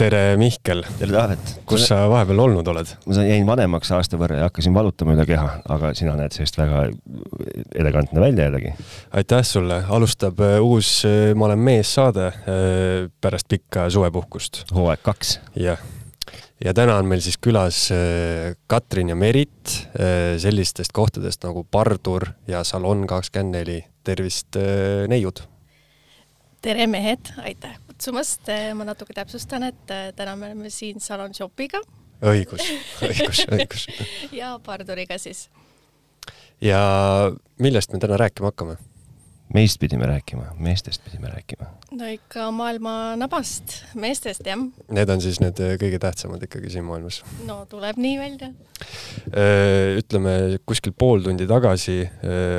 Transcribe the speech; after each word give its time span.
tere, 0.00 0.36
Mihkel! 0.40 0.80
tere, 0.96 1.12
Taavet! 1.12 1.50
kus 1.68 1.84
sa 1.90 1.98
vahepeal 2.08 2.40
olnud 2.40 2.68
oled? 2.72 2.88
ma 3.04 3.16
sain, 3.16 3.28
jäin 3.28 3.46
vanemaks 3.48 3.90
aasta 3.92 4.16
võrra 4.20 4.38
ja 4.38 4.46
hakkasin 4.48 4.72
valutama 4.72 5.12
üle 5.12 5.26
keha, 5.28 5.58
aga 5.74 5.90
sina 5.98 6.14
näed 6.16 6.32
sellist 6.32 6.56
väga 6.56 6.86
elegantne 7.82 8.22
välja 8.22 8.46
jällegi. 8.48 8.72
aitäh 9.20 9.44
sulle, 9.44 9.82
alustab 9.92 10.40
äh, 10.44 10.56
uus 10.64 11.02
äh, 11.08 11.34
Ma 11.36 11.50
olen 11.50 11.60
mees 11.68 11.92
saade 11.98 12.30
äh, 12.30 13.10
pärast 13.20 13.48
pikka 13.52 13.90
suvepuhkust. 13.92 14.62
hooaeg 14.72 15.04
kaks. 15.04 15.34
jah. 15.60 15.84
ja 16.64 16.74
täna 16.76 16.96
on 17.02 17.10
meil 17.10 17.20
siis 17.24 17.36
külas 17.36 17.82
Katrin 18.72 19.12
ja 19.12 19.18
Merit 19.18 19.76
sellistest 20.40 20.96
kohtadest 20.96 21.44
nagu 21.44 21.66
Pardur 21.70 22.30
ja 22.48 22.64
Salon 22.64 23.04
kakskümmend 23.10 23.60
neli. 23.60 23.82
tervist, 24.04 24.56
neiud! 25.12 25.44
tere, 26.64 26.88
mehed, 26.88 27.34
aitäh 27.44 27.76
kutsumast. 28.00 28.48
ma 28.74 28.84
natuke 28.88 29.12
täpsustan, 29.12 29.66
et 29.68 29.90
äh, 29.92 30.08
täna 30.16 30.32
me 30.36 30.48
oleme 30.48 30.70
siin 30.72 31.00
Salon 31.04 31.34
Shopiga. 31.36 31.82
õigus, 32.24 32.64
õigus, 33.04 33.44
õigus 33.52 33.88
ja 34.32 34.54
Parduriga 34.64 35.18
siis. 35.20 35.50
ja 36.60 36.80
millest 37.60 37.92
me 37.92 38.00
täna 38.00 38.16
rääkima 38.16 38.48
hakkame? 38.48 38.78
meist 39.52 39.80
pidime 39.82 40.06
rääkima, 40.06 40.54
meestest 40.62 41.02
pidime 41.04 41.28
rääkima. 41.28 41.66
no 41.92 42.08
ikka 42.08 42.46
maailma 42.54 43.16
nabast, 43.20 43.82
meestest 43.94 44.46
jah. 44.48 44.62
Need 44.88 45.12
on 45.12 45.20
siis 45.20 45.42
need 45.44 45.60
äh, 45.60 45.74
kõige 45.76 45.98
tähtsamad 46.00 46.46
ikkagi 46.46 46.72
siin 46.72 46.86
maailmas? 46.88 47.18
no 47.44 47.66
tuleb 47.68 48.00
nii 48.00 48.14
välja. 48.18 48.48
Ütleme 50.00 50.38
kuskil 50.64 50.94
pool 50.96 51.20
tundi 51.26 51.44
tagasi 51.50 51.98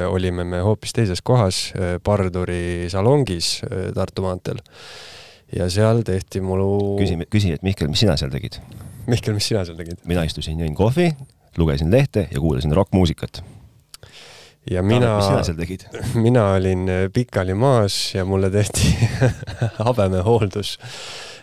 olime 0.05 0.45
me 0.45 0.61
hoopis 0.61 0.93
teises 0.93 1.25
kohas, 1.25 1.71
Parduri 2.03 2.91
salongis 2.93 3.55
Tartu 3.97 4.27
maanteel. 4.27 4.61
Ja 5.55 5.69
seal 5.71 6.03
tehti 6.07 6.41
mulu. 6.45 6.97
küsi, 7.01 7.17
küsi, 7.31 7.55
et 7.57 7.65
Mihkel, 7.65 7.89
mis 7.91 8.03
sina 8.03 8.17
seal 8.19 8.33
tegid? 8.33 8.59
Mihkel, 9.09 9.35
mis 9.37 9.49
sina 9.51 9.65
seal 9.67 9.79
tegid? 9.79 10.03
mina 10.09 10.25
istusin, 10.27 10.59
jõin 10.61 10.77
kohvi, 10.77 11.11
lugesin 11.59 11.91
lehte 11.93 12.27
ja 12.31 12.39
kuulasin 12.43 12.75
rokkmuusikat 12.75 13.43
ja 14.69 14.83
mina, 14.83 15.17
mina 16.25 16.45
olin 16.53 16.89
äh, 16.89 17.09
pikali 17.13 17.53
maas 17.53 18.15
ja 18.15 18.25
mulle 18.25 18.49
tehti 18.49 18.93
habemehooldus. 19.87 20.77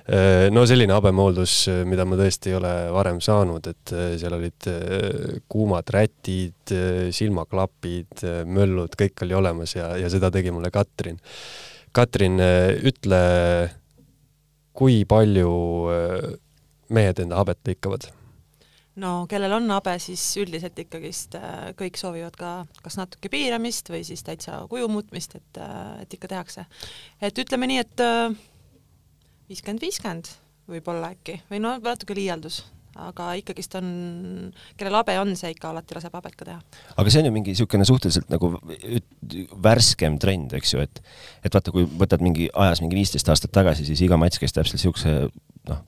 Äh, 0.08 0.48
no 0.54 0.64
selline 0.66 0.94
habemehooldus, 0.94 1.54
äh, 1.72 1.80
mida 1.88 2.06
ma 2.08 2.18
tõesti 2.20 2.52
ei 2.52 2.58
ole 2.58 2.74
varem 2.94 3.18
saanud, 3.24 3.66
et 3.72 3.94
seal 4.20 4.36
olid 4.38 4.70
kuumad 5.50 5.90
rätid, 5.94 6.74
silmaklapid, 7.14 8.22
möllud, 8.46 8.94
kõik 8.98 9.26
oli 9.26 9.36
olemas 9.36 9.74
ja, 9.76 9.90
ja 9.98 10.10
seda 10.12 10.30
tegi 10.34 10.54
mulle 10.54 10.70
Katrin. 10.74 11.18
Katrin, 11.92 12.36
ütle, 12.86 13.20
kui 14.78 15.02
palju 15.08 15.50
mehed 16.94 17.18
enda 17.24 17.40
habet 17.40 17.58
lõikavad? 17.66 18.08
no 18.98 19.12
kellel 19.30 19.54
on 19.58 19.70
habe, 19.72 19.94
siis 20.02 20.22
üldiselt 20.42 20.78
ikkagist 20.82 21.36
äh, 21.38 21.70
kõik 21.78 21.98
soovivad 22.00 22.36
ka 22.38 22.52
kas 22.82 22.98
natuke 22.98 23.30
piiramist 23.32 23.90
või 23.92 24.02
siis 24.06 24.24
täitsa 24.26 24.60
kuju 24.70 24.88
muutmist, 24.90 25.36
et, 25.38 25.60
äh, 25.62 26.02
et 26.02 26.14
ikka 26.14 26.30
tehakse. 26.34 26.66
et 27.22 27.38
ütleme 27.38 27.68
nii, 27.70 27.84
et 27.84 28.04
äh, 28.04 28.34
viiskümmend, 29.50 29.84
viiskümmend 29.84 30.32
võib-olla 30.68 31.12
äkki 31.14 31.38
või 31.50 31.62
no 31.62 31.76
natuke 31.82 32.16
liialdus, 32.18 32.64
aga 32.98 33.30
ikkagist 33.40 33.76
on, 33.78 33.90
kellel 34.78 34.98
habe 35.00 35.18
on, 35.20 35.34
see 35.38 35.52
ikka 35.54 35.70
alati 35.72 35.96
laseb 35.96 36.14
habet 36.18 36.36
ka 36.38 36.48
teha. 36.48 36.58
aga 36.96 37.12
see 37.12 37.22
on 37.22 37.30
ju 37.30 37.34
mingi 37.34 37.54
niisugune 37.54 37.86
suhteliselt 37.88 38.32
nagu 38.32 38.52
värskem 39.68 40.18
trend, 40.22 40.54
eks 40.58 40.74
ju, 40.74 40.82
et 40.84 41.02
et 41.46 41.54
vaata, 41.54 41.74
kui 41.74 41.86
võtad 41.86 42.24
mingi 42.24 42.50
ajas 42.54 42.82
mingi 42.84 42.98
viisteist 42.98 43.30
aastat 43.30 43.54
tagasi, 43.54 43.86
siis 43.88 44.02
iga 44.06 44.18
mats 44.20 44.40
käis 44.42 44.54
täpselt 44.56 44.78
niisuguse 44.78 45.14
noh, 45.70 45.84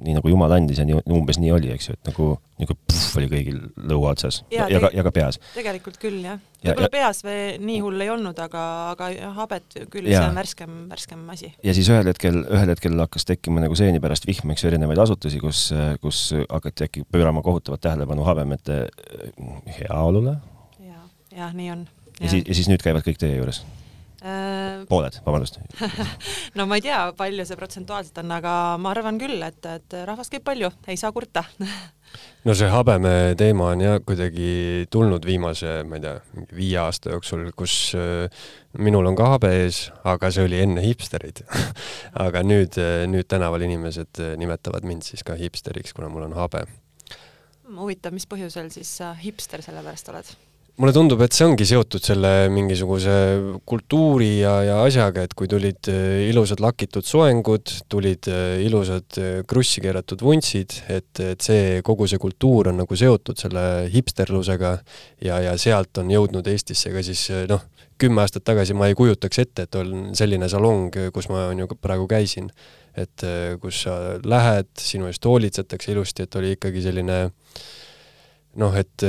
nii 0.00 0.16
nagu 0.16 0.30
jumal 0.32 0.52
andis 0.54 0.80
ja 0.80 0.86
nii, 0.88 1.00
umbes 1.14 1.38
nii 1.40 1.52
oli, 1.54 1.70
eks 1.74 1.90
ju, 1.90 1.96
et 1.98 2.10
nagu 2.10 2.28
niisugune 2.60 2.90
puhv 2.90 3.18
oli 3.20 3.28
kõigil 3.30 3.58
lõua 3.90 4.12
otsas 4.14 4.40
ja, 4.52 4.66
ja, 4.70 4.80
ka, 4.82 4.90
ja 4.96 5.04
ka 5.06 5.12
peas. 5.14 5.38
tegelikult 5.54 5.98
küll, 6.02 6.18
jah. 6.24 6.40
võib-olla 6.64 6.90
peas 6.92 7.22
või 7.26 7.40
nii 7.64 7.80
hull 7.84 8.04
ei 8.04 8.12
olnud, 8.12 8.38
aga, 8.44 8.64
aga 8.92 9.10
habet 9.38 9.78
küll, 9.92 10.08
see 10.10 10.22
on 10.22 10.38
värskem, 10.40 10.76
värskem 10.90 11.24
asi. 11.32 11.52
ja 11.66 11.74
siis 11.76 11.90
ühel 11.92 12.12
hetkel, 12.12 12.42
ühel 12.44 12.74
hetkel 12.74 12.96
hakkas 13.04 13.28
tekkima 13.28 13.64
nagu 13.64 13.78
seeni 13.78 14.02
pärast 14.02 14.28
vihm, 14.28 14.54
eks 14.54 14.64
ju, 14.64 14.72
erinevaid 14.72 15.02
asutusi, 15.06 15.40
kus, 15.42 15.66
kus 16.04 16.22
hakati 16.42 16.88
äkki 16.88 17.04
pöörama 17.10 17.44
kohutavat 17.46 17.84
tähelepanu 17.88 18.28
habemete 18.28 18.86
heaolule. 19.80 20.38
ja, 20.84 21.04
jah, 21.36 21.52
nii 21.56 21.74
on. 21.76 21.84
ja 22.20 22.32
siis, 22.32 22.46
ja 22.46 22.56
siis 22.60 22.72
nüüd 22.72 22.84
käivad 22.84 23.06
kõik 23.06 23.20
teie 23.20 23.40
juures 23.40 23.64
pooled, 24.20 25.16
vabandust 25.24 25.56
no 26.58 26.66
ma 26.68 26.76
ei 26.76 26.84
tea, 26.84 26.98
palju 27.16 27.46
see 27.48 27.56
protsentuaalselt 27.56 28.20
on, 28.20 28.34
aga 28.36 28.52
ma 28.80 28.92
arvan 28.92 29.20
küll, 29.20 29.40
et, 29.46 29.64
et 29.64 29.96
rahvast 30.04 30.32
käib 30.34 30.44
palju, 30.44 30.68
ei 30.92 31.00
saa 31.00 31.12
kurta 31.16 31.44
no 32.46 32.56
see 32.56 32.68
habeme 32.68 33.32
teema 33.40 33.70
on 33.72 33.84
jah 33.84 33.96
kuidagi 34.04 34.88
tulnud 34.92 35.24
viimase, 35.24 35.78
ma 35.88 35.96
ei 35.96 36.04
tea, 36.04 36.14
mingi 36.36 36.58
viie 36.58 36.82
aasta 36.82 37.14
jooksul, 37.14 37.46
kus 37.56 37.78
äh, 37.96 38.44
minul 38.76 39.08
on 39.08 39.16
ka 39.16 39.30
habe 39.36 39.54
ees, 39.62 39.86
aga 40.04 40.32
see 40.34 40.44
oli 40.50 40.60
enne 40.60 40.84
hipsterid 40.84 41.40
aga 42.26 42.44
nüüd, 42.44 42.76
nüüd 43.08 43.30
tänaval 43.30 43.64
inimesed 43.64 44.20
nimetavad 44.40 44.84
mind 44.84 45.08
siis 45.08 45.24
ka 45.24 45.38
hipsteriks, 45.40 45.96
kuna 45.96 46.12
mul 46.12 46.28
on 46.28 46.36
habe. 46.36 46.66
huvitav, 47.72 48.12
mis 48.12 48.28
põhjusel 48.28 48.68
siis 48.74 48.92
sa 49.00 49.14
hipster 49.16 49.64
selle 49.64 49.80
pärast 49.86 50.12
oled? 50.12 50.36
Mulle 50.80 50.92
tundub, 50.94 51.20
et 51.24 51.34
see 51.34 51.46
ongi 51.48 51.66
seotud 51.68 52.02
selle 52.04 52.30
mingisuguse 52.52 53.14
kultuuri 53.68 54.30
ja, 54.40 54.52
ja 54.64 54.76
asjaga, 54.84 55.24
et 55.26 55.34
kui 55.36 55.48
tulid 55.50 55.88
äh, 55.92 56.28
ilusad 56.28 56.62
lakitud 56.62 57.06
soengud, 57.06 57.72
tulid 57.90 58.28
äh, 58.30 58.60
ilusad 58.64 59.18
äh, 59.20 59.40
krussi 59.48 59.82
keeratud 59.84 60.22
vuntsid, 60.24 60.76
et, 60.92 61.10
et 61.24 61.42
see, 61.44 61.80
kogu 61.86 62.08
see 62.10 62.20
kultuur 62.22 62.70
on 62.70 62.80
nagu 62.82 62.98
seotud 62.98 63.40
selle 63.40 63.64
hipsterlusega 63.92 64.74
ja, 65.26 65.40
ja 65.48 65.56
sealt 65.60 66.00
on 66.02 66.12
jõudnud 66.12 66.48
Eestisse 66.52 66.92
ka 66.94 67.02
siis 67.06 67.26
noh, 67.50 67.66
kümme 68.00 68.22
aastat 68.24 68.46
tagasi 68.48 68.76
ma 68.76 68.88
ei 68.88 68.96
kujutaks 68.98 69.42
ette, 69.42 69.66
et 69.66 69.80
on 69.80 70.14
selline 70.16 70.48
salong, 70.48 70.94
kus 71.12 71.28
ma 71.32 71.48
on 71.50 71.60
ju 71.60 71.68
praegu 71.76 72.08
käisin. 72.10 72.48
et 72.98 73.22
kus 73.62 73.84
sa 73.84 73.92
lähed, 74.26 74.70
sinu 74.76 75.06
eest 75.06 75.24
hoolitsetakse 75.24 75.92
ilusti, 75.92 76.24
et 76.26 76.34
oli 76.40 76.56
ikkagi 76.56 76.82
selline 76.82 77.18
noh, 78.58 78.74
et 78.74 79.04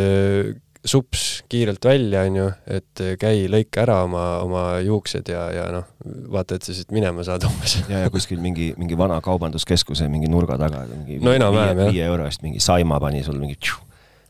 sups 0.86 1.44
kiirelt 1.50 1.86
välja, 1.86 2.24
on 2.26 2.36
ju, 2.36 2.48
et 2.78 3.04
käi, 3.22 3.46
lõika 3.52 3.84
ära 3.84 4.00
oma, 4.08 4.24
oma 4.46 4.64
juuksed 4.82 5.30
ja, 5.30 5.44
ja 5.54 5.68
noh, 5.74 5.86
vaata, 6.34 6.58
et 6.58 6.66
sa 6.66 6.76
siit 6.76 6.94
minema 6.96 7.26
saad 7.28 7.46
umbes. 7.50 7.78
ja, 7.90 8.04
ja 8.06 8.10
kuskil 8.14 8.42
mingi, 8.42 8.72
mingi 8.82 8.98
vana 8.98 9.20
kaubanduskeskuse 9.24 10.10
mingi 10.12 10.32
nurga 10.32 10.58
taga, 10.62 10.84
mingi 10.90 11.22
no 11.22 11.36
enam-vähem 11.38 11.86
jah. 11.86 11.94
viie 11.94 12.10
euro 12.10 12.26
eest 12.30 12.46
mingi 12.46 12.62
saima 12.64 13.00
pani 13.04 13.22
sul 13.28 13.38
mingi 13.42 13.60
tšu, 13.62 13.78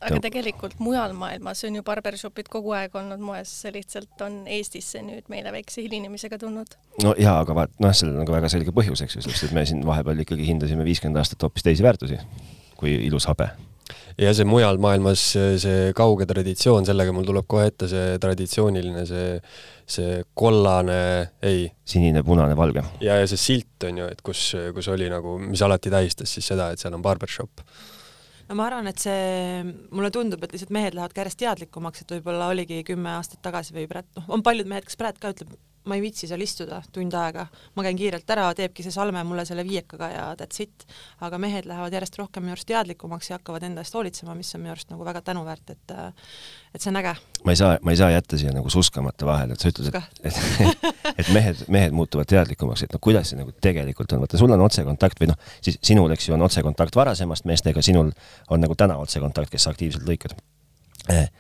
aga 0.04 0.20
tegelikult 0.28 0.76
mujal 0.84 1.16
maailmas 1.16 1.64
on 1.70 1.80
ju 1.80 1.88
barbershopid 1.88 2.52
kogu 2.52 2.76
aeg 2.76 3.00
olnud 3.00 3.24
moes, 3.24 3.54
see 3.64 3.72
lihtsalt 3.78 4.28
on 4.28 4.42
Eestisse 4.52 5.04
nüüd 5.06 5.32
meile 5.32 5.56
väikse 5.56 5.86
hilinemisega 5.86 6.42
tulnud. 6.42 6.76
no 7.06 7.16
jaa, 7.20 7.40
aga 7.46 7.56
vaat 7.64 7.80
noh, 7.80 7.96
sellel 7.96 8.20
on 8.20 8.28
ka 8.28 8.36
väga 8.42 8.52
selge 8.52 8.76
põhjus, 8.76 9.06
eks 9.08 9.22
ju, 9.22 9.28
sest 9.30 9.48
et 9.48 9.56
me 9.56 9.64
siin 9.70 9.86
vahepeal 9.88 10.26
ikkagi 10.26 10.52
hindasime 10.52 10.88
viiskümmend 10.88 11.24
aastat 11.24 11.48
hoopis 11.48 11.64
teisi 11.70 11.88
väärtusi 11.88 12.20
kui 12.82 12.98
ilus 13.06 13.30
habe 13.30 13.54
ja 14.22 14.34
see 14.36 14.48
mujal 14.48 14.80
maailmas, 14.82 15.24
see 15.64 15.92
kauge 15.98 16.28
traditsioon, 16.30 16.88
sellega 16.88 17.14
mul 17.16 17.28
tuleb 17.28 17.48
kohe 17.52 17.70
ette 17.72 17.90
see 17.92 18.18
traditsiooniline, 18.22 19.06
see, 19.10 19.38
see 19.98 20.20
kollane, 20.38 21.00
ei. 21.48 21.66
sinine, 21.86 22.24
punane, 22.28 22.58
valge. 22.60 22.84
ja, 23.04 23.20
ja 23.22 23.30
see 23.30 23.40
silt 23.40 23.90
on 23.90 24.04
ju, 24.04 24.12
et 24.12 24.22
kus, 24.26 24.52
kus 24.76 24.92
oli 24.94 25.10
nagu, 25.12 25.38
mis 25.44 25.64
alati 25.66 25.94
tähistas 25.94 26.38
siis 26.38 26.52
seda, 26.54 26.72
et 26.72 26.82
seal 26.82 26.96
on 26.98 27.04
barbershop 27.06 27.66
no 28.52 28.58
ma 28.60 28.68
arvan, 28.68 28.90
et 28.92 29.00
see, 29.00 29.64
mulle 29.96 30.12
tundub, 30.14 30.44
et 30.44 30.54
lihtsalt 30.56 30.74
mehed 30.76 30.96
lähevad 30.98 31.16
ka 31.16 31.24
järjest 31.24 31.40
teadlikumaks, 31.40 32.04
et 32.04 32.16
võib-olla 32.18 32.52
oligi 32.52 32.82
kümme 32.88 33.14
aastat 33.16 33.40
tagasi 33.46 33.76
või 33.76 33.88
praegu, 33.92 34.12
noh, 34.20 34.28
on 34.36 34.44
paljud 34.46 34.68
mehed, 34.68 34.88
kes 34.88 35.00
praegu 35.00 35.24
ka 35.24 35.32
ütleb, 35.36 35.54
ma 35.86 35.98
ei 35.98 36.02
viitsi 36.04 36.28
seal 36.30 36.42
istuda 36.46 36.82
tund 36.94 37.16
aega, 37.18 37.48
ma 37.76 37.86
käin 37.86 37.98
kiirelt 37.98 38.30
ära, 38.36 38.46
teebki 38.58 38.84
see 38.86 38.94
salme 38.94 39.24
mulle 39.26 39.46
selle 39.50 39.64
viiekaga 39.66 40.10
ja 40.12 40.26
that's 40.38 40.62
it. 40.62 40.86
aga 41.26 41.40
mehed 41.42 41.66
lähevad 41.70 41.94
järjest 41.94 42.18
rohkem 42.20 42.46
minu 42.46 42.54
arust 42.56 42.68
teadlikumaks 42.70 43.32
ja 43.32 43.40
hakkavad 43.40 43.66
enda 43.66 43.82
eest 43.82 43.98
hoolitsema, 43.98 44.36
mis 44.38 44.54
on 44.56 44.62
minu 44.62 44.76
arust 44.76 44.94
nagu 44.94 45.06
väga 45.06 45.24
tänuväärt, 45.26 45.74
et 45.74 45.96
et 46.74 46.82
see 46.82 46.92
on 46.94 47.02
äge. 47.02 47.16
ma 47.46 47.56
ei 47.56 47.60
saa, 47.60 47.78
ma 47.82 47.96
ei 47.96 47.98
saa 47.98 48.12
jätta 48.14 48.38
siia 48.38 48.54
nagu 48.54 48.70
suskamata 48.70 49.26
vahele, 49.26 49.58
et 49.58 49.64
sa 49.64 49.72
ütled, 49.74 49.90
et, 50.24 50.42
et, 50.70 51.16
et 51.18 51.32
mehed, 51.34 51.66
mehed 51.68 51.98
muutuvad 51.98 52.30
teadlikumaks, 52.30 52.86
et 52.86 52.94
no 52.94 53.02
kuidas 53.02 53.34
see 53.34 53.42
nagu 53.42 53.54
tegelikult 53.62 54.14
on, 54.14 54.22
vaata 54.26 54.42
sul 54.42 54.54
on 54.54 54.66
otsekontakt 54.68 55.24
või 55.24 55.32
noh, 55.34 55.40
siis 55.62 55.80
sinul, 55.82 56.14
eks 56.14 56.30
ju, 56.30 56.38
on 56.38 56.46
otsekontakt 56.46 56.96
varasemast 56.96 57.50
meestega, 57.50 57.82
sinul 57.82 58.14
on 58.50 58.62
nagu 58.62 58.78
täna 58.78 59.02
otsekontakt, 59.02 59.50
kes 59.50 59.66
sa 59.66 59.74
aktiivselt 59.74 60.06
lõikad 60.08 60.38
eh 61.10 61.32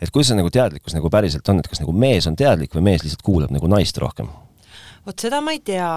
et 0.00 0.12
kuidas 0.12 0.30
see 0.30 0.38
nagu 0.38 0.52
teadlikkus 0.52 0.96
nagu 0.96 1.10
päriselt 1.12 1.48
on, 1.52 1.60
et 1.60 1.68
kas 1.70 1.82
nagu 1.82 1.92
mees 1.96 2.28
on 2.30 2.38
teadlik 2.38 2.74
või 2.76 2.86
mees 2.92 3.04
lihtsalt 3.04 3.26
kuulab 3.26 3.52
nagu 3.54 3.68
naist 3.70 3.98
rohkem? 4.00 4.30
vot 5.06 5.20
seda 5.20 5.40
ma 5.44 5.54
ei 5.56 5.62
tea, 5.64 5.90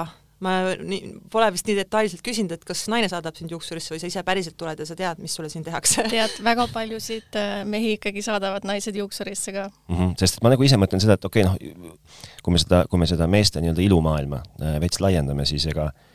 ma 0.44 0.54
nii, 0.80 1.16
pole 1.32 1.50
vist 1.56 1.68
nii 1.68 1.76
detailselt 1.82 2.24
küsinud, 2.26 2.56
et 2.56 2.64
kas 2.68 2.86
naine 2.92 3.10
saadab 3.12 3.36
sind 3.40 3.52
juuksurisse 3.52 3.94
või 3.94 4.04
sa 4.04 4.12
ise 4.12 4.24
päriselt 4.28 4.58
tuled 4.60 4.80
ja 4.80 4.88
sa 4.88 4.96
tead, 5.00 5.20
mis 5.24 5.36
sulle 5.36 5.52
siin 5.52 5.66
tehakse? 5.66 6.06
tead, 6.14 6.38
väga 6.46 6.68
paljusid 6.74 7.40
äh, 7.40 7.52
mehi 7.70 7.98
ikkagi 7.98 8.24
saadavad 8.26 8.68
naised 8.68 8.96
juuksurisse 9.00 9.56
ka 9.56 9.68
mm. 9.70 9.98
-hmm, 9.98 10.16
sest 10.20 10.40
et 10.40 10.46
ma 10.46 10.54
nagu 10.54 10.64
ise 10.68 10.80
mõtlen 10.80 11.04
seda, 11.04 11.20
et 11.20 11.30
okei 11.30 11.46
okay,, 11.48 11.76
noh, 11.76 12.00
kui 12.44 12.56
me 12.56 12.64
seda, 12.64 12.86
kui 12.90 13.02
me 13.02 13.10
seda 13.10 13.28
meeste 13.28 13.64
nii-öelda 13.64 13.88
ilumaailma 13.88 14.44
äh, 14.44 14.80
veits 14.84 15.04
laiendame, 15.04 15.48
siis 15.50 15.68
ega 15.72 15.92
Eh, 15.92 16.13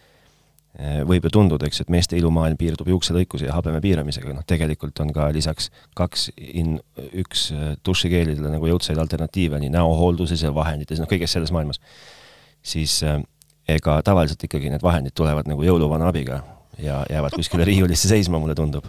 võib 0.79 1.25
ju 1.27 1.31
tunduda, 1.35 1.67
eks, 1.67 1.81
et 1.83 1.89
meeste 1.91 2.15
ilumaailm 2.19 2.59
piirdub 2.59 2.87
juukselõikuse 2.93 3.49
ja 3.49 3.57
habeme 3.57 3.81
piiramisega, 3.83 4.31
noh 4.35 4.45
tegelikult 4.47 5.01
on 5.03 5.11
ka 5.15 5.27
lisaks 5.35 5.73
kaks 5.99 6.29
in 6.39 6.77
üks 7.19 7.49
eh, 7.55 7.73
dušikeelidele 7.87 8.53
nagu 8.53 8.71
jõudsaid 8.71 9.01
alternatiive 9.03 9.59
nii 9.59 9.73
näohoolduses 9.75 10.45
ja 10.47 10.53
vahendites, 10.55 11.03
noh 11.03 11.11
kõiges 11.11 11.35
selles 11.35 11.51
maailmas. 11.55 11.83
siis 12.63 13.03
äh, 13.03 13.19
ega 13.69 13.99
tavaliselt 14.03 14.45
ikkagi 14.45 14.71
need 14.71 14.83
vahendid 14.83 15.15
tulevad 15.19 15.51
nagu 15.51 15.67
jõuluvana 15.67 16.13
abiga 16.13 16.43
ja 16.79 17.03
jäävad 17.11 17.35
kuskile 17.35 17.67
riiulisse 17.67 18.09
seisma, 18.09 18.39
mulle 18.39 18.55
tundub 18.55 18.87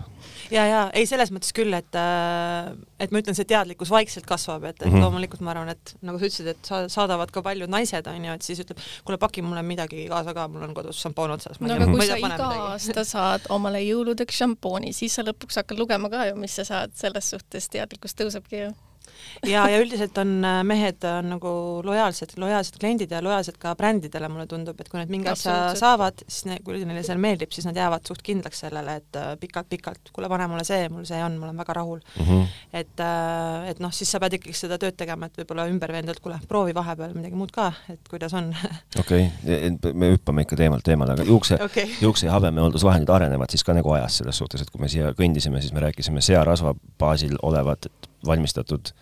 ja, 0.52 0.66
ja 0.68 0.82
ei, 0.98 1.06
selles 1.10 1.32
mõttes 1.34 1.54
küll, 1.56 1.74
et 1.78 1.96
äh, 1.98 2.72
et 3.00 3.14
ma 3.14 3.22
ütlen, 3.22 3.38
see 3.38 3.48
teadlikkus 3.50 3.92
vaikselt 3.94 4.28
kasvab, 4.30 4.66
et, 4.70 4.76
et 4.80 4.88
mm 4.88 4.94
-hmm. 4.96 5.06
loomulikult 5.06 5.44
ma 5.46 5.54
arvan, 5.54 5.70
et 5.74 5.96
nagu 6.02 6.20
sa 6.20 6.28
ütlesid, 6.28 6.52
et 6.52 6.72
sa 6.72 6.82
saadavad 6.90 7.32
ka 7.32 7.44
paljud 7.46 7.70
naised, 7.70 8.08
on 8.08 8.26
ju, 8.26 8.34
et 8.34 8.46
siis 8.46 8.60
ütleb, 8.66 8.82
kuule, 9.06 9.18
paki 9.18 9.42
mulle 9.46 9.64
midagi 9.64 10.08
kaasa 10.10 10.34
ka, 10.34 10.48
mul 10.48 10.68
on 10.68 10.74
kodus 10.74 11.02
šampoon 11.02 11.32
otsas. 11.38 11.60
no 11.60 11.74
aga 11.74 11.88
kui 11.88 12.08
sa 12.08 12.18
iga 12.18 12.52
aasta 12.74 13.04
saad 13.04 13.50
omale 13.50 13.82
jõuludeks 13.86 14.44
šampooni, 14.44 14.94
siis 14.94 15.16
sa 15.16 15.24
lõpuks 15.24 15.62
hakkad 15.62 15.80
lugema 15.80 16.10
ka 16.10 16.26
ju, 16.32 16.36
mis 16.36 16.56
sa 16.56 16.64
saad, 16.64 16.96
selles 16.96 17.30
suhtes 17.30 17.70
teadlikkus 17.70 18.16
tõusebki 18.16 18.66
ju 18.66 18.72
ja, 19.48 19.66
ja 19.70 19.80
üldiselt 19.82 20.18
on 20.22 20.38
äh, 20.46 20.60
mehed 20.68 21.04
on 21.08 21.32
nagu 21.36 21.52
lojaalsed, 21.86 22.36
lojaalsed 22.42 22.80
kliendid 22.82 23.12
ja 23.12 23.22
lojaalsed 23.24 23.58
ka 23.62 23.76
brändidele, 23.80 24.30
mulle 24.32 24.48
tundub, 24.50 24.80
et 24.80 24.90
kui 24.92 25.00
nad 25.02 25.12
mingi 25.12 25.30
asja 25.32 25.76
saavad, 25.80 26.24
siis 26.28 26.48
ne, 26.50 26.60
kui 26.66 26.82
neile 26.86 27.04
see 27.06 27.18
meeldib, 27.20 27.54
siis 27.56 27.68
nad 27.70 27.78
jäävad 27.80 28.08
suht 28.10 28.24
kindlaks 28.26 28.64
sellele, 28.66 29.00
et 29.02 29.20
pikalt-pikalt, 29.42 30.02
äh, 30.10 30.16
kuule, 30.16 30.30
pane 30.32 30.48
mulle 30.52 30.66
see, 30.68 30.90
mul 30.94 31.08
see 31.10 31.22
on, 31.24 31.38
ma 31.40 31.50
olen 31.50 31.62
väga 31.64 31.78
rahul 31.80 32.02
mm. 32.02 32.26
-hmm. 32.26 32.48
et, 32.74 33.06
äh, 33.06 33.70
et 33.74 33.80
noh, 33.84 33.94
siis 33.96 34.12
sa 34.12 34.20
pead 34.20 34.40
ikkagi 34.40 34.58
seda 34.58 34.80
tööd 34.82 34.98
tegema, 35.00 35.30
et 35.30 35.42
võib-olla 35.42 35.68
ümber 35.72 35.94
veenda, 35.96 36.16
et 36.16 36.24
kuule, 36.24 36.40
proovi 36.48 36.76
vahepeal 36.76 37.16
midagi 37.18 37.36
muud 37.40 37.52
ka, 37.56 37.72
et 37.90 38.10
kuidas 38.10 38.34
on. 38.34 38.54
okei 39.04 39.30
me 39.94 40.12
hüppame 40.14 40.46
ikka 40.46 40.58
teemalt 40.60 40.84
teemale, 40.86 41.16
aga 41.18 41.24
juukse 41.28 41.58
okay., 41.64 41.88
juukse 42.02 42.28
ja 42.28 42.36
habemehooldusvahendid 42.36 43.10
arenevad 43.14 43.52
siis 43.52 43.64
ka 43.64 43.76
nagu 43.78 43.92
ajas 43.96 44.20
selles 44.22 44.38
suhtes, 44.38 44.62
et 44.62 44.70
kui 44.70 44.82
me 44.82 44.90
siia 44.92 45.14
kõndisime, 45.18 45.62
siis 45.62 45.74
me 45.76 45.84
rääkisime 45.86 46.22
searasva 46.26 46.74
baasil 47.00 47.38
olevat 47.42 47.90
valmistatud 48.26 48.94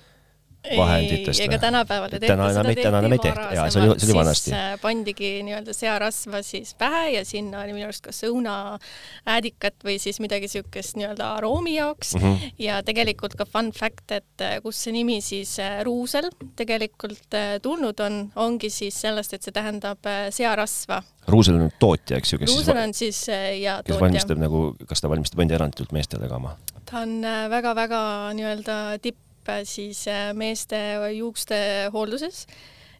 vahenditest? 0.77 1.39
ega 1.39 1.57
tänapäeval 1.59 2.09
ei 2.13 2.19
tehta 2.19 2.33
täna 2.33 2.47
seda 2.53 2.73
täna 2.81 2.99
enam 2.99 3.15
ei 3.15 3.19
tehta, 3.21 3.45
jaa, 3.55 3.67
see 3.71 3.81
oli, 3.81 3.99
see 3.99 4.09
oli 4.09 4.17
vanasti. 4.17 4.53
Äh, 4.55 4.75
pandigi 4.81 5.31
nii-öelda 5.47 5.75
searasva 5.75 6.41
siis 6.45 6.73
pähe 6.79 7.03
ja 7.15 7.23
sinna 7.25 7.61
oli 7.63 7.75
minu 7.75 7.87
arust 7.87 8.03
kas 8.05 8.21
õunaäädikat 8.27 9.85
või 9.87 9.97
siis 10.01 10.19
midagi 10.23 10.49
niisugust 10.49 10.97
nii-öelda 10.99 11.31
aroomi 11.37 11.75
jaoks 11.77 12.15
mm 12.17 12.23
-hmm. 12.23 12.53
ja 12.63 12.79
tegelikult 12.87 13.35
ka 13.39 13.45
fun 13.45 13.71
fact, 13.75 14.11
et 14.11 14.43
äh, 14.43 14.57
kust 14.63 14.83
see 14.85 14.95
nimi 14.95 15.19
siis 15.21 15.57
äh, 15.63 15.81
ruusel 15.87 16.29
tegelikult 16.55 17.37
tulnud 17.61 17.99
on, 18.03 18.19
ongi 18.35 18.69
siis 18.73 19.01
sellest, 19.01 19.33
et 19.33 19.43
see 19.43 19.55
tähendab 19.55 20.09
searasva. 20.29 21.03
ruusel 21.27 21.61
on 21.61 21.69
tootja, 21.79 22.17
eks 22.17 22.33
ju, 22.33 22.39
kes 22.39 22.55
ruusel 22.55 22.77
on 22.77 22.93
siis 22.93 23.27
ja 23.27 23.81
kes 23.83 23.93
tootja. 23.93 24.01
valmistab 24.01 24.41
nagu, 24.41 24.73
kas 24.87 25.01
ta 25.01 25.09
valmistab 25.09 25.39
enda 25.45 25.55
eranditult 25.55 25.91
meestele 25.91 26.27
ka 26.27 26.35
oma? 26.35 26.57
Ta 26.87 27.03
on 27.03 27.19
väga-väga 27.51 28.01
nii-öelda 28.37 28.75
tipp 29.03 29.23
siis 29.63 30.07
äh, 30.07 30.33
meeste 30.33 30.77
juukste 31.17 31.57
hoolduses 31.93 32.47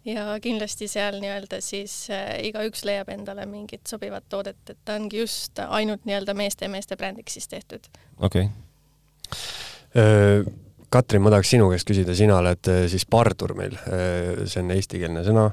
ja 0.06 0.38
kindlasti 0.42 0.88
seal 0.88 1.20
nii-öelda 1.22 1.60
siis 1.62 2.08
äh, 2.14 2.38
igaüks 2.48 2.86
leiab 2.88 3.10
endale 3.12 3.46
mingit 3.46 3.88
sobivat 3.88 4.28
toodet, 4.30 4.62
et 4.70 4.80
ta 4.86 4.96
ongi 4.96 5.20
just 5.20 5.60
ainult 5.68 6.06
nii-öelda 6.08 6.34
meeste 6.38 6.66
ja 6.66 6.72
meeste 6.72 6.98
brändiks 6.98 7.34
siis 7.34 7.48
tehtud. 7.48 7.90
okei 8.18 8.48
okay.. 8.48 8.54
Äh, 9.98 10.54
Katrin, 10.90 11.20
ma 11.22 11.30
tahaks 11.34 11.50
sinu 11.52 11.66
käest 11.68 11.88
küsida, 11.90 12.14
sina 12.16 12.38
oled 12.40 12.70
siis 12.88 13.04
pardur 13.12 13.52
meil, 13.60 13.74
see 14.48 14.62
on 14.62 14.70
eestikeelne 14.72 15.20
sõna 15.26 15.50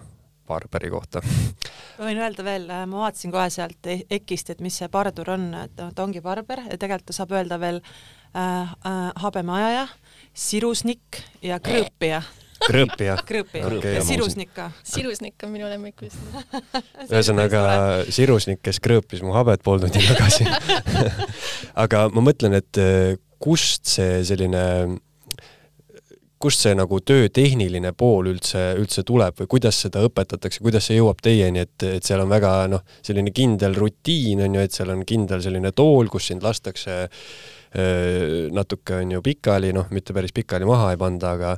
barberi 0.47 0.93
kohta. 0.93 1.25
ma 1.99 2.07
võin 2.07 2.21
öelda 2.23 2.45
veel, 2.47 2.69
ma 2.71 3.01
vaatasin 3.01 3.33
kohe 3.35 3.49
sealt 3.51 3.89
e-, 3.91 4.05
EKist, 4.15 4.53
et 4.55 4.63
mis 4.63 4.79
see 4.79 4.87
pardur 4.95 5.33
on, 5.35 5.49
et 5.65 5.75
ta 5.75 6.07
ongi 6.07 6.23
barber 6.23 6.63
ja 6.69 6.79
tegelikult 6.79 7.11
ta 7.11 7.17
saab 7.19 7.35
öelda 7.35 7.59
veel 7.59 7.83
äh, 8.35 8.63
äh, 8.63 9.13
habemeajaja 9.23 9.87
sirusnik 10.35 11.23
ja 11.43 11.61
krõõpija. 11.63 12.23
Krõõpija. 12.65 13.17
krõõpija. 13.29 13.69
Okay, 13.79 13.95
ja 13.99 14.03
sirusnik 14.07 14.53
ka. 14.57 14.71
sirusnik 14.87 15.47
on 15.47 15.55
minu 15.55 15.71
lemmik 15.71 16.05
vist. 16.05 16.21
Ühesõnaga 17.13 17.65
sirusnik, 18.13 18.63
kes 18.65 18.81
krõõpis 18.85 19.25
mu 19.25 19.35
habet 19.37 19.65
pool 19.65 19.83
tundi 19.83 20.03
tagasi. 20.05 20.49
Aga 21.85 22.09
ma 22.15 22.25
mõtlen, 22.25 22.57
et 22.59 22.83
eh, 22.83 23.17
kust 23.43 23.91
see 23.97 24.23
selline 24.27 24.63
kust 26.45 26.61
see 26.61 26.75
nagu 26.77 26.99
töö 27.01 27.31
tehniline 27.33 27.95
pool 27.97 28.27
üldse, 28.29 28.75
üldse 28.77 29.01
tuleb 29.07 29.39
või 29.39 29.49
kuidas 29.55 29.79
seda 29.81 30.03
õpetatakse, 30.05 30.61
kuidas 30.61 30.85
see 30.91 30.99
jõuab 30.99 31.23
teieni, 31.25 31.63
et, 31.65 31.87
et 31.89 32.05
seal 32.05 32.21
on 32.21 32.29
väga 32.29 32.51
noh, 32.69 32.83
selline 33.07 33.33
kindel 33.33 33.77
rutiin 33.79 34.43
on 34.45 34.59
ju, 34.59 34.65
et 34.67 34.77
seal 34.77 34.93
on 34.93 35.07
kindel 35.09 35.41
selline 35.45 35.73
tool, 35.73 36.11
kus 36.13 36.29
sind 36.29 36.45
lastakse 36.45 36.99
Äh, 36.99 37.54
natuke 38.55 39.01
on 39.01 39.17
ju 39.17 39.23
pikali, 39.25 39.73
noh, 39.75 39.89
mitte 39.91 40.15
päris 40.15 40.33
pikali 40.35 40.67
maha 40.69 40.93
ei 40.95 41.01
panda, 41.01 41.33
aga 41.35 41.57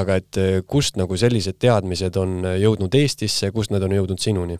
aga 0.00 0.16
et 0.22 0.38
kust 0.66 0.96
nagu 0.96 1.16
sellised 1.16 1.58
teadmised 1.60 2.16
on 2.16 2.40
jõudnud 2.56 2.94
Eestisse, 2.96 3.52
kust 3.52 3.74
nad 3.74 3.84
on 3.84 3.92
jõudnud 3.98 4.22
sinuni? 4.22 4.56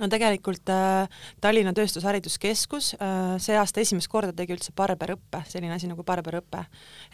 No 0.00 0.08
tegelikult 0.10 0.70
äh, 0.72 1.08
Tallinna 1.42 1.74
Tööstushariduskeskus 1.76 2.94
äh, 2.98 3.36
see 3.42 3.56
aasta 3.58 3.82
esimest 3.82 4.10
korda 4.10 4.34
tegi 4.36 4.54
üldse 4.56 4.74
barberõppe, 4.76 5.44
selline 5.50 5.76
asi 5.76 5.90
nagu 5.90 6.04
barberõpe. 6.06 6.64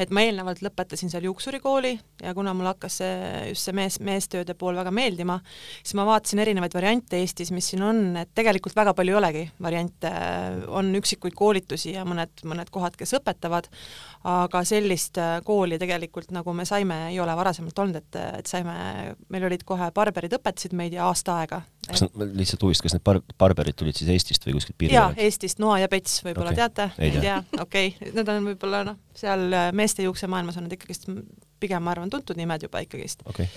et 0.00 0.12
ma 0.14 0.24
eelnevalt 0.24 0.62
lõpetasin 0.64 1.12
seal 1.12 1.26
juuksurikooli 1.28 1.92
ja 2.24 2.34
kuna 2.36 2.54
mulle 2.56 2.72
hakkas 2.74 3.00
see, 3.02 3.14
just 3.50 3.68
see 3.68 3.76
mees, 3.76 4.00
meestööde 4.00 4.56
pool 4.58 4.78
väga 4.80 4.92
meeldima, 4.94 5.40
siis 5.82 5.96
ma 5.98 6.06
vaatasin 6.08 6.42
erinevaid 6.44 6.74
variante 6.74 7.20
Eestis, 7.20 7.52
mis 7.52 7.68
siin 7.72 7.84
on, 7.84 8.02
et 8.20 8.32
tegelikult 8.34 8.76
väga 8.76 8.94
palju 8.96 9.14
ei 9.14 9.18
olegi 9.18 9.44
variante, 9.62 10.10
on 10.68 10.90
üksikuid 10.96 11.36
koolitusi 11.36 11.94
ja 11.96 12.04
mõned, 12.08 12.44
mõned 12.48 12.70
kohad, 12.72 12.96
kes 12.98 13.16
õpetavad, 13.18 13.68
aga 14.30 14.64
sellist 14.68 15.20
äh, 15.20 15.38
kooli 15.44 15.78
tegelikult, 15.80 16.30
nagu 16.34 16.54
me 16.56 16.66
saime, 16.68 17.02
ei 17.10 17.20
ole 17.20 17.36
varasemalt 17.36 17.84
olnud, 17.84 18.00
et, 18.00 18.20
et 18.40 18.50
saime, 18.50 18.74
meil 19.28 19.48
olid 19.50 19.64
kohe 19.68 19.90
barberid 19.96 20.34
õpetasid 20.40 20.76
meid 20.76 20.96
ja 20.96 21.08
aasta 21.08 21.40
aega. 21.40 21.62
Kas 21.90 22.04
nad 22.06 22.36
lihtsalt 22.38 22.62
huvist, 22.66 22.84
kas 22.84 22.94
need 22.96 23.04
bar-, 23.06 23.22
barberid 23.40 23.76
tulid 23.78 23.98
siis 23.98 24.10
Eestist 24.14 24.46
või 24.46 24.56
kuskilt 24.58 24.78
piiri 24.80 24.96
jaa, 24.96 25.10
Eestist, 25.20 25.60
Noa 25.62 25.80
ja 25.82 25.90
Pets 25.90 26.20
võib-olla 26.26 26.54
okay. 26.54 26.62
teate? 26.62 26.88
ei 26.98 27.12
tea, 27.16 27.40
okei 27.58 27.92
okay., 27.94 28.14
need 28.16 28.32
on 28.32 28.48
võib-olla 28.52 28.84
noh, 28.92 29.00
seal 29.16 29.46
äh, 29.50 29.68
meeste 29.76 30.06
juuksemaailmas 30.06 30.60
on 30.60 30.66
need 30.66 30.78
ikkagist 30.78 31.10
pigem, 31.60 31.84
ma 31.84 31.94
arvan, 31.94 32.12
tuntud 32.12 32.38
nimed 32.40 32.66
juba 32.66 32.82
ikkagist 32.84 33.26
okay. 33.28 33.50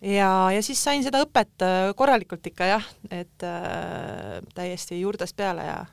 ja, 0.00 0.30
ja 0.54 0.62
siis 0.64 0.82
sain 0.82 1.04
seda 1.06 1.22
õpet 1.26 1.66
äh, 1.66 1.90
korralikult 1.98 2.46
ikka 2.52 2.70
jah, 2.76 2.88
et 3.10 3.46
äh, 3.46 4.40
täiesti 4.56 5.00
juurdest 5.02 5.36
peale 5.38 5.68
ja 5.68 5.84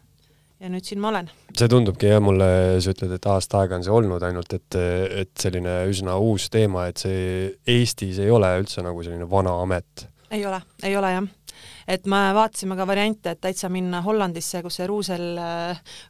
ja 0.63 0.70
nüüd 0.72 0.86
siin 0.88 1.01
ma 1.03 1.10
olen. 1.12 1.27
see 1.58 1.68
tundubki 1.72 2.08
jah, 2.08 2.22
mulle, 2.24 2.48
sa 2.84 2.94
ütled, 2.94 3.12
et 3.18 3.27
aasta 3.27 3.63
aega 3.63 3.75
on 3.80 3.86
see 3.86 3.94
olnud 3.94 4.24
ainult, 4.24 4.53
et, 4.56 4.80
et 5.24 5.32
selline 5.39 5.82
üsna 5.92 6.15
uus 6.24 6.48
teema, 6.53 6.88
et 6.92 7.03
see 7.03 7.50
Eestis 7.68 8.22
ei 8.24 8.32
ole 8.32 8.53
üldse 8.62 8.86
nagu 8.86 9.03
selline 9.03 9.27
vana 9.30 9.58
amet. 9.63 10.08
ei 10.32 10.46
ole, 10.48 10.62
ei 10.88 10.96
ole 10.98 11.12
jah 11.18 11.32
et 11.88 12.06
me 12.10 12.22
vaatasime 12.36 12.78
ka 12.80 12.88
variante, 12.88 13.34
et 13.34 13.42
täitsa 13.42 13.70
minna 13.74 14.02
Hollandisse, 14.06 14.62
kus 14.63 14.80
see 14.80 14.88
Ruusel, 14.90 15.25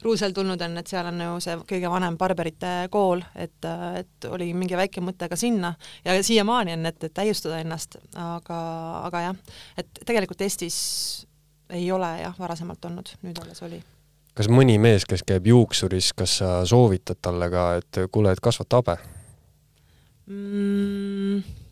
Ruusel 0.04 0.36
tulnud 0.36 0.62
on, 0.62 0.78
et 0.82 0.90
seal 0.90 1.10
on 1.10 1.24
ju 1.26 1.40
see 1.44 1.58
kõige 1.74 1.92
vanem 1.92 2.18
barberite 2.20 2.74
kool, 2.94 3.24
et, 3.36 3.58
et 4.00 4.30
oli 4.30 4.52
mingi 4.58 4.78
väike 4.80 5.04
mõte 5.04 5.30
ka 5.30 5.40
sinna 5.40 5.74
ja 6.06 6.18
siiamaani 6.24 6.78
on, 6.78 6.86
et, 6.92 7.04
et 7.04 7.14
täiustada 7.14 7.62
ennast, 7.64 7.98
aga, 8.20 8.60
aga 9.10 9.26
jah, 9.28 9.58
et 9.78 10.04
tegelikult 10.06 10.46
Eestis 10.46 10.78
ei 11.74 11.90
ole 11.92 12.10
jah, 12.22 12.36
varasemalt 12.40 12.86
olnud, 12.86 13.16
nüüd 13.24 13.42
alles 13.44 13.64
oli 13.66 13.82
kas 14.34 14.50
mõni 14.50 14.80
mees, 14.82 15.06
kes 15.06 15.22
käib 15.28 15.48
juuksuris, 15.48 16.12
kas 16.18 16.40
sa 16.42 16.54
soovitad 16.66 17.22
talle 17.22 17.50
ka, 17.54 17.66
et 17.82 18.06
kuule, 18.12 18.34
et 18.34 18.42
kasvata 18.44 18.82
habe 18.82 18.98
mm.? 20.28 21.63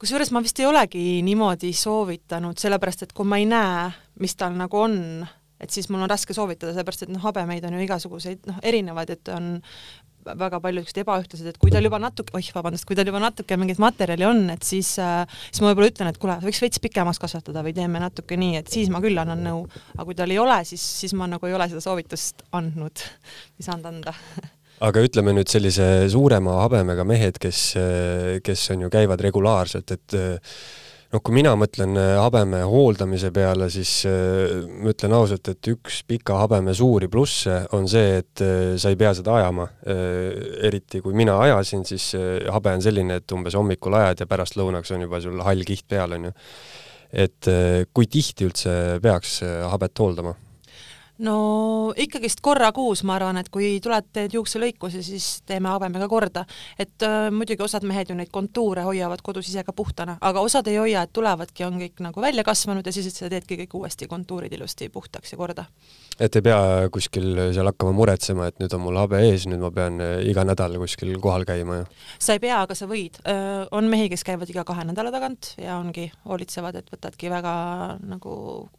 Kusjuures 0.00 0.30
ma 0.32 0.40
vist 0.44 0.60
ei 0.60 0.68
olegi 0.68 1.04
niimoodi 1.24 1.72
soovitanud, 1.76 2.58
sellepärast 2.60 3.04
et 3.04 3.16
kui 3.16 3.28
ma 3.28 3.40
ei 3.40 3.48
näe, 3.48 3.88
mis 4.22 4.36
tal 4.38 4.56
nagu 4.56 4.80
on, 4.80 4.94
et 5.60 5.72
siis 5.72 5.90
mul 5.92 6.06
on 6.06 6.10
raske 6.10 6.36
soovitada, 6.36 6.72
sellepärast 6.72 7.04
et 7.06 7.12
noh, 7.12 7.20
habemeid 7.24 7.66
on 7.68 7.76
ju 7.76 7.82
igasuguseid 7.84 8.48
noh, 8.48 8.62
erinevaid, 8.64 9.12
et 9.12 9.32
on 9.34 9.58
väga 10.24 10.60
palju 10.60 10.82
niisugused 10.82 11.00
ebaühtlased, 11.02 11.48
et 11.48 11.58
kui 11.60 11.72
tal 11.72 11.84
juba 11.84 12.00
natuke, 12.00 12.32
oih, 12.36 12.48
vabandust, 12.54 12.84
kui 12.88 12.96
tal 12.96 13.08
juba 13.08 13.20
natuke 13.22 13.56
mingit 13.60 13.80
materjali 13.80 14.26
on, 14.28 14.42
et 14.52 14.64
siis 14.66 14.92
äh,, 15.00 15.24
siis 15.48 15.62
ma 15.64 15.70
võib-olla 15.70 15.90
ütlen, 15.92 16.10
et 16.12 16.20
kuule, 16.20 16.36
võiks 16.44 16.60
veits 16.64 16.82
pikemaks 16.84 17.20
kasvatada 17.22 17.64
või 17.64 17.72
teeme 17.76 18.02
natuke 18.02 18.36
nii, 18.40 18.60
et 18.60 18.72
siis 18.72 18.92
ma 18.92 19.00
küll 19.04 19.20
annan 19.20 19.44
nõu. 19.44 19.64
aga 19.96 20.08
kui 20.08 20.16
tal 20.18 20.32
ei 20.32 20.40
ole, 20.40 20.60
siis, 20.68 20.84
siis 21.02 21.16
ma 21.16 21.28
nagu 21.30 21.48
ei 21.48 21.56
ole 21.56 21.68
seda 21.72 21.84
soovitust 21.84 22.44
andnud 22.56 23.04
või 23.56 23.68
saanud 23.68 23.92
anda 23.92 24.16
aga 24.80 25.02
ütleme 25.04 25.34
nüüd 25.36 25.50
sellise 25.50 25.86
suurema 26.12 26.62
habemega 26.64 27.04
mehed, 27.08 27.40
kes, 27.40 27.64
kes 28.44 28.70
on 28.74 28.86
ju, 28.86 28.92
käivad 28.92 29.20
regulaarselt, 29.24 29.92
et 29.92 30.16
noh, 30.16 31.20
kui 31.20 31.36
mina 31.36 31.52
mõtlen 31.58 31.98
habeme 32.20 32.62
hooldamise 32.64 33.32
peale, 33.34 33.68
siis 33.72 33.92
ma 34.06 34.92
ütlen 34.94 35.16
ausalt, 35.18 35.52
et 35.52 35.70
üks 35.72 36.00
pika 36.08 36.38
habeme 36.42 36.74
suuri 36.76 37.10
plusse 37.12 37.60
on 37.76 37.88
see, 37.90 38.20
et 38.22 38.44
sa 38.80 38.92
ei 38.92 38.98
pea 39.00 39.12
seda 39.18 39.36
ajama. 39.40 39.68
eriti 40.70 41.02
kui 41.04 41.16
mina 41.18 41.36
ajasin, 41.44 41.84
siis 41.84 42.12
habe 42.48 42.76
on 42.76 42.84
selline, 42.84 43.20
et 43.20 43.36
umbes 43.36 43.58
hommikul 43.58 43.98
ajad 44.00 44.24
ja 44.24 44.30
pärastlõunaks 44.30 44.94
on 44.96 45.08
juba 45.08 45.20
sul 45.20 45.42
hall 45.44 45.66
kiht 45.68 45.88
peal, 45.88 46.16
on 46.16 46.30
ju 46.30 46.38
et 47.10 47.48
kui 47.92 48.06
tihti 48.06 48.46
üldse 48.46 48.72
peaks 49.02 49.40
habet 49.42 49.98
hooldama? 49.98 50.36
No 51.24 51.92
ikkagist 52.00 52.40
korra 52.44 52.70
kuus, 52.76 53.02
ma 53.06 53.16
arvan, 53.18 53.38
et 53.40 53.50
kui 53.52 53.72
tuled, 53.82 54.08
teed 54.14 54.34
juukselõikusi, 54.36 55.02
siis 55.04 55.28
teeme 55.48 55.70
habemega 55.72 56.08
korda. 56.08 56.44
et 56.78 57.02
äh, 57.06 57.28
muidugi 57.34 57.62
osad 57.64 57.84
mehed 57.86 58.10
ju 58.10 58.16
neid 58.16 58.30
kontuure 58.32 58.84
hoiavad 58.86 59.22
kodus 59.22 59.48
ise 59.48 59.64
ka 59.64 59.72
puhtana, 59.76 60.16
aga 60.20 60.40
osad 60.40 60.68
ei 60.70 60.78
hoia, 60.80 61.02
et 61.02 61.12
tulevadki, 61.12 61.64
on 61.66 61.78
kõik 61.80 62.00
nagu 62.04 62.22
välja 62.22 62.44
kasvanud 62.46 62.86
ja 62.86 62.92
siis 62.92 63.12
sa 63.14 63.28
teedki 63.32 63.58
kõik 63.62 63.76
uuesti 63.80 64.08
kontuurid 64.08 64.52
ilusti 64.52 64.88
puhtaks 64.88 65.32
ja 65.32 65.38
korda. 65.38 65.64
et 66.18 66.36
ei 66.36 66.42
pea 66.42 66.88
kuskil 66.92 67.52
seal 67.54 67.68
hakkama 67.68 67.92
muretsema, 67.96 68.48
et 68.48 68.58
nüüd 68.62 68.74
on 68.76 68.84
mul 68.86 69.00
habe 69.00 69.20
ees, 69.28 69.46
nüüd 69.50 69.60
ma 69.60 69.70
pean 69.74 70.00
äh, 70.00 70.16
iga 70.30 70.44
nädal 70.44 70.78
kuskil 70.80 71.12
kohal 71.20 71.44
käima 71.48 71.82
ja? 71.82 71.88
sa 72.18 72.36
ei 72.36 72.42
pea, 72.42 72.62
aga 72.64 72.74
sa 72.74 72.88
võid. 72.90 73.20
on 73.76 73.88
mehi, 73.92 74.08
kes 74.08 74.24
käivad 74.24 74.48
iga 74.50 74.64
kahe 74.64 74.84
nädala 74.88 75.12
tagant 75.12 75.54
ja 75.60 75.76
ongi, 75.78 76.10
hoolitsevad, 76.24 76.80
et 76.80 76.90
võtadki 76.92 77.30
väga 77.30 77.52
nagu, 78.00 78.32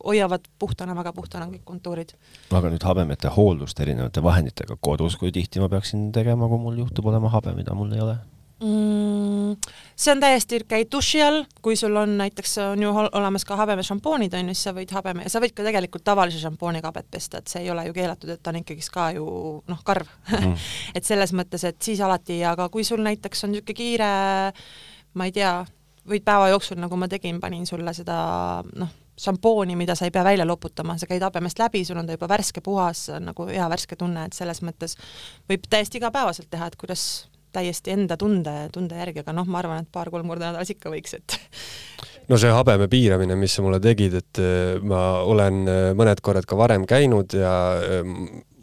hoiavad 0.04 0.48
puhtana, 0.60 0.96
väga 0.98 1.14
puhtana 1.14 1.48
kõik 1.52 1.66
kontuurid 1.66 2.16
aga 2.52 2.72
nüüd 2.74 2.84
habemete 2.84 3.32
hooldust 3.32 3.80
erinevate 3.80 4.24
vahenditega 4.24 4.76
kodus, 4.80 5.18
kui 5.20 5.32
tihti 5.32 5.62
ma 5.64 5.70
peaksin 5.72 6.12
tegema, 6.16 6.50
kui 6.52 6.60
mul 6.60 6.84
juhtub 6.84 7.08
olema 7.12 7.32
habe, 7.32 7.56
mida 7.58 7.76
mul 7.78 7.94
ei 7.96 8.04
ole 8.04 8.18
mm,? 8.62 9.56
see 9.96 10.14
on 10.14 10.22
täiesti, 10.22 10.62
käid 10.70 10.90
duši 10.92 11.22
all, 11.26 11.42
kui 11.62 11.76
sul 11.80 11.96
on 12.00 12.16
näiteks, 12.20 12.56
on 12.64 12.84
ju 12.84 12.94
olemas 12.94 13.46
ka 13.48 13.58
habemešampoonid, 13.60 14.34
on 14.38 14.52
ju, 14.52 14.56
siis 14.56 14.70
sa 14.70 14.76
võid 14.76 14.94
habeme, 14.96 15.28
sa 15.30 15.42
võid 15.44 15.56
ka 15.58 15.66
tegelikult 15.66 16.06
tavalise 16.08 16.40
šampooniga 16.42 16.90
habet 16.92 17.10
pesta, 17.12 17.42
et 17.42 17.52
see 17.52 17.66
ei 17.66 17.72
ole 17.74 17.86
ju 17.90 17.96
keelatud, 17.98 18.32
et 18.34 18.42
ta 18.44 18.54
on 18.54 18.62
ikkagist 18.62 18.94
ka 18.94 19.10
ju 19.18 19.26
noh, 19.68 19.84
karv 19.88 20.10
mm. 20.32 20.56
et 20.98 21.08
selles 21.08 21.36
mõttes, 21.38 21.66
et 21.68 21.78
siis 21.84 22.02
alati, 22.04 22.42
aga 22.48 22.70
kui 22.74 22.88
sul 22.88 23.04
näiteks 23.06 23.46
on 23.48 23.56
niisugune 23.56 23.78
kiire, 23.78 24.10
ma 25.18 25.28
ei 25.28 25.36
tea, 25.36 25.54
võid 26.08 26.26
päeva 26.26 26.50
jooksul, 26.54 26.80
nagu 26.82 26.98
ma 26.98 27.10
tegin, 27.12 27.42
panin 27.44 27.68
sulle 27.70 27.94
seda 27.98 28.18
noh, 28.72 28.98
šampooni, 29.22 29.76
mida 29.80 29.96
sa 29.98 30.08
ei 30.08 30.14
pea 30.14 30.24
välja 30.26 30.48
loputama, 30.48 30.98
sa 30.98 31.10
käid 31.10 31.24
habemest 31.26 31.60
läbi, 31.62 31.84
sul 31.86 32.00
on 32.02 32.08
ta 32.10 32.18
juba 32.18 32.30
värske, 32.32 32.64
puhas, 32.66 33.08
nagu 33.22 33.48
hea 33.50 33.68
värske 33.72 33.98
tunne, 34.00 34.26
et 34.28 34.38
selles 34.38 34.64
mõttes 34.66 34.98
võib 35.50 35.68
täiesti 35.70 36.02
igapäevaselt 36.02 36.50
teha, 36.52 36.72
et 36.72 36.80
kuidas 36.80 37.06
täiesti 37.52 37.92
enda 37.94 38.18
tunde, 38.18 38.54
tunde 38.74 38.98
järgi, 38.98 39.26
aga 39.26 39.36
noh, 39.36 39.48
ma 39.50 39.60
arvan, 39.60 39.84
et 39.84 39.92
paar-kolm 39.92 40.30
korda 40.32 40.52
nädalas 40.52 40.72
ikka 40.72 40.92
võiks, 40.94 41.18
et 41.20 41.38
no 42.32 42.40
see 42.40 42.52
habeme 42.54 42.88
piiramine, 42.92 43.36
mis 43.40 43.58
sa 43.58 43.66
mulle 43.66 43.82
tegid, 43.84 44.16
et 44.22 44.42
äh, 44.42 44.78
ma 44.84 45.22
olen 45.28 45.66
äh, 45.68 45.82
mõned 45.98 46.24
korrad 46.24 46.48
ka 46.48 46.60
varem 46.60 46.88
käinud 46.90 47.36
ja 47.38 47.56
äh, 47.78 48.16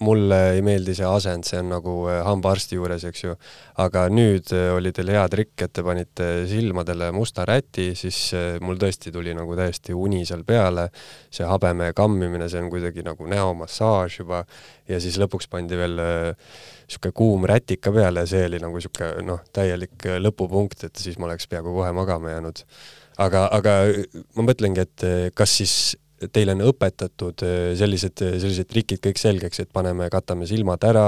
mulle 0.05 0.39
ei 0.55 0.63
meeldi 0.65 0.95
see 0.97 1.07
asend, 1.07 1.47
see 1.49 1.59
on 1.61 1.71
nagu 1.73 1.95
hambaarsti 2.27 2.79
juures, 2.79 3.05
eks 3.09 3.25
ju. 3.25 3.35
aga 3.83 4.05
nüüd 4.13 4.53
oli 4.75 4.93
teil 4.95 5.13
hea 5.15 5.25
trikk, 5.33 5.55
et 5.67 5.73
te 5.75 5.85
panite 5.87 6.29
silmadele 6.51 7.11
musta 7.17 7.47
räti, 7.49 7.91
siis 7.99 8.19
mul 8.65 8.81
tõesti 8.81 9.13
tuli 9.15 9.35
nagu 9.37 9.57
täiesti 9.59 9.97
uni 9.97 10.25
seal 10.29 10.45
peale. 10.49 10.89
see 11.31 11.47
habeme 11.47 11.93
kammimine, 11.97 12.49
see 12.49 12.63
on 12.63 12.71
kuidagi 12.73 13.05
nagu 13.07 13.27
näomassaaž 13.27 14.21
juba 14.21 14.45
ja 14.89 15.01
siis 15.01 15.19
lõpuks 15.21 15.51
pandi 15.51 15.77
veel 15.77 15.99
niisugune 15.99 17.13
kuum 17.13 17.45
rätika 17.45 17.93
peale 17.93 18.25
ja 18.25 18.31
see 18.31 18.47
oli 18.47 18.63
nagu 18.63 18.79
niisugune 18.79 19.27
noh, 19.27 19.43
täielik 19.53 20.09
lõpupunkt, 20.23 20.87
et 20.89 20.97
siis 20.97 21.19
ma 21.19 21.29
oleks 21.29 21.49
peaaegu 21.51 21.75
kohe 21.75 21.93
magama 21.93 22.33
jäänud 22.33 22.65
aga, 23.23 23.47
aga 23.55 23.79
ma 24.37 24.47
mõtlengi, 24.49 24.85
et 24.87 25.35
kas 25.37 25.59
siis 25.61 25.75
teile 26.33 26.55
on 26.57 26.65
õpetatud 26.71 27.45
eh, 27.47 27.59
sellised, 27.79 28.19
sellised 28.19 28.71
trikid 28.71 29.03
kõik 29.05 29.21
selgeks, 29.21 29.63
et 29.65 29.73
paneme, 29.73 30.09
katame 30.13 30.49
silmad 30.51 30.85
ära, 30.89 31.07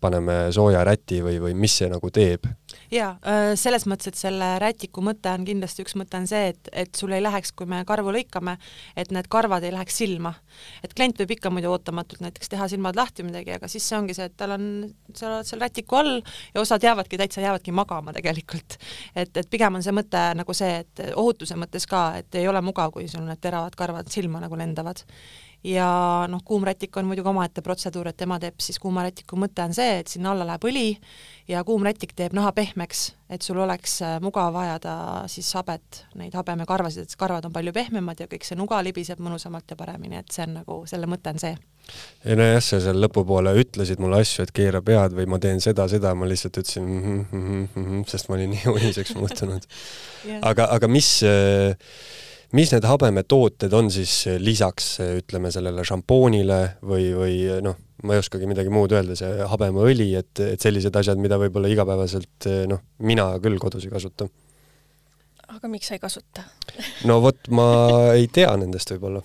paneme 0.00 0.42
sooja 0.54 0.84
räti 0.86 1.22
või, 1.24 1.38
või 1.42 1.56
mis 1.58 1.80
see 1.80 1.90
nagu 1.92 2.12
teeb? 2.14 2.46
Jaa, 2.94 3.10
selles 3.58 3.86
mõttes, 3.90 4.10
et 4.10 4.18
selle 4.18 4.48
rätiku 4.62 5.02
mõte 5.04 5.30
on 5.32 5.44
kindlasti, 5.46 5.84
üks 5.84 5.96
mõte 5.98 6.18
on 6.18 6.26
see, 6.30 6.50
et, 6.52 6.70
et 6.84 6.98
sul 6.98 7.12
ei 7.14 7.22
läheks, 7.22 7.52
kui 7.56 7.68
me 7.70 7.82
karvu 7.88 8.12
lõikame, 8.14 8.56
et 8.98 9.12
need 9.14 9.28
karvad 9.30 9.64
ei 9.66 9.74
läheks 9.74 10.00
silma. 10.02 10.34
et 10.84 10.94
klient 10.96 11.18
võib 11.20 11.34
ikka 11.36 11.52
muidu 11.54 11.70
ootamatult 11.70 12.22
näiteks 12.24 12.50
teha 12.52 12.68
silmad 12.68 12.98
lahti 12.98 13.24
midagi, 13.26 13.54
aga 13.56 13.68
siis 13.70 13.86
see 13.86 13.98
ongi 13.98 14.16
see, 14.16 14.26
et 14.30 14.36
tal 14.36 14.56
on, 14.56 14.64
sa 15.14 15.28
oled 15.28 15.48
seal 15.48 15.62
rätiku 15.62 16.00
all 16.00 16.16
ja 16.54 16.62
osad 16.62 16.82
jäävadki 16.84 17.20
täitsa, 17.20 17.44
jäävadki 17.44 17.74
magama 17.76 18.14
tegelikult. 18.16 18.78
et, 19.14 19.36
et 19.36 19.50
pigem 19.50 19.78
on 19.78 19.86
see 19.86 19.94
mõte 19.94 20.24
nagu 20.38 20.56
see, 20.56 20.82
et 20.84 21.04
ohutuse 21.14 21.58
mõttes 21.60 21.86
ka, 21.90 22.04
et 22.20 22.40
ei 22.40 22.48
ole 22.48 22.62
mugav, 22.64 22.92
kui 22.94 23.08
sul 23.08 23.26
need 23.26 23.40
teravad 23.40 23.76
karvad 23.78 24.10
silma 24.10 24.42
nagu 24.42 24.58
lendavad 24.58 25.04
ja 25.64 26.26
noh, 26.28 26.40
kuumrätik 26.44 26.96
on 26.96 27.08
muidugi 27.08 27.28
omaette 27.28 27.62
protseduur, 27.62 28.08
et 28.08 28.16
tema 28.16 28.38
teeb 28.40 28.60
siis 28.62 28.78
kuumarätiku 28.80 29.36
mõte 29.36 29.64
on 29.64 29.74
see, 29.76 29.98
et 30.00 30.08
sinna 30.08 30.32
alla 30.32 30.46
läheb 30.48 30.64
õli 30.70 30.84
ja 31.50 31.60
kuumrätik 31.68 32.14
teeb 32.16 32.32
naha 32.36 32.52
pehmeks, 32.56 33.02
et 33.28 33.44
sul 33.44 33.60
oleks 33.60 33.98
äh, 34.06 34.16
mugav 34.24 34.56
ajada 34.56 34.94
siis 35.28 35.50
habet, 35.58 36.04
neid 36.16 36.34
habemekarvasid, 36.38 37.04
et 37.04 37.20
karvad 37.20 37.48
on 37.48 37.52
palju 37.52 37.74
pehmemad 37.76 38.22
ja 38.22 38.28
kõik 38.30 38.46
see 38.48 38.56
nuga 38.56 38.78
libiseb 38.84 39.20
mõnusamalt 39.20 39.74
ja 39.74 39.76
paremini, 39.76 40.22
et 40.22 40.32
see 40.32 40.46
on 40.46 40.56
nagu, 40.62 40.78
selle 40.88 41.10
mõte 41.10 41.34
on 41.34 41.42
see. 41.42 41.52
ei 42.24 42.38
nojah, 42.38 42.62
sa 42.64 42.80
seal 42.80 43.00
lõpupoole 43.02 43.52
ütlesid 43.60 44.00
mulle 44.00 44.22
asju, 44.24 44.46
et 44.46 44.54
keera 44.56 44.80
pead 44.84 45.16
või 45.16 45.28
ma 45.28 45.40
teen 45.42 45.60
seda, 45.60 45.88
seda, 45.92 46.14
ma 46.14 46.28
lihtsalt 46.30 46.56
ütlesin 46.62 46.88
mm 46.88 47.02
-hmm, 47.04 47.36
mm 47.42 47.68
-hmm, 47.74 48.08
sest 48.08 48.28
ma 48.28 48.38
olin 48.38 48.50
nii 48.56 48.66
uniseks 48.72 49.14
muutunud 49.14 49.66
yeah.. 50.24 50.40
aga, 50.40 50.70
aga 50.70 50.88
mis 50.88 51.20
äh, 51.22 51.76
mis 52.56 52.72
need 52.74 52.86
habemetooted 52.88 53.72
on 53.76 53.90
siis 53.92 54.14
eh, 54.30 54.40
lisaks, 54.42 54.92
eh, 55.04 55.14
ütleme, 55.22 55.52
sellele 55.54 55.84
šampoonile 55.86 56.60
või, 56.86 57.10
või 57.16 57.34
eh, 57.46 57.62
noh, 57.64 57.78
ma 58.04 58.16
ei 58.16 58.22
oskagi 58.22 58.48
midagi 58.50 58.72
muud 58.72 58.92
öelda, 58.96 59.16
see 59.18 59.48
habemeõli, 59.50 60.10
et, 60.18 60.42
et 60.54 60.62
sellised 60.62 60.94
asjad, 60.96 61.20
mida 61.20 61.38
võib-olla 61.40 61.70
igapäevaselt 61.70 62.48
noh, 62.70 62.80
mina 63.04 63.32
küll 63.44 63.60
kodus 63.60 63.84
ei 63.84 63.92
kasuta. 63.92 64.28
aga 65.50 65.68
miks 65.68 65.90
sa 65.90 65.98
ei 65.98 66.02
kasuta 66.02 66.46
no 67.10 67.20
vot, 67.20 67.50
ma 67.52 67.68
ei 68.14 68.30
tea 68.32 68.54
nendest 68.56 68.94
võib-olla 68.94 69.22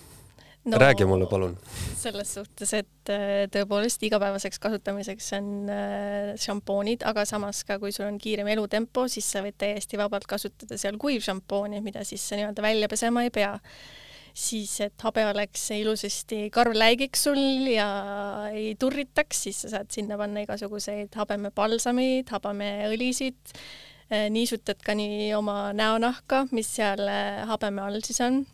no, 0.66 0.78
räägi 0.78 1.06
mulle 1.06 1.26
palun. 1.30 1.56
selles 1.96 2.32
suhtes, 2.34 2.72
et 2.76 3.12
äh, 3.12 3.44
tõepoolest 3.52 4.02
igapäevaseks 4.06 4.60
kasutamiseks 4.62 5.28
on 5.38 5.50
äh, 5.72 6.32
šampoonid, 6.40 7.04
aga 7.08 7.26
samas 7.28 7.62
ka 7.68 7.78
kui 7.82 7.94
sul 7.94 8.08
on 8.08 8.18
kiirem 8.22 8.50
elutempo, 8.54 9.06
siis 9.10 9.28
sa 9.30 9.44
võid 9.44 9.58
täiesti 9.62 10.00
vabalt 10.00 10.26
kasutada 10.30 10.78
seal 10.80 10.98
kuivšampooni, 11.02 11.82
mida 11.84 12.04
siis 12.06 12.24
sa 12.26 12.38
nii-öelda 12.38 12.64
välja 12.64 12.90
pesema 12.92 13.24
ei 13.26 13.32
pea. 13.34 13.54
siis, 14.36 14.80
et 14.84 15.00
habe 15.00 15.22
oleks 15.24 15.70
ilusasti 15.72 16.50
karvläigiks 16.52 17.22
sul 17.24 17.38
ja 17.72 17.86
ei 18.52 18.74
turritaks, 18.78 19.46
siis 19.46 19.62
sa 19.64 19.70
saad 19.72 19.88
sinna 19.90 20.18
panna 20.20 20.42
igasuguseid 20.44 21.14
habemepalsameid, 21.16 22.28
habemeõlisid, 22.34 23.38
äh, 24.12 24.26
niisutad 24.30 24.82
ka 24.84 24.98
nii 24.98 25.32
oma 25.38 25.72
näonahka, 25.72 26.46
mis 26.52 26.74
seal 26.76 27.08
habeme 27.48 27.86
all 27.86 28.04
siis 28.04 28.20
on 28.20 28.44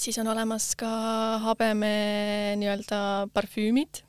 siis 0.00 0.18
on 0.22 0.30
olemas 0.32 0.72
ka 0.80 0.90
habeme 1.44 1.90
nii-öelda 2.60 3.28
parfüümid, 3.34 4.02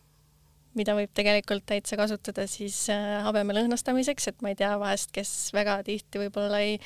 mida 0.77 0.95
võib 0.95 1.11
tegelikult 1.15 1.65
täitsa 1.67 1.97
kasutada 1.99 2.45
siis 2.47 2.77
äh, 2.93 3.19
habeme 3.25 3.55
lõhnastamiseks, 3.57 4.29
et 4.31 4.43
ma 4.43 4.53
ei 4.53 4.59
tea, 4.59 4.71
vahest, 4.79 5.11
kes 5.15 5.51
väga 5.55 5.81
tihti 5.87 6.21
võib-olla 6.21 6.61
ei 6.63 6.77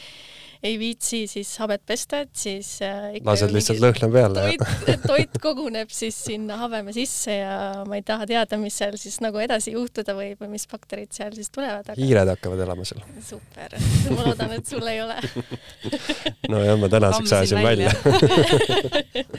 ei 0.64 0.78
viitsi 0.80 1.26
siis 1.32 1.52
habet 1.62 1.84
pesta, 1.86 2.22
et 2.26 2.34
siis 2.38 2.70
äh, 2.86 3.18
lased 3.26 3.54
lihtsalt 3.56 3.82
lõhna 3.84 4.10
peale. 4.12 4.46
toit, 4.56 5.08
toit 5.08 5.40
koguneb 5.42 5.92
siis 5.94 6.18
sinna 6.28 6.60
habeme 6.62 6.94
sisse 6.96 7.38
ja 7.40 7.56
ma 7.88 8.00
ei 8.00 8.06
taha 8.06 8.28
teada, 8.30 8.60
mis 8.62 8.78
seal 8.78 8.98
siis 9.00 9.20
nagu 9.24 9.42
edasi 9.42 9.76
juhtuda 9.76 10.16
võib 10.18 10.42
või 10.44 10.56
mis 10.56 10.68
bakterid 10.72 11.14
seal 11.16 11.36
siis 11.38 11.52
tulevad 11.54 11.88
aga.... 11.88 12.00
hiired 12.00 12.34
hakkavad 12.36 12.66
elama 12.68 12.88
seal. 12.88 13.04
super, 13.26 13.78
ma 14.12 14.30
loodan, 14.30 14.56
et 14.60 14.70
sul 14.70 14.86
ei 14.92 15.02
ole 15.04 15.20
nojah, 16.54 16.78
ma 16.80 16.92
tänaseks 16.92 17.36
ajasin 17.40 17.64
välja 17.66 17.94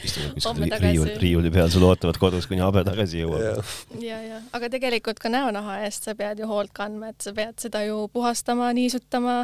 istuvad 0.04 0.34
kuskil 0.34 0.76
riiul, 0.80 1.10
riiuli 1.20 1.50
peal, 1.54 1.70
sul 1.72 1.84
ootavad 1.86 2.18
kodus, 2.20 2.46
kuni 2.50 2.62
habe 2.64 2.82
tagasi 2.86 3.22
jõuab. 3.22 3.74
ja, 4.02 4.18
ja, 4.22 4.40
aga 4.56 4.70
tegelikult 4.72 5.20
ka 5.22 5.32
näonaha 5.32 5.80
eest 5.86 6.08
sa 6.08 6.16
pead 6.18 6.40
ju 6.42 6.48
hoolt 6.50 6.72
kandma, 6.76 7.12
et 7.14 7.24
sa 7.24 7.34
pead 7.36 7.58
seda 7.62 7.84
ju 7.86 8.06
puhastama, 8.12 8.72
niisutama. 8.76 9.42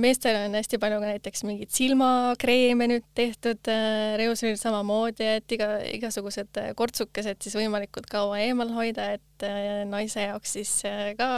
Meestel 0.00 0.36
on 0.36 0.56
hästi 0.58 0.78
palju 0.80 0.98
ka 1.00 1.08
näiteks 1.08 1.44
mingeid 1.48 1.72
silmakreeme 1.72 2.88
nüüd 2.90 3.06
tehtud 3.16 3.70
äh, 3.72 4.16
reusolil 4.20 4.58
samamoodi, 4.60 5.28
et 5.38 5.54
iga, 5.56 5.76
igasugused 5.94 6.60
äh, 6.60 6.72
kortsukesed 6.76 7.40
siis 7.44 7.56
võimalikult 7.56 8.08
kaua 8.10 8.42
eemal 8.44 8.72
hoida, 8.76 9.12
et 9.16 9.46
äh, 9.46 9.82
naise 9.88 10.28
jaoks 10.28 10.58
siis 10.58 10.74
ka 11.16 11.30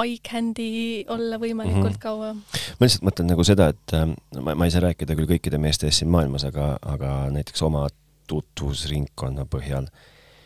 eye 0.00 0.18
candy 0.26 1.04
olla 1.10 1.38
võimalikult 1.42 1.82
mm 1.82 1.94
-hmm. 1.94 2.02
kaua. 2.02 2.34
ma 2.34 2.86
lihtsalt 2.86 3.06
mõtlen 3.06 3.30
nagu 3.30 3.46
seda, 3.46 3.70
et 3.74 3.94
ma, 4.38 4.54
ma 4.54 4.66
ei 4.66 4.74
saa 4.74 4.86
rääkida 4.86 5.18
küll 5.18 5.30
kõikide 5.30 5.58
meeste 5.58 5.86
eest 5.86 6.02
siin 6.02 6.10
maailmas, 6.10 6.44
aga, 6.46 6.76
aga 6.82 7.30
näiteks 7.30 7.62
oma 7.66 7.88
tutvusringkonna 8.30 9.46
põhjal 9.50 9.86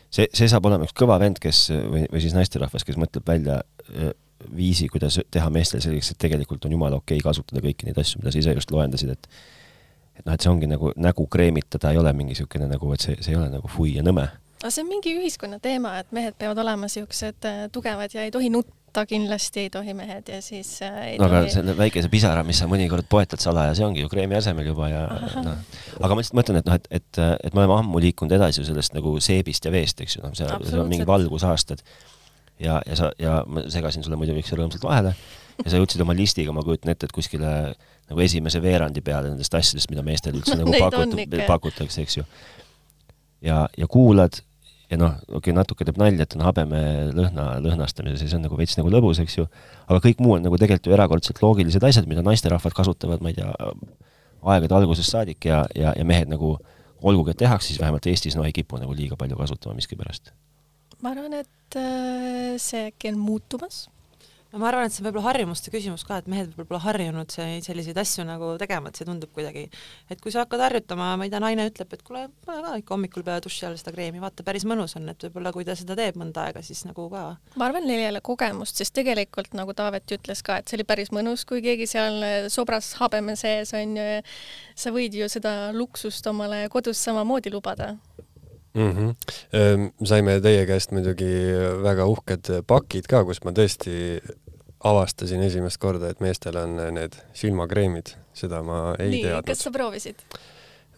see, 0.09 0.27
see 0.33 0.49
saab 0.49 0.65
olema 0.65 0.85
üks 0.85 0.97
kõva 0.97 1.19
vend, 1.21 1.41
kes 1.41 1.69
või, 1.71 2.05
või 2.11 2.21
siis 2.21 2.33
naisterahvas, 2.37 2.85
kes 2.85 2.97
mõtleb 2.97 3.25
välja 3.27 3.61
viisi, 4.55 4.87
kuidas 4.91 5.19
teha 5.31 5.49
meestele 5.53 5.83
selgeks, 5.83 6.13
et 6.13 6.21
tegelikult 6.21 6.65
on 6.67 6.73
jumala 6.75 6.99
okei 7.01 7.19
okay 7.19 7.29
kasutada 7.29 7.63
kõiki 7.63 7.87
neid 7.87 7.99
asju, 8.01 8.21
mida 8.21 8.33
sa 8.33 8.41
ise 8.41 8.55
just 8.57 8.73
loendasid, 8.73 9.13
et 9.15 9.29
et 10.15 10.23
noh, 10.23 10.35
et 10.35 10.41
see 10.41 10.51
ongi 10.51 10.69
nagu 10.71 10.93
nägu 10.95 11.27
kreemitada 11.31 11.91
ei 11.91 11.99
ole 11.99 12.13
mingi 12.15 12.35
niisugune 12.35 12.69
nagu, 12.71 12.93
et 12.95 13.03
see, 13.03 13.17
see 13.19 13.33
ei 13.33 13.39
ole 13.39 13.49
nagu 13.51 13.71
fui 13.71 13.95
ja 13.97 14.05
nõme. 14.05 14.29
aga 14.61 14.71
see 14.71 14.85
on 14.85 14.89
mingi 14.89 15.11
ühiskonna 15.19 15.59
teema, 15.63 15.97
et 16.01 16.15
mehed 16.15 16.37
peavad 16.39 16.61
olema 16.63 16.87
niisugused 16.87 17.47
äh, 17.49 17.65
tugevad 17.75 18.15
ja 18.15 18.23
ei 18.25 18.31
tohi 18.33 18.49
nutta 18.53 19.03
kindlasti 19.09 19.65
ei 19.65 19.69
tohi 19.73 19.93
mehed 19.93 20.31
ja 20.31 20.39
siis 20.41 20.77
äh, 20.87 21.01
ei 21.11 21.19
no 21.19 21.27
aga 21.27 21.43
tohi 21.43 21.57
selle 21.57 21.75
väikese 21.77 22.09
pisara, 22.11 22.45
mis 22.47 22.63
sa 22.63 22.69
mõnikord 22.71 23.09
poetad 23.11 23.43
salaja, 23.43 23.75
see 23.75 23.85
ongi 23.85 24.05
ju 24.05 24.09
kreemi 24.11 24.39
asemel 24.39 24.71
juba 24.71 24.89
ja 24.93 25.03
noh, 25.35 25.59
aga 25.99 26.15
ma 26.15 26.23
lihtsalt 26.23 26.39
mõtlen, 26.39 26.61
et 26.63 26.71
noh, 26.71 26.79
et, 26.79 26.89
et, 27.01 27.21
et 27.49 27.53
me 27.53 27.65
oleme 27.65 27.79
ammu 27.81 28.03
liikunud 28.07 28.39
edasi 28.39 28.63
ju 28.63 28.69
sellest 28.71 28.95
nagu 28.95 29.17
seebist 29.19 29.67
ja 29.67 29.75
veest, 29.75 30.01
eks 30.05 30.17
ju, 30.17 30.23
noh, 30.23 30.35
seal 30.37 30.55
seal 30.63 30.85
on 30.85 30.91
mingid 30.91 31.11
valgusaastad. 31.11 31.83
Ja, 32.59 32.79
ja 32.85 32.95
sa, 32.99 33.11
ja 33.19 33.41
ma 33.47 33.65
segasin 33.71 34.05
sulle 34.05 34.19
muidu 34.19 34.35
üks 34.39 34.53
rõõmsalt 34.55 34.85
vahele 34.85 35.13
ja 35.63 35.69
sa 35.71 35.79
jõudsid 35.79 36.01
oma 36.03 36.15
listiga, 36.17 36.53
ma 36.55 36.63
kujutan 36.65 36.91
ette, 36.93 37.09
et 37.09 37.15
kuskile 37.15 37.51
nagu 38.05 38.21
esimese 38.21 38.61
veerandi 38.63 39.01
peale 39.05 39.31
nendest 39.31 39.55
asjadest, 39.57 39.89
mida 39.91 40.03
meestele 40.05 40.41
üldse 40.41 40.57
nagu 40.59 40.73
ikka, 40.75 41.05
jah. 41.05 41.47
pakutakse, 41.49 42.03
eks 42.03 42.19
ju. 42.19 42.25
ja, 43.45 43.65
ja 43.77 43.87
kuulad 43.91 44.41
ja 44.91 44.99
noh, 45.01 45.15
okei 45.27 45.39
okay,, 45.39 45.55
natuke 45.57 45.87
teeb 45.87 45.97
nalja, 45.99 46.27
et 46.27 46.35
on 46.37 46.43
habeme 46.45 46.79
lõhna, 47.15 47.47
lõhnastamises 47.63 48.21
ja 48.21 48.29
see 48.29 48.37
on 48.37 48.45
nagu 48.45 48.59
veits 48.59 48.77
nagu 48.77 48.91
lõbus, 48.93 49.21
eks 49.23 49.39
ju, 49.39 49.47
aga 49.87 50.01
kõik 50.03 50.21
muu 50.21 50.35
on 50.37 50.45
nagu 50.45 50.59
tegelikult 50.61 50.91
ju 50.91 50.97
erakordselt 50.97 51.41
loogilised 51.41 51.83
asjad, 51.87 52.07
mida 52.09 52.21
naisterahvad 52.25 52.75
kasutavad, 52.77 53.23
ma 53.25 53.33
ei 53.33 53.39
tea, 53.39 53.49
aegade 54.45 54.77
algusest 54.77 55.15
saadik 55.15 55.47
ja, 55.49 55.63
ja, 55.73 55.95
ja 55.97 56.05
mehed 56.05 56.29
nagu 56.29 56.53
olgugi, 57.05 57.33
et 57.33 57.41
tehakse, 57.41 57.71
siis 57.71 57.81
vähemalt 57.81 58.05
Eestis 58.09 58.37
no 58.37 58.45
ei 58.45 58.53
kipu 58.53 58.77
nagu 58.81 58.93
liiga 58.93 59.17
palju 59.17 59.37
kasutama 59.39 59.77
miskipärast. 59.77 60.31
Ma 61.03 61.11
arvan, 61.15 61.41
et 61.41 61.79
äh, 61.79 62.55
see 62.61 62.87
äkki 62.91 63.11
on 63.11 63.19
muutumas 63.21 63.85
no 64.55 64.61
ma 64.61 64.69
arvan, 64.69 64.87
et 64.87 64.95
see 64.95 65.01
on 65.03 65.09
võib-olla 65.09 65.25
harjumuste 65.27 65.71
küsimus 65.73 66.05
ka, 66.07 66.21
et 66.21 66.27
mehed 66.31 66.47
võib-olla 66.53 66.69
pole 66.69 66.79
harjunud 66.85 67.33
selliseid 67.35 67.97
asju 67.99 68.23
nagu 68.27 68.53
tegema, 68.61 68.87
et 68.87 68.99
see 68.99 69.07
tundub 69.07 69.33
kuidagi, 69.35 69.65
et 70.11 70.21
kui 70.23 70.31
sa 70.31 70.45
hakkad 70.45 70.63
harjutama, 70.63 71.09
ma 71.19 71.27
ei 71.27 71.33
tea, 71.33 71.41
naine 71.43 71.65
ütleb, 71.67 71.91
et 71.91 72.05
kuule, 72.07 72.21
pane 72.47 72.63
ka 72.63 72.71
ikka 72.79 72.95
hommikul 72.95 73.25
peale 73.27 73.43
duši 73.43 73.67
all 73.67 73.75
seda 73.81 73.91
kreemi, 73.95 74.21
vaata, 74.23 74.45
päris 74.47 74.63
mõnus 74.69 74.95
on, 74.95 75.09
et 75.11 75.27
võib-olla 75.27 75.51
kui 75.55 75.67
ta 75.67 75.75
seda 75.75 75.97
teeb 75.99 76.19
mõnda 76.21 76.47
aega, 76.47 76.63
siis 76.63 76.85
nagu 76.87 77.09
ka 77.11 77.25
ma 77.59 77.67
arvan, 77.67 77.83
neil 77.89 78.05
ei 78.05 78.11
ole 78.13 78.23
kogemust, 78.23 78.79
sest 78.79 78.95
tegelikult 78.95 79.51
nagu 79.59 79.75
Taavet 79.75 80.15
ütles 80.15 80.43
ka, 80.45 80.61
et 80.61 80.71
see 80.71 80.79
oli 80.79 80.87
päris 80.87 81.11
mõnus, 81.15 81.43
kui 81.49 81.59
keegi 81.65 81.89
seal 81.91 82.47
sobras 82.53 82.93
habeme 83.01 83.35
sees 83.39 83.75
on 83.75 83.99
ju, 83.99 84.07
sa 84.79 84.95
võid 84.95 85.19
ju 85.19 85.27
seda 85.31 85.73
luksust 85.75 86.31
omale 86.31 86.65
kodus 86.71 87.03
samamoodi 87.03 87.51
lubada. 87.51 87.95
Mm. 88.75 88.91
-hmm. 88.91 89.09
saime 90.05 90.39
teie 90.43 90.65
käest 90.69 90.89
muidugi 90.95 91.31
väga 91.83 92.03
uhked 92.11 92.43
pakid 92.67 93.05
ka, 93.09 93.23
kus 93.25 93.39
ma 93.45 93.51
tõesti 93.55 94.19
avastasin 94.85 95.41
esimest 95.41 95.77
korda, 95.81 96.05
et 96.11 96.19
meestel 96.21 96.55
on 96.61 96.71
need 96.93 97.13
silmakreemid, 97.33 98.07
seda 98.37 98.61
ma 98.65 98.79
ei 98.99 99.09
nii, 99.09 99.23
teadnud. 99.23 99.49
kas 99.49 99.59
sa 99.65 99.71
proovisid? 99.73 100.17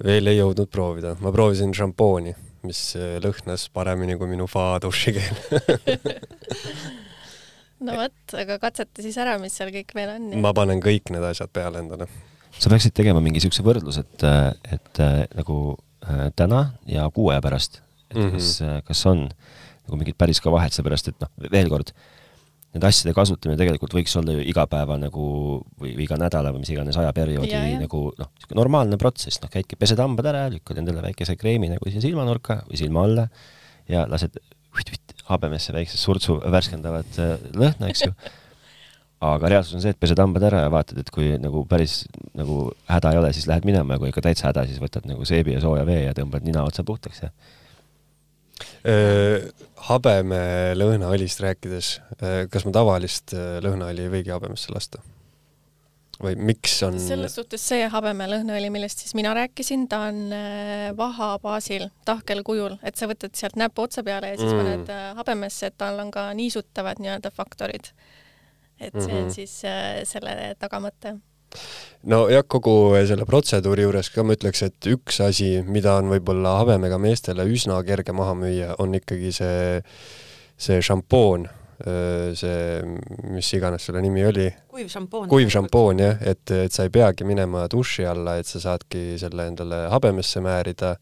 veel 0.04 0.28
ei 0.30 0.38
jõudnud 0.38 0.70
proovida, 0.70 1.16
ma 1.24 1.32
proovisin 1.34 1.74
šampooni, 1.74 2.36
mis 2.68 2.82
lõhnas 3.24 3.70
paremini 3.74 4.18
kui 4.20 4.28
minu 4.30 4.46
fa 4.50 4.76
dušikeel 4.84 5.36
no 7.86 7.98
vot, 7.98 8.18
aga 8.38 8.58
katseta 8.62 9.04
siis 9.06 9.18
ära, 9.22 9.38
mis 9.42 9.56
seal 9.58 9.72
kõik 9.74 9.94
veel 9.98 10.16
on. 10.18 10.30
ma 10.44 10.54
panen 10.58 10.82
kõik 10.84 11.12
need 11.14 11.26
asjad 11.26 11.52
peale 11.54 11.82
endale. 11.84 12.06
sa 12.58 12.72
peaksid 12.74 12.96
tegema 12.98 13.22
mingi 13.24 13.42
siukse 13.44 13.66
võrdluse, 13.66 14.06
et, 14.06 14.22
et 14.78 15.04
äh, 15.04 15.20
nagu 15.38 15.58
äh, 15.74 15.87
täna 16.36 16.62
ja 16.90 17.08
kuu 17.14 17.32
aja 17.34 17.42
pärast, 17.44 17.82
et 18.10 18.18
kas 18.18 18.60
mm, 18.62 18.68
-hmm. 18.68 18.84
kas 18.88 19.06
on 19.06 19.26
nagu 19.88 19.98
mingit 20.00 20.18
päris 20.18 20.42
ka 20.44 20.52
vahet, 20.52 20.76
seepärast 20.76 21.12
et 21.12 21.20
noh, 21.24 21.32
veel 21.52 21.70
kord, 21.72 21.94
nende 22.76 22.90
asjade 22.90 23.14
kasutamine 23.16 23.58
tegelikult 23.60 23.96
võiks 23.96 24.16
olla 24.20 24.36
ju 24.36 24.44
iga 24.52 24.66
päeva 24.70 24.98
nagu 25.00 25.28
või, 25.80 25.94
või 25.96 26.04
iga 26.06 26.18
nädala 26.20 26.52
või 26.54 26.66
mis 26.66 26.74
iganes 26.74 26.98
ajaperioodi 27.00 27.54
Ja, 27.54 27.64
ja. 27.64 27.80
nagu 27.80 28.04
noh, 28.18 28.32
niisugune 28.36 28.60
normaalne 28.60 29.00
protsess, 29.02 29.42
noh, 29.42 29.52
käidki, 29.54 29.80
pesed 29.80 30.00
hambad 30.04 30.28
ära, 30.34 30.48
lükkad 30.52 30.82
endale 30.82 31.02
väikese 31.06 31.38
kreemi 31.40 31.72
nagu 31.72 31.90
siia 31.90 32.04
silmanurka 32.04 32.62
või 32.68 32.82
silma 32.82 33.06
alla 33.08 33.28
ja 33.88 34.04
lased 34.12 34.36
habemesse 35.28 35.74
väikse 35.74 35.98
surtsu 35.98 36.38
värskendavat 36.44 37.18
äh, 37.24 37.40
lõhna, 37.56 37.90
eks 37.90 38.06
ju 38.06 38.14
aga 39.22 39.50
reaalsus 39.50 39.78
on 39.78 39.82
see, 39.82 39.94
et 39.96 40.00
pesed 40.00 40.20
hambad 40.22 40.44
ära 40.46 40.62
ja 40.66 40.72
vaatad, 40.74 41.00
et 41.02 41.10
kui 41.14 41.32
nagu 41.42 41.64
päris 41.70 42.04
nagu 42.38 42.68
häda 42.90 43.14
ei 43.14 43.22
ole, 43.22 43.32
siis 43.34 43.48
lähed 43.50 43.66
minema 43.66 43.96
ja 43.96 44.02
kui 44.02 44.12
ikka 44.12 44.22
täitsa 44.28 44.52
häda, 44.52 44.68
siis 44.70 44.82
võtad 44.84 45.08
nagu 45.10 45.26
seebi 45.26 45.56
ja 45.56 45.62
sooja 45.64 45.86
vee 45.90 46.04
ja 46.04 46.14
tõmbad 46.18 46.46
nina 46.46 46.66
otsa 46.68 46.86
puhtaks 46.86 47.24
ja 47.26 47.32
habeme 49.90 50.40
lõhnaõlist 50.78 51.42
rääkides, 51.44 51.92
kas 52.50 52.66
ma 52.66 52.74
tavalist 52.74 53.36
äh, 53.38 53.60
lõhnaõli 53.62 54.06
ei 54.08 54.14
võigi 54.14 54.34
habemesse 54.34 54.74
lasta? 54.74 55.04
või 56.18 56.34
miks 56.50 56.80
on 56.82 56.96
selles 56.98 57.36
suhtes 57.38 57.62
see 57.62 57.86
habeme 57.94 58.26
lõhnaõli, 58.26 58.72
millest 58.74 59.04
siis 59.04 59.14
mina 59.18 59.36
rääkisin, 59.38 59.84
ta 59.92 60.00
on 60.08 60.32
äh, 60.34 60.88
vaha 60.98 61.36
baasil, 61.44 61.92
tahkel 62.10 62.42
kujul, 62.48 62.80
et 62.82 62.98
sa 62.98 63.06
võtad 63.10 63.36
sealt 63.38 63.58
näpu 63.60 63.86
otsa 63.86 64.02
peale 64.02 64.32
ja 64.32 64.40
siis 64.40 64.50
Mm. 64.50 64.64
paned 64.64 64.90
äh, 64.90 65.12
habemesse, 65.20 65.70
et 65.70 65.78
tal 65.78 66.00
on 66.02 66.10
ka 66.12 66.32
niisutavad 66.34 66.98
nii-öelda 67.04 67.30
faktorid. 67.30 67.92
Et 68.80 68.94
see 68.94 69.14
on 69.14 69.26
Mhm. 69.28 69.34
siis 69.34 69.64
äh, 69.66 70.04
selle 70.06 70.54
tagamõte. 70.60 71.18
nojah, 72.04 72.44
kogu 72.48 72.94
selle 73.08 73.26
protseduuri 73.26 73.86
juures 73.86 74.10
ka 74.14 74.24
ma 74.24 74.36
ütleks, 74.36 74.64
et 74.68 74.90
üks 74.92 75.22
asi, 75.24 75.62
mida 75.66 75.96
on 75.98 76.10
võib-olla 76.12 76.58
habemega 76.60 76.98
meestele 77.02 77.46
üsna 77.48 77.80
kerge 77.88 78.14
maha 78.14 78.34
müüa, 78.36 78.76
on 78.84 78.94
ikkagi 79.00 79.32
see, 79.34 79.82
see 80.58 80.82
šampoon, 80.84 81.48
see, 82.36 82.82
mis 83.32 83.50
iganes 83.54 83.86
selle 83.88 84.02
nimi 84.04 84.26
oli, 84.28 84.48
kuiv 84.74 84.90
šampoon. 84.92 85.28
kuiv 85.32 85.50
šampoon 85.54 86.00
jah, 86.04 86.22
et, 86.22 86.52
et 86.52 86.74
sa 86.74 86.84
ei 86.88 86.90
peagi 86.94 87.24
minema 87.28 87.68
duši 87.72 88.06
alla, 88.10 88.38
et 88.42 88.50
sa 88.50 88.60
saadki 88.64 89.16
selle 89.22 89.48
endale 89.48 89.86
habemesse 89.94 90.42
määrida 90.44 90.96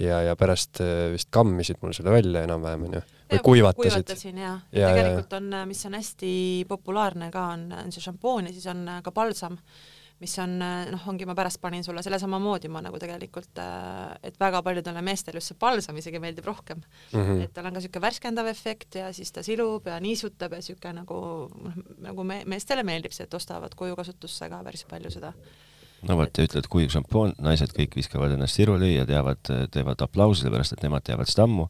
ja, 0.00 0.22
ja 0.28 0.36
pärast 0.38 0.80
äh, 0.84 1.10
vist 1.12 1.28
kammisid 1.34 1.82
mul 1.82 1.92
selle 1.96 2.14
välja 2.14 2.44
enam-vähem 2.46 2.86
onju, 2.90 3.02
või 3.32 3.42
kuivatasid. 3.48 3.92
kuivatasin 3.92 4.38
ja, 4.38 4.52
Ja, 4.72 4.80
ja 4.80 4.88
ja, 4.88 4.92
tegelikult 5.00 5.32
on, 5.38 5.56
mis 5.70 5.82
on 5.88 5.96
hästi 5.98 6.34
populaarne 6.68 7.30
ka, 7.34 7.48
on, 7.56 7.66
on 7.84 7.92
see 7.94 8.04
šampoon 8.04 8.48
ja 8.48 8.54
siis 8.54 8.68
on 8.70 8.84
äh, 8.88 9.00
ka 9.04 9.12
balsam, 9.14 9.58
mis 10.22 10.34
on 10.38 10.54
noh, 10.60 11.08
ongi 11.10 11.26
ma 11.26 11.34
pärast 11.34 11.58
panin 11.60 11.82
sulle 11.82 12.02
selle 12.06 12.20
samamoodi 12.22 12.70
ma 12.70 12.78
nagu 12.84 12.98
tegelikult, 13.02 13.58
et 14.22 14.38
väga 14.38 14.60
paljudele 14.62 15.02
meestele 15.02 15.40
just 15.40 15.50
see 15.50 15.58
balsam 15.58 15.98
isegi 15.98 16.20
meeldib 16.22 16.46
rohkem 16.46 16.78
mm. 16.78 17.18
Mhm. 17.18 17.42
et 17.48 17.54
tal 17.56 17.66
on 17.66 17.74
ka 17.74 17.82
niisugune 17.82 18.06
värskendav 18.06 18.52
efekt 18.52 19.00
ja 19.00 19.10
siis 19.16 19.34
ta 19.34 19.42
silub 19.42 19.90
ja 19.90 19.98
niisutab 20.00 20.54
ja 20.54 20.62
niisugune 20.62 20.94
nagu, 21.00 21.18
noh, 21.50 21.82
nagu 22.06 22.24
me, 22.28 22.42
meestele 22.46 22.86
meeldib 22.86 23.16
see, 23.16 23.26
et 23.26 23.34
ostavad 23.34 23.74
koju 23.74 23.98
kasutusse 23.98 24.50
ka 24.52 24.62
päris 24.62 24.86
palju 24.90 25.10
seda 25.10 25.34
no 26.08 26.18
vot, 26.18 26.38
ja 26.38 26.46
ütled 26.46 26.68
kuiv 26.70 26.92
šampoon, 26.92 27.34
naised 27.42 27.74
kõik 27.76 27.96
viskavad 27.98 28.34
ennast 28.34 28.58
siruli 28.58 28.94
ja 28.96 29.06
teavad, 29.08 29.42
teevad 29.74 30.02
aplausi, 30.04 30.42
sellepärast 30.42 30.76
et 30.76 30.86
nemad 30.86 31.04
teavad 31.06 31.30
seda 31.30 31.46
ammu. 31.48 31.68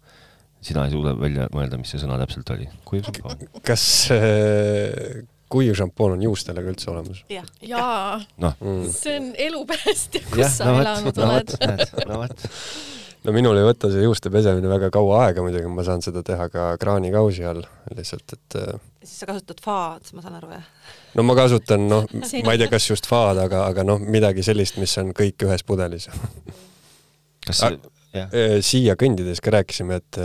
Sina 0.63 0.87
ei 0.87 0.95
suuda 0.95 1.15
välja 1.19 1.49
mõelda, 1.55 1.79
mis 1.81 1.93
see 1.93 2.01
sõna 2.03 2.19
täpselt 2.23 2.55
oli, 2.55 2.69
kuiv 2.89 3.07
šampoon. 3.09 3.45
kas 3.67 3.85
äh, 4.15 5.23
kuiv 5.53 5.77
šampoon 5.79 6.17
on 6.17 6.25
juustele 6.29 6.65
ka 6.65 6.73
üldse 6.73 6.91
olemas? 6.93 7.25
jah, 7.33 7.49
jaa, 7.67 8.17
noh, 8.43 8.57
mm. 8.61 8.89
see 8.95 9.19
on 9.19 9.29
elu 9.49 9.63
päästja, 9.69 10.25
kus 10.31 10.45
jah, 10.45 10.57
sa 10.57 10.71
no 10.71 10.81
elanud 10.81 11.21
no 11.21 11.29
oled 11.29 11.55
no 12.09 12.23
vot. 12.23 12.49
no 13.27 13.37
minul 13.37 13.61
ei 13.61 13.69
võta 13.69 13.91
see 13.93 14.07
juuste 14.07 14.33
pesemine 14.35 14.71
väga 14.71 14.91
kaua 14.95 15.27
aega 15.27 15.45
muidugi, 15.45 15.71
ma 15.71 15.87
saan 15.87 16.05
seda 16.05 16.25
teha 16.27 16.49
ka 16.53 16.73
kraanikausi 16.83 17.47
all, 17.49 17.65
lihtsalt 17.95 18.37
et 18.39 18.59
äh, 18.63 18.83
siis 19.03 19.23
sa 19.25 19.31
kasutad 19.33 19.63
faad, 19.65 20.07
ma 20.17 20.25
saan 20.25 20.39
aru, 20.39 20.53
jah? 20.57 20.69
no 21.19 21.27
ma 21.27 21.39
kasutan 21.39 21.89
noh, 21.91 22.07
ma 22.47 22.55
ei 22.55 22.63
tea, 22.63 22.71
kas 22.73 22.91
just 22.93 23.11
faad, 23.11 23.43
aga, 23.43 23.67
aga 23.73 23.87
noh, 23.87 24.03
midagi 24.03 24.47
sellist, 24.47 24.79
mis 24.83 24.95
on 25.03 25.11
kõik 25.17 25.49
ühes 25.49 25.67
pudelis. 25.67 26.09
kas 27.43 27.59
see, 27.59 27.75
Äh, 27.75 28.02
siia 28.61 28.97
kõndides 29.01 29.41
ka 29.41 29.55
rääkisime, 29.55 30.01
et 30.03 30.21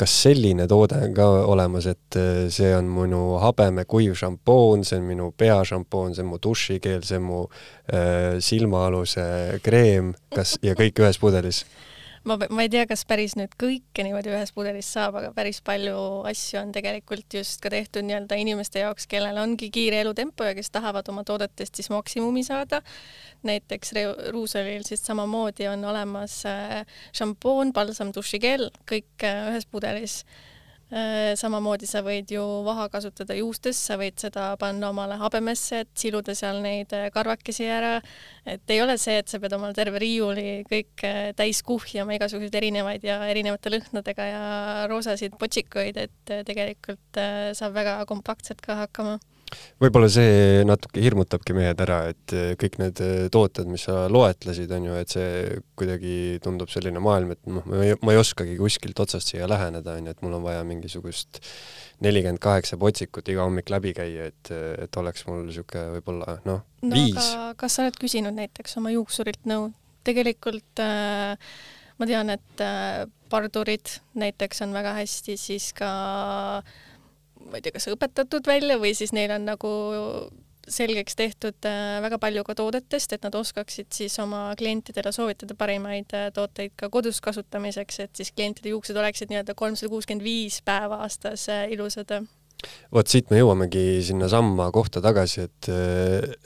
kas 0.00 0.14
selline 0.22 0.64
toode 0.68 0.96
on 1.04 1.12
ka 1.16 1.26
olemas, 1.52 1.86
et 1.90 2.18
see 2.52 2.70
on 2.72 2.88
minu 2.88 3.36
habeme 3.42 3.84
kuiv 3.88 4.14
šampoon, 4.16 4.84
see 4.88 4.96
on 5.00 5.06
minu 5.10 5.28
peašampoon, 5.36 6.14
see 6.16 6.24
on 6.24 6.30
mu 6.32 6.40
dušikeel, 6.42 7.04
see 7.04 7.20
on 7.20 7.26
mu 7.26 7.40
äh, 7.44 8.38
silmaaluse 8.40 9.60
kreem, 9.64 10.14
kas, 10.34 10.56
ja 10.64 10.76
kõik 10.78 11.04
ühes 11.04 11.20
pudelis? 11.20 11.64
Ma, 12.24 12.36
ma 12.50 12.64
ei 12.64 12.70
tea, 12.72 12.84
kas 12.88 13.04
päris 13.08 13.34
nüüd 13.38 13.54
kõike 13.60 14.04
niimoodi 14.04 14.32
ühes 14.32 14.52
pudelis 14.56 14.88
saab, 14.92 15.16
aga 15.20 15.30
päris 15.36 15.60
palju 15.64 15.96
asju 16.28 16.60
on 16.62 16.74
tegelikult 16.74 17.36
just 17.40 17.60
ka 17.62 17.72
tehtud 17.72 18.06
nii-öelda 18.08 18.38
inimeste 18.40 18.84
jaoks, 18.84 19.08
kellel 19.10 19.40
ongi 19.40 19.70
kiire 19.72 20.02
elutempo 20.04 20.46
ja 20.48 20.54
kes 20.56 20.72
tahavad 20.74 21.08
oma 21.12 21.24
toodetest 21.28 21.80
siis 21.80 21.90
maksimumi 21.92 22.44
saada. 22.46 22.82
näiteks 23.42 23.94
Ruusalil 24.30 24.84
siis 24.84 25.04
samamoodi 25.06 25.68
on 25.68 25.84
olemas 25.84 26.42
äh, 26.46 26.84
šampoon, 27.16 27.72
palsam, 27.72 28.12
dušikell, 28.16 28.70
kõik 28.90 29.24
äh, 29.24 29.52
ühes 29.52 29.66
pudelis 29.70 30.20
samamoodi 30.90 31.86
sa 31.86 32.00
võid 32.02 32.32
ju 32.34 32.42
vaha 32.66 32.88
kasutada 32.90 33.36
juustes, 33.38 33.78
sa 33.78 33.94
võid 34.00 34.18
seda 34.18 34.48
panna 34.58 34.90
omale 34.90 35.14
habemesse, 35.20 35.84
et 35.84 35.90
siluda 35.98 36.34
seal 36.34 36.58
neid 36.64 36.90
äh, 36.96 37.08
karvakesi 37.14 37.68
ära. 37.70 38.00
et 38.44 38.70
ei 38.70 38.80
ole 38.82 38.96
see, 38.98 39.18
et 39.20 39.28
sa 39.28 39.38
pead 39.38 39.54
omale 39.54 39.76
terve 39.76 40.00
riiuli 40.02 40.64
kõik 40.66 41.04
äh, 41.06 41.30
täis 41.38 41.62
kuhjama 41.62 42.16
igasuguseid 42.16 42.58
erinevaid 42.58 43.04
ja 43.06 43.20
erinevate 43.30 43.70
lõhnadega 43.70 44.26
ja 44.32 44.44
roosasid 44.90 45.36
potsikuid, 45.38 45.96
et 45.96 46.34
äh, 46.34 46.42
tegelikult 46.46 47.20
äh, 47.20 47.52
saab 47.54 47.76
väga 47.78 48.00
kompaktselt 48.10 48.62
ka 48.64 48.80
hakkama. 48.84 49.18
Võib-olla 49.80 50.10
see 50.12 50.64
natuke 50.68 51.02
hirmutabki 51.04 51.56
mehed 51.56 51.80
ära, 51.86 52.02
et 52.12 52.36
eh, 52.36 52.52
kõik 52.60 52.80
need 52.82 53.04
eh, 53.04 53.24
tooted, 53.32 53.70
mis 53.70 53.86
sa 53.88 54.04
loetlesid, 54.12 54.70
on 54.76 54.90
ju, 54.90 54.98
et 55.00 55.16
see 55.16 55.60
kuidagi 55.78 56.14
tundub 56.44 56.72
selline 56.72 57.02
maailm, 57.02 57.34
et 57.36 57.42
noh, 57.48 57.64
ma 57.70 57.86
ei, 57.86 57.96
ma 58.04 58.16
ei 58.16 58.20
oskagi 58.20 58.58
kuskilt 58.60 59.00
otsast 59.06 59.32
siia 59.32 59.48
läheneda, 59.50 59.96
on 59.96 60.10
ju, 60.10 60.16
et 60.16 60.26
mul 60.26 60.38
on 60.40 60.46
vaja 60.50 60.66
mingi 60.66 60.80
mingisugust 60.80 61.40
nelikümmend 62.00 62.40
kaheksa 62.40 62.78
potsikut 62.80 63.28
iga 63.28 63.44
hommik 63.44 63.70
läbi 63.70 63.92
käia, 63.96 64.30
et, 64.30 64.50
et 64.80 64.96
oleks 64.96 65.26
mul 65.28 65.44
niisugune 65.44 65.98
võib-olla 65.98 66.38
noh 66.46 66.62
no, 66.64 66.94
viis. 66.94 67.32
kas 67.60 67.76
sa 67.76 67.84
oled 67.84 67.98
küsinud 68.00 68.36
näiteks 68.36 68.78
oma 68.80 68.92
juuksurilt 68.94 69.44
nõu? 69.50 69.70
tegelikult 70.06 70.80
äh, 70.80 71.36
ma 72.00 72.08
tean, 72.08 72.32
et 72.32 72.64
äh, 72.64 73.04
pardurid 73.30 74.00
näiteks 74.18 74.64
on 74.64 74.72
väga 74.74 74.96
hästi 74.96 75.36
siis 75.38 75.70
ka 75.76 75.90
ma 77.48 77.58
ei 77.58 77.64
tea, 77.64 77.74
kas 77.74 77.88
õpetatud 77.92 78.46
välja 78.46 78.78
või 78.80 78.94
siis 78.96 79.14
neil 79.16 79.32
on 79.34 79.48
nagu 79.48 79.72
selgeks 80.70 81.16
tehtud 81.18 81.66
äh, 81.66 81.98
väga 82.04 82.18
palju 82.22 82.44
ka 82.46 82.54
toodetest, 82.58 83.14
et 83.14 83.24
nad 83.26 83.34
oskaksid 83.34 83.90
siis 83.94 84.16
oma 84.22 84.50
klientidele 84.58 85.12
soovitada 85.14 85.56
parimaid 85.58 86.14
äh, 86.16 86.28
tooteid 86.34 86.76
ka 86.78 86.90
kodus 86.92 87.20
kasutamiseks, 87.24 88.00
et 88.04 88.20
siis 88.20 88.32
klientide 88.34 88.74
juuksed 88.74 88.96
oleksid 88.96 89.32
nii-öelda 89.32 89.56
kolmsada 89.58 89.90
kuuskümmend 89.92 90.24
viis 90.24 90.60
päeva 90.64 91.02
aastas 91.06 91.48
äh, 91.50 91.66
ilusad 91.74 92.12
vot 92.94 93.10
siit 93.10 93.30
me 93.30 93.40
jõuamegi 93.40 94.00
sinnasamma 94.06 94.70
kohta 94.74 95.02
tagasi, 95.04 95.46
et, 95.48 95.70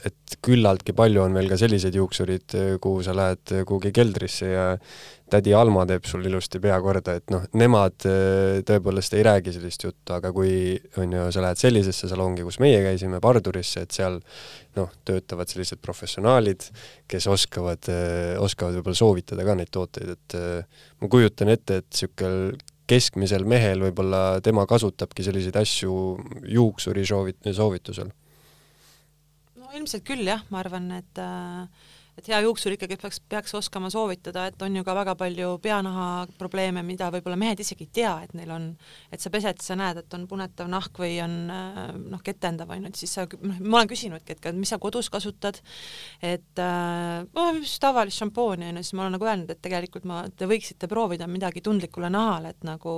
et 0.09 0.39
küllaltki 0.45 0.95
palju 0.97 1.25
on 1.25 1.37
veel 1.37 1.51
ka 1.51 1.59
selliseid 1.61 1.97
juuksurid, 1.99 2.57
kuhu 2.85 3.05
sa 3.07 3.17
lähed 3.17 3.55
kuhugi 3.65 3.95
keldrisse 3.97 4.51
ja 4.53 4.67
tädi 5.31 5.55
Alma 5.57 5.85
teeb 5.89 6.05
sul 6.09 6.25
ilusti 6.29 6.61
pea 6.63 6.77
korda, 6.85 7.17
et 7.19 7.33
noh, 7.33 7.45
nemad 7.59 8.07
äh, 8.09 8.61
tõepoolest 8.67 9.17
ei 9.17 9.25
räägi 9.27 9.55
sellist 9.55 9.87
juttu, 9.87 10.15
aga 10.17 10.31
kui 10.35 10.75
on 11.01 11.15
ju, 11.17 11.25
sa 11.35 11.45
lähed 11.45 11.61
sellisesse 11.61 12.11
salongi, 12.11 12.45
kus 12.47 12.61
meie 12.63 12.83
käisime, 12.85 13.21
Pardurisse, 13.25 13.87
et 13.87 13.97
seal 13.97 14.21
noh, 14.79 14.93
töötavad 15.07 15.51
sellised 15.51 15.81
professionaalid, 15.85 16.69
kes 17.11 17.29
oskavad, 17.33 17.89
äh, 17.93 18.35
oskavad 18.43 18.79
võib-olla 18.79 19.01
soovitada 19.01 19.47
ka 19.47 19.57
neid 19.59 19.73
tooteid, 19.75 20.15
et 20.19 20.39
äh, 20.39 20.87
ma 21.01 21.11
kujutan 21.13 21.53
ette, 21.55 21.83
et 21.83 21.91
niisugune 21.91 22.73
keskmisel 22.91 23.47
mehel 23.49 23.83
võib-olla 23.87 24.41
tema 24.45 24.67
kasutabki 24.69 25.25
selliseid 25.25 25.57
asju 25.57 25.95
juuksuri 26.57 27.07
soovit-, 27.09 27.51
soovitusel? 27.57 28.11
no 29.61 29.73
ilmselt 29.75 30.05
küll 30.07 30.27
jah, 30.29 30.45
ma 30.51 30.61
arvan, 30.65 30.91
et 30.99 31.23
äh, 31.23 31.65
et 32.19 32.29
hea 32.31 32.41
juuksur 32.45 32.75
ikkagi 32.77 32.99
peaks, 33.01 33.21
peaks 33.29 33.55
oskama 33.59 33.91
soovitada, 33.93 34.47
et 34.51 34.63
on 34.63 34.77
ju 34.77 34.85
ka 34.87 34.95
väga 34.97 35.15
palju 35.19 35.57
peanaha 35.65 36.09
probleeme, 36.39 36.85
mida 36.87 37.11
võib-olla 37.15 37.39
mehed 37.41 37.63
isegi 37.65 37.89
ei 37.89 37.93
tea, 38.01 38.13
et 38.27 38.35
neil 38.39 38.53
on, 38.55 38.69
et 39.13 39.23
sa 39.23 39.33
pesed, 39.35 39.63
sa 39.65 39.77
näed, 39.79 40.03
et 40.05 40.17
on 40.17 40.27
punetav 40.31 40.71
nahk 40.71 41.01
või 41.01 41.17
on 41.25 41.35
noh, 41.49 42.23
ketendav 42.25 42.71
on 42.71 42.87
ju, 42.87 42.93
et 42.93 43.01
siis 43.03 43.15
sa, 43.19 43.27
noh, 43.27 43.59
ma 43.61 43.81
olen 43.81 43.91
küsinudki, 43.91 44.37
et 44.37 44.49
mis 44.57 44.71
sa 44.71 44.79
kodus 44.83 45.11
kasutad, 45.13 45.61
et 46.25 46.63
äh, 46.63 47.25
oh, 47.41 47.61
tavalist 47.81 48.23
šampooni 48.23 48.71
on 48.71 48.81
ju, 48.81 48.87
siis 48.87 48.97
ma 48.99 49.07
olen 49.07 49.17
nagu 49.19 49.29
öelnud, 49.29 49.51
et 49.55 49.63
tegelikult 49.65 50.07
ma, 50.09 50.23
te 50.31 50.49
võiksite 50.51 50.89
proovida 50.91 51.29
midagi 51.31 51.65
tundlikule 51.65 52.11
nahale, 52.13 52.55
et 52.55 52.67
nagu 52.67 52.95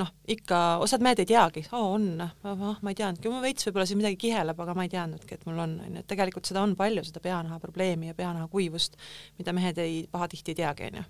noh, 0.00 0.12
ikka 0.30 0.80
osad 0.84 1.04
mehed 1.04 1.22
ei 1.22 1.30
teagi, 1.30 1.64
oo 1.76 1.94
on, 1.94 2.10
oh, 2.20 2.66
ma 2.80 2.92
ei 2.92 2.98
teadnudki, 2.98 3.32
veits 3.44 3.68
võib-olla 3.68 3.86
siin 3.88 4.00
midagi 4.02 4.20
kiheleb, 4.26 4.58
aga 4.60 4.76
ma 4.76 4.86
ei 4.86 4.92
teadnudki, 4.92 5.38
et 5.38 5.46
mul 5.48 5.62
on, 5.66 5.78
on 5.86 5.98
ju, 5.98 6.04
et 6.04 6.10
tegelikult 6.10 6.50
seda 6.50 6.64
on 6.64 6.76
palju, 6.78 7.04
seda 7.06 7.22
peanaha 7.24 7.60
probleemi 7.62 8.10
ja 8.10 8.16
peanaha 8.18 8.39
kuivust, 8.48 8.96
mida 9.38 9.52
mehed 9.56 9.78
ei, 9.82 10.04
pahatihti 10.12 10.54
ei 10.54 10.60
teagi, 10.62 10.90
on 10.90 11.00
ju. 11.00 11.04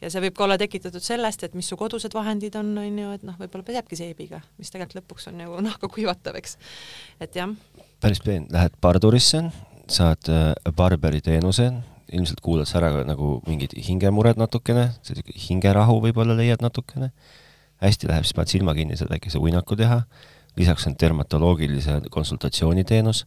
ja 0.00 0.10
see 0.12 0.24
võib 0.26 0.36
ka 0.38 0.46
olla 0.46 0.58
tekitatud 0.60 1.04
sellest, 1.04 1.44
et 1.46 1.56
mis 1.58 1.68
su 1.68 1.78
kodused 1.80 2.14
vahendid 2.16 2.56
on, 2.60 2.72
on 2.80 2.98
ju, 3.02 3.12
et 3.16 3.26
noh, 3.26 3.36
võib-olla 3.40 3.66
pesebki 3.66 3.98
seebiga, 3.98 4.40
mis 4.58 4.72
tegelikult 4.72 5.02
lõpuks 5.02 5.30
on 5.32 5.44
ju 5.44 5.60
nahka 5.68 5.90
kuivatav, 5.92 6.38
eks. 6.40 6.56
et 7.20 7.36
jah. 7.36 7.52
päris 8.00 8.22
peen, 8.24 8.48
lähed 8.52 8.76
pardurisse, 8.80 9.44
saad 9.90 10.32
äh, 10.32 10.52
barberi 10.76 11.20
teenuse, 11.24 11.70
ilmselt 12.10 12.40
kuulad 12.42 12.66
sa 12.66 12.80
ära 12.80 13.04
nagu 13.06 13.38
mingid 13.46 13.76
hingemured 13.86 14.40
natukene, 14.40 14.90
hingerahu 15.48 16.00
võib-olla 16.06 16.34
leiad 16.38 16.62
natukene, 16.64 17.12
hästi 17.80 18.10
läheb, 18.10 18.26
siis 18.26 18.36
paned 18.36 18.52
silma 18.52 18.74
kinni, 18.76 18.98
saad 18.98 19.12
väikese 19.12 19.40
uinaku 19.40 19.78
teha, 19.78 20.02
lisaks 20.58 20.88
on 20.90 20.96
dermatoloogilise 21.00 22.00
konsultatsiooniteenus 22.10 23.24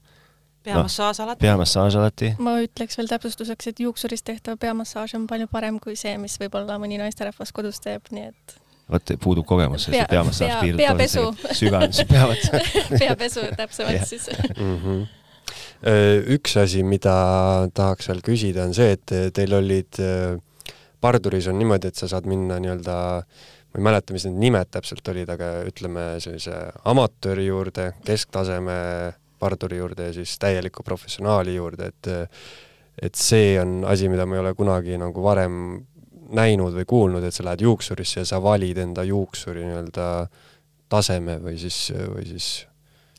peamassaaž 0.64 1.22
alati. 1.26 1.44
peamassaaž 1.46 1.98
alati. 2.02 2.34
ma 2.44 2.58
ütleks 2.64 2.98
veel 3.00 3.10
täpsustuseks, 3.12 3.72
et 3.72 3.80
juuksurist 3.86 4.26
tehtav 4.28 4.60
peamassaaž 4.62 5.16
on 5.20 5.28
palju 5.30 5.48
parem 5.52 5.80
kui 5.84 5.96
see, 6.00 6.16
mis 6.22 6.38
võib-olla 6.42 6.80
mõni 6.82 7.00
naisterahvas 7.02 7.54
kodus 7.56 7.82
teeb, 7.84 8.08
nii 8.12 8.30
et 8.32 8.58
vot 8.94 9.16
puudub 9.24 9.48
kogemus, 9.48 9.88
sest 9.88 9.96
pea, 9.96 10.08
peamassaaž 10.12 10.52
pea, 10.52 10.62
piirdub 10.62 10.84
peapesu. 10.84 11.26
sügav, 11.60 11.88
peavad 12.10 12.48
peapesu 13.04 13.48
täpsemalt 13.58 14.08
siis 14.10 14.30
mm. 14.58 14.78
-hmm. 14.84 15.06
üks 16.38 16.58
asi, 16.64 16.84
mida 16.84 17.16
tahaks 17.74 18.10
veel 18.12 18.24
küsida, 18.26 18.68
on 18.68 18.74
see, 18.74 18.92
et 18.98 19.34
teil 19.34 19.54
olid, 19.54 20.00
parduris 21.02 21.48
on 21.52 21.60
niimoodi, 21.60 21.92
et 21.92 22.00
sa 22.00 22.08
saad 22.12 22.30
minna 22.30 22.60
nii-öelda 22.64 22.96
ma 23.74 23.82
ei 23.82 23.84
mäleta, 23.90 24.14
mis 24.14 24.26
need 24.28 24.38
nimed 24.38 24.70
täpselt 24.72 25.08
olid, 25.10 25.30
aga 25.34 25.50
ütleme 25.66 26.06
sellise 26.22 26.54
amatööri 26.86 27.48
juurde, 27.48 27.90
kesktaseme 28.06 28.78
parduri 29.44 29.82
juurde 29.82 30.10
ja 30.10 30.16
siis 30.16 30.38
täieliku 30.40 30.86
professionaali 30.88 31.58
juurde, 31.60 31.92
et 31.92 32.14
et 33.02 33.16
see 33.18 33.56
on 33.60 33.82
asi, 33.90 34.10
mida 34.10 34.26
ma 34.30 34.38
ei 34.38 34.44
ole 34.44 34.54
kunagi 34.54 35.00
nagu 35.02 35.24
varem 35.26 35.56
näinud 36.34 36.76
või 36.78 36.86
kuulnud, 36.90 37.24
et 37.26 37.36
sa 37.36 37.46
lähed 37.46 37.64
juuksurisse 37.66 38.22
ja 38.22 38.28
sa 38.30 38.42
valid 38.42 38.78
enda 38.82 39.06
juuksuri 39.08 39.66
nii-öelda 39.66 40.06
taseme 40.94 41.40
või 41.42 41.58
siis, 41.62 41.88
või 42.14 42.28
siis 42.30 42.52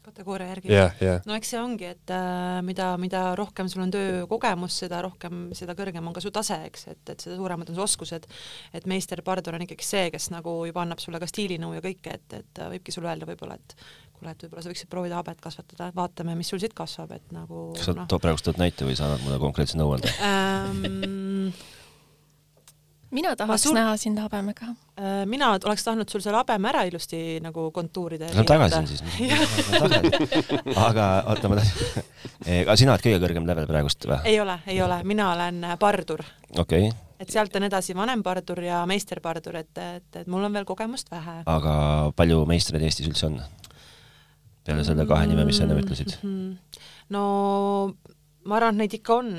kategooria 0.04 0.48
järgi 0.52 0.70
yeah,. 0.70 0.94
Yeah. 1.02 1.22
no 1.26 1.34
eks 1.38 1.50
see 1.54 1.60
ongi, 1.60 1.88
et 1.90 2.12
äh, 2.12 2.60
mida, 2.66 2.92
mida 3.00 3.24
rohkem 3.38 3.68
sul 3.70 3.82
on 3.86 3.92
töökogemust, 3.94 4.84
seda 4.84 5.00
rohkem, 5.04 5.48
seda 5.56 5.74
kõrgem 5.78 6.06
on 6.06 6.14
ka 6.14 6.22
su 6.22 6.30
tase, 6.34 6.60
eks, 6.68 6.86
et, 6.92 7.02
et 7.08 7.24
seda 7.26 7.38
suuremad 7.38 7.72
on 7.72 7.78
su 7.78 7.84
oskused. 7.84 8.28
et 8.74 8.86
meisterpardur 8.90 9.58
on 9.58 9.66
ikkagi 9.66 9.86
see, 9.86 10.08
kes 10.14 10.30
nagu 10.34 10.60
juba 10.68 10.84
annab 10.84 11.02
sulle 11.02 11.20
ka 11.22 11.28
stiilinõu 11.30 11.74
ja 11.78 11.84
kõike, 11.84 12.18
et, 12.20 12.38
et 12.40 12.64
võibki 12.76 12.94
sulle 12.94 13.10
öelda 13.10 13.28
võib-olla, 13.30 13.58
et 13.58 13.76
kuule, 14.24 14.34
et 14.34 14.44
võib-olla 14.46 14.64
sa 14.64 14.72
võiksid 14.72 14.90
proovida 14.90 15.20
habet 15.20 15.40
kasvatada, 15.44 15.90
vaatame, 15.96 16.34
mis 16.38 16.50
sul 16.50 16.60
siit 16.62 16.74
kasvab, 16.76 17.12
et 17.18 17.32
nagu 17.34 17.70
kas 17.76 17.90
sa 17.90 17.96
no. 17.98 18.06
praegu 18.08 18.42
tood 18.44 18.60
näite 18.60 18.86
või 18.88 18.96
sa 18.98 19.08
annad 19.08 19.24
mulle 19.26 19.40
konkreetse 19.42 19.78
nõuande 19.78 20.12
ähm, 20.24 21.52
mina 23.14 23.34
tahaks 23.38 23.68
sul... 23.68 23.76
näha 23.76 23.94
sind 24.00 24.18
habemega. 24.18 24.72
Äh, 24.98 25.22
mina 25.30 25.52
oleks 25.54 25.84
tahtnud 25.86 26.10
sul 26.10 26.22
selle 26.24 26.40
habeme 26.40 26.70
ära 26.70 26.84
ilusti 26.88 27.38
nagu 27.44 27.68
kontuurida. 27.74 28.32
no 28.34 28.46
tagasi 28.48 28.96
siis 28.96 29.02
aga 30.88 31.08
oota, 31.30 31.52
ma 31.52 31.60
tahtsin, 31.60 32.04
aga 32.64 32.78
sina 32.80 32.96
oled 32.96 33.06
kõige 33.06 33.22
kõrgem 33.26 33.48
level 33.48 33.70
praegust 33.70 34.08
või? 34.08 34.20
ei 34.30 34.40
ole, 34.42 34.60
ei 34.66 34.80
ole, 34.82 35.02
mina 35.06 35.32
olen 35.36 35.66
pardur. 35.80 36.24
okei 36.56 36.88
okay 36.88 37.00
et 37.24 37.30
sealt 37.32 37.54
on 37.56 37.64
edasi 37.64 37.94
vanempardur 37.96 38.60
ja 38.66 38.82
meisterpardur, 38.88 39.56
et, 39.62 39.78
et, 39.78 40.08
et 40.20 40.30
mul 40.30 40.44
on 40.44 40.52
veel 40.52 40.66
kogemust 40.68 41.10
vähe. 41.12 41.40
aga 41.48 41.74
palju 42.16 42.42
meistreid 42.50 42.84
Eestis 42.84 43.08
üldse 43.10 43.30
on? 43.30 43.38
Peale 44.64 44.84
selle 44.86 45.06
kahe 45.08 45.26
nime, 45.28 45.44
mis 45.48 45.58
sa 45.60 45.66
enne 45.66 45.78
ütlesid? 45.80 46.16
Mhm. 46.22 46.56
no 47.14 47.22
ma 48.44 48.56
arvan, 48.58 48.74
et 48.74 48.84
neid 48.84 48.98
ikka 49.00 49.20
on 49.20 49.30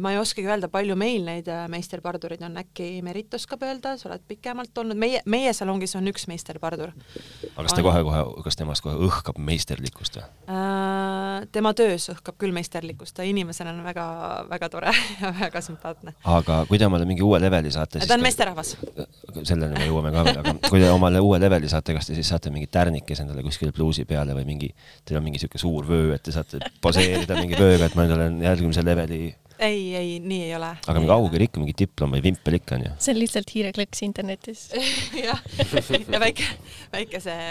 ma 0.00 0.12
ei 0.14 0.18
oskagi 0.20 0.48
öelda, 0.48 0.70
palju 0.72 0.94
meil 0.96 1.26
neid 1.26 1.48
äh, 1.52 1.66
meisterpardureid 1.68 2.40
on, 2.46 2.56
äkki 2.62 3.02
Merit 3.04 3.34
oskab 3.36 3.66
öelda, 3.66 3.96
sa 4.00 4.08
oled 4.08 4.22
pikemalt 4.28 4.78
olnud, 4.80 4.96
meie, 4.96 5.20
meie 5.28 5.52
salongis 5.52 5.92
on 5.98 6.08
üks 6.08 6.24
meisterpardur. 6.30 6.94
aga 6.94 7.66
kas 7.66 7.76
ta 7.76 7.84
kohe-kohe, 7.84 8.22
kas 8.46 8.56
temast 8.56 8.84
kohe 8.84 8.96
õhkab 9.08 9.40
meisterlikkust 9.50 10.16
või 10.20 10.24
äh,? 10.48 11.46
tema 11.52 11.74
töös 11.76 12.08
õhkab 12.12 12.38
küll 12.40 12.54
meisterlikkust, 12.56 13.14
ta 13.18 13.26
inimesena 13.28 13.74
on 13.74 13.82
väga, 13.86 14.06
väga 14.48 14.68
tore 14.72 14.94
ja 15.22 15.32
väga 15.36 15.62
sümpaatne. 15.64 16.14
aga 16.24 16.62
kui 16.70 16.80
te 16.80 16.88
omale 16.88 17.08
mingi 17.08 17.26
uue 17.26 17.40
leveli 17.42 17.72
saate, 17.74 18.00
siis 18.00 18.10
ta 18.10 18.16
on 18.16 18.24
meesterahvas. 18.24 18.74
selleni 19.42 19.74
me 19.76 19.88
jõuame 19.90 20.14
ka 20.14 20.24
veel, 20.28 20.40
aga 20.42 20.54
kui 20.68 20.80
te 20.80 20.88
omale 20.94 21.20
uue 21.24 21.40
leveli 21.42 21.68
saate, 21.68 21.96
kas 21.98 22.08
te 22.08 22.16
siis 22.16 22.30
saate 22.32 22.52
mingi 22.54 22.70
tärnikese 22.72 23.26
endale 23.26 23.44
kuskile 23.46 23.74
pluusi 23.76 24.06
peale 24.08 24.36
või 24.38 24.46
mingi, 24.48 24.72
teil 25.04 25.20
on 25.20 25.28
mingi 25.28 25.42
niisugune 25.42 25.60
suur 25.60 25.88
vöö, 25.88 26.14
et 26.16 26.24
te 26.24 26.34
saate 26.34 26.62
poseerida 26.80 27.36
mingi 27.36 27.58
vööga, 27.58 27.90
et 27.90 27.98
ma 27.98 28.06
nüüd 28.06 28.16
olen 28.16 28.40
järgmise 28.48 28.86
leveli 28.86 29.28
ei, 29.58 29.94
ei, 29.96 30.10
nii 30.22 30.42
ei 30.46 30.54
ole. 30.56 30.70
aga 30.86 30.96
mingi 31.00 31.12
aukiri 31.14 31.48
ikka, 31.48 31.62
mingi 31.62 31.74
diplom 31.78 32.14
või 32.16 32.22
vimpel 32.28 32.58
ikka 32.58 32.76
on 32.78 32.84
ju? 32.86 32.92
see 33.02 33.14
on 33.14 33.20
lihtsalt 33.20 33.52
hiireklõks 33.54 34.02
internetis 34.06 34.64
jah, 35.26 35.42
ja 35.98 36.20
väike, 36.22 36.46
väike 36.94 37.22
see 37.24 37.48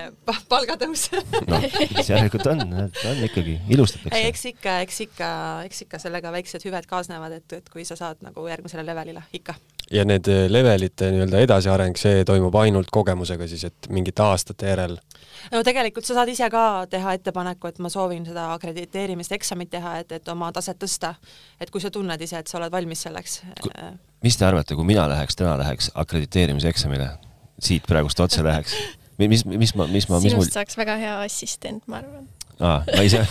palgatõus 0.49 1.07
noh, 1.13 1.67
mis 1.97 2.11
järelikult 2.11 2.51
on, 2.53 2.63
on 2.87 3.23
ikkagi, 3.27 3.57
ilustatakse. 3.73 4.15
ei, 4.17 4.29
eks 4.31 4.45
ikka, 4.53 4.77
eks 4.87 5.01
ikka, 5.07 5.31
eks 5.67 5.83
ikka 5.87 6.01
sellega 6.03 6.31
väiksed 6.35 6.67
hüved 6.67 6.87
kaasnevad, 6.89 7.39
et, 7.41 7.59
et 7.59 7.73
kui 7.73 7.85
sa 7.87 7.99
saad 7.99 8.23
nagu 8.25 8.47
järgmisele 8.47 8.85
levelile, 8.87 9.25
ikka. 9.35 9.57
Ja 9.91 10.05
need 10.07 10.27
levelite 10.51 11.11
nii-öelda 11.13 11.41
edasiareng, 11.45 11.97
see 11.99 12.23
toimub 12.27 12.55
ainult 12.59 12.89
kogemusega 12.93 13.47
siis, 13.47 13.67
et 13.69 13.89
mingite 13.93 14.23
aastate 14.23 14.71
järel? 14.71 14.97
no 15.51 15.61
tegelikult 15.63 16.07
sa 16.07 16.17
saad 16.17 16.31
ise 16.31 16.49
ka 16.51 16.63
teha 16.91 17.15
ettepaneku, 17.17 17.71
et 17.71 17.79
ma 17.83 17.91
soovin 17.93 18.25
seda 18.27 18.49
akrediteerimist, 18.55 19.31
eksamit 19.37 19.71
teha, 19.71 19.97
et, 20.03 20.11
et 20.19 20.33
oma 20.33 20.51
taset 20.55 20.79
tõsta. 20.81 21.13
et 21.61 21.71
kui 21.71 21.83
sa 21.83 21.91
tunned 21.93 22.21
ise, 22.21 22.41
et 22.41 22.47
sa 22.47 22.59
oled 22.59 22.73
valmis 22.73 23.05
selleks. 23.07 23.41
mis 24.23 24.37
te 24.37 24.45
arvate, 24.45 24.75
kui 24.75 24.87
mina 24.87 25.07
läheks, 25.09 25.39
täna 25.39 25.57
läheks 25.61 25.91
akrediteerimise 25.95 26.71
eksamile, 26.73 27.11
siit 27.59 27.87
praegust 27.87 28.19
otse 28.19 28.43
läheks? 28.43 28.75
mis, 29.21 29.45
mis 29.45 29.75
ma, 29.75 29.87
mis 29.87 30.09
ma, 30.09 30.19
mis 30.19 30.33
mul 30.33 30.43
sinust 30.43 30.57
saaks 30.57 30.77
väga 30.79 30.97
hea 31.01 31.19
assistent, 31.25 31.87
ma 31.87 32.01
arvan 32.03 32.27
aa, 32.59 32.81
ma 32.89 33.05
ise 33.05 33.21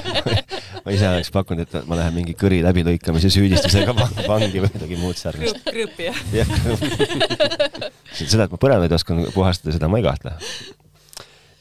ma 0.84 0.94
ise 0.94 1.08
oleks 1.10 1.30
pakkunud, 1.34 1.66
et 1.66 1.88
ma 1.88 1.98
lähen 2.00 2.16
mingi 2.16 2.34
kõri 2.38 2.60
läbilõikamise 2.64 3.30
süüdistusega 3.32 3.94
vangi 4.28 4.62
või 4.62 4.72
midagi 4.72 5.00
muud 5.00 5.20
sarnast. 5.20 5.62
krõõpi, 5.66 6.08
jah? 6.38 6.52
seda, 8.16 8.46
et 8.46 8.52
ma 8.52 8.60
põranaid 8.60 8.92
oskan 8.96 9.26
puhastada, 9.34 9.74
seda 9.76 9.90
ma 9.92 10.00
ei 10.00 10.06
kahtle. 10.06 10.36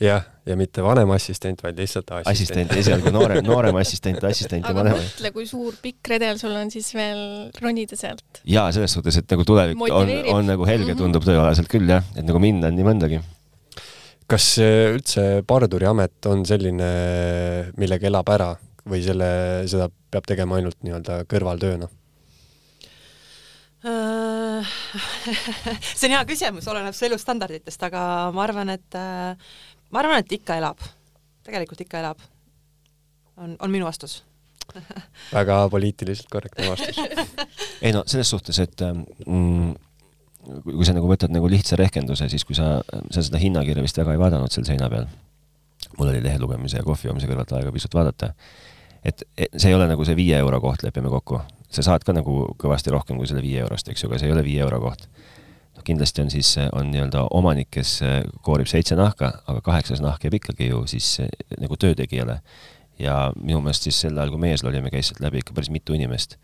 jah, 0.04 0.28
ja 0.48 0.56
mitte 0.60 0.84
vanem 0.86 1.12
assistent, 1.16 1.60
vaid 1.66 1.80
lihtsalt 1.82 2.14
assistent. 2.22 2.32
assistent, 2.32 2.76
esialgu 2.80 3.12
noorem, 3.16 3.42
noorem 3.46 3.80
assistent, 3.82 4.24
assistent 4.30 4.70
ja 4.70 4.76
vanem. 4.76 4.96
mõtle, 5.02 5.34
kui 5.36 5.50
suur 5.50 5.76
pikk 5.84 6.14
redel 6.16 6.40
sul 6.42 6.56
on 6.56 6.72
siis 6.72 6.94
veel 6.96 7.52
ronida 7.60 8.00
sealt. 8.00 8.44
jaa, 8.48 8.70
selles 8.76 8.96
suhtes, 8.96 9.20
et 9.20 9.36
nagu 9.36 9.44
tulevik 9.48 9.84
on, 9.90 10.16
on 10.38 10.54
nagu 10.54 10.70
helge, 10.70 10.96
tundub 11.00 11.28
tööalaselt 11.28 11.68
küll 11.72 11.92
jah, 11.92 12.08
et 12.16 12.24
nagu 12.24 12.40
minna 12.44 12.72
on 12.72 12.80
nii 12.80 12.88
mõndagi 12.88 13.22
kas 14.30 14.46
üldse 14.62 15.44
parduriamet 15.48 16.28
on 16.30 16.44
selline, 16.48 16.90
millega 17.80 18.10
elab 18.10 18.30
ära 18.34 18.50
või 18.90 19.02
selle, 19.06 19.30
seda 19.70 19.90
peab 20.12 20.28
tegema 20.30 20.60
ainult 20.60 20.80
nii-öelda 20.86 21.24
kõrvaltööna? 21.30 21.90
see 25.96 26.10
on 26.10 26.16
hea 26.18 26.24
küsimus, 26.28 26.68
oleneb 26.68 26.96
su 26.96 27.06
elustandarditest, 27.08 27.86
aga 27.88 28.02
ma 28.36 28.44
arvan, 28.44 28.74
et 28.74 28.98
ma 28.98 30.02
arvan, 30.02 30.20
et 30.20 30.32
ikka 30.36 30.58
elab. 30.60 30.84
tegelikult 31.48 31.86
ikka 31.86 32.02
elab. 32.04 32.20
on, 33.38 33.56
on 33.60 33.72
minu 33.72 33.86
vastus 33.88 34.24
väga 35.38 35.70
poliitiliselt 35.72 36.30
korrektne 36.30 36.70
vastus 36.70 36.98
ei 37.82 37.94
no 37.96 38.04
selles 38.06 38.30
suhtes, 38.30 38.60
et 38.60 38.84
mm, 39.26 39.74
kui 40.46 40.88
sa 40.88 40.96
nagu 40.96 41.10
võtad 41.10 41.34
nagu 41.34 41.50
lihtsa 41.52 41.78
rehkenduse, 41.80 42.30
siis 42.32 42.46
kui 42.48 42.58
sa, 42.58 42.80
sa 43.12 43.24
seda 43.26 43.42
hinnakirja 43.42 43.84
vist 43.84 43.98
väga 44.00 44.16
ei 44.16 44.22
vaadanud 44.22 44.54
seal 44.54 44.68
seina 44.68 44.90
peal, 44.92 45.08
mul 45.98 46.12
oli 46.12 46.22
lehe 46.24 46.40
lugemise 46.40 46.80
ja 46.80 46.86
kohvi 46.86 47.10
joomise 47.10 47.28
kõrvalt 47.30 47.52
aega 47.58 47.74
pisut 47.76 47.96
vaadata, 47.96 48.32
et, 49.04 49.24
et 49.38 49.58
see 49.58 49.72
ei 49.72 49.78
ole 49.78 49.90
nagu 49.90 50.06
see 50.08 50.18
viie 50.18 50.40
euro 50.40 50.62
koht, 50.64 50.84
lepime 50.86 51.12
kokku. 51.12 51.42
sa 51.70 51.84
saad 51.86 52.04
ka 52.06 52.16
nagu 52.16 52.48
kõvasti 52.58 52.90
rohkem 52.90 53.20
kui 53.20 53.28
selle 53.30 53.44
viie 53.46 53.60
eurost, 53.62 53.92
eks 53.92 54.04
ju, 54.04 54.10
aga 54.10 54.20
see 54.22 54.30
ei 54.32 54.34
ole 54.34 54.44
viie 54.48 54.64
euro 54.64 54.80
koht. 54.82 55.06
noh, 55.76 55.84
kindlasti 55.86 56.24
on 56.24 56.32
siis, 56.34 56.56
on 56.72 56.92
nii-öelda 56.94 57.28
omanik, 57.36 57.70
kes 57.76 58.00
koorib 58.42 58.68
seitse 58.72 58.96
nahka, 58.96 59.34
aga 59.46 59.62
kaheksas 59.62 60.02
nahk 60.04 60.24
jääb 60.24 60.40
ikkagi 60.40 60.72
ju 60.72 60.86
siis 60.88 61.18
nagu 61.60 61.76
töötegijale. 61.76 62.40
ja 63.00 63.32
minu 63.36 63.62
meelest 63.62 63.88
siis 63.88 64.00
sel 64.06 64.18
ajal, 64.18 64.32
kui 64.32 64.48
meie 64.48 64.58
seal 64.58 64.72
olime, 64.72 64.92
käis 64.92 65.12
sealt 65.12 65.20
läbi 65.24 65.44
ikka 65.44 65.54
päris 65.54 65.72
mitu 65.72 65.94
inimest 65.96 66.40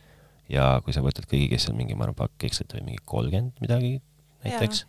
ja 0.52 0.76
kui 0.86 0.94
sa 0.96 1.04
võtad 1.06 1.28
kõigi, 1.30 1.50
kes 1.54 1.68
seal 1.68 1.78
mingi, 1.78 1.98
ma 1.98 2.08
arvan, 2.08 2.18
pakk 2.26 2.48
ekslit 2.50 2.76
või 2.78 2.92
mingi 2.92 3.02
kolmkümmend 3.06 3.64
midagi 3.64 3.98
näiteks, 4.46 4.86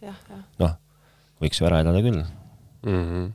noh, 0.60 0.76
võiks 1.42 1.60
ju 1.60 1.68
ära 1.68 1.82
elada 1.84 2.02
küll 2.04 2.22
mm. 2.22 3.02
-hmm. 3.02 3.34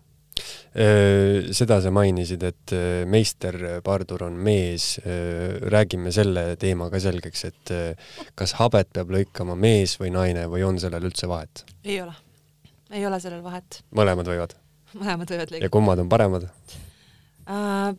Seda 1.52 1.82
sa 1.84 1.92
mainisid, 1.92 2.44
et 2.48 2.74
meisterpardur 3.12 4.24
on 4.30 4.38
mees, 4.40 4.96
räägime 5.74 6.14
selle 6.16 6.56
teema 6.58 6.88
ka 6.90 7.02
selgeks, 7.04 7.44
et 7.50 7.74
kas 8.40 8.56
habet 8.62 8.90
peab 8.96 9.12
lõikama 9.12 9.58
mees 9.60 9.98
või 10.00 10.14
naine 10.16 10.48
või 10.50 10.64
on 10.66 10.80
sellel 10.80 11.10
üldse 11.12 11.28
vahet? 11.30 11.66
ei 11.84 12.00
ole, 12.02 12.16
ei 12.90 13.06
ole 13.06 13.20
sellel 13.20 13.44
vahet. 13.44 13.82
mõlemad 13.92 14.32
võivad? 14.32 14.56
mõlemad 14.94 15.36
võivad 15.36 15.52
lõigata. 15.52 15.66
ja 15.68 15.74
kummad 15.76 16.00
on 16.00 16.10
paremad 16.10 16.48
uh,? 16.48 17.92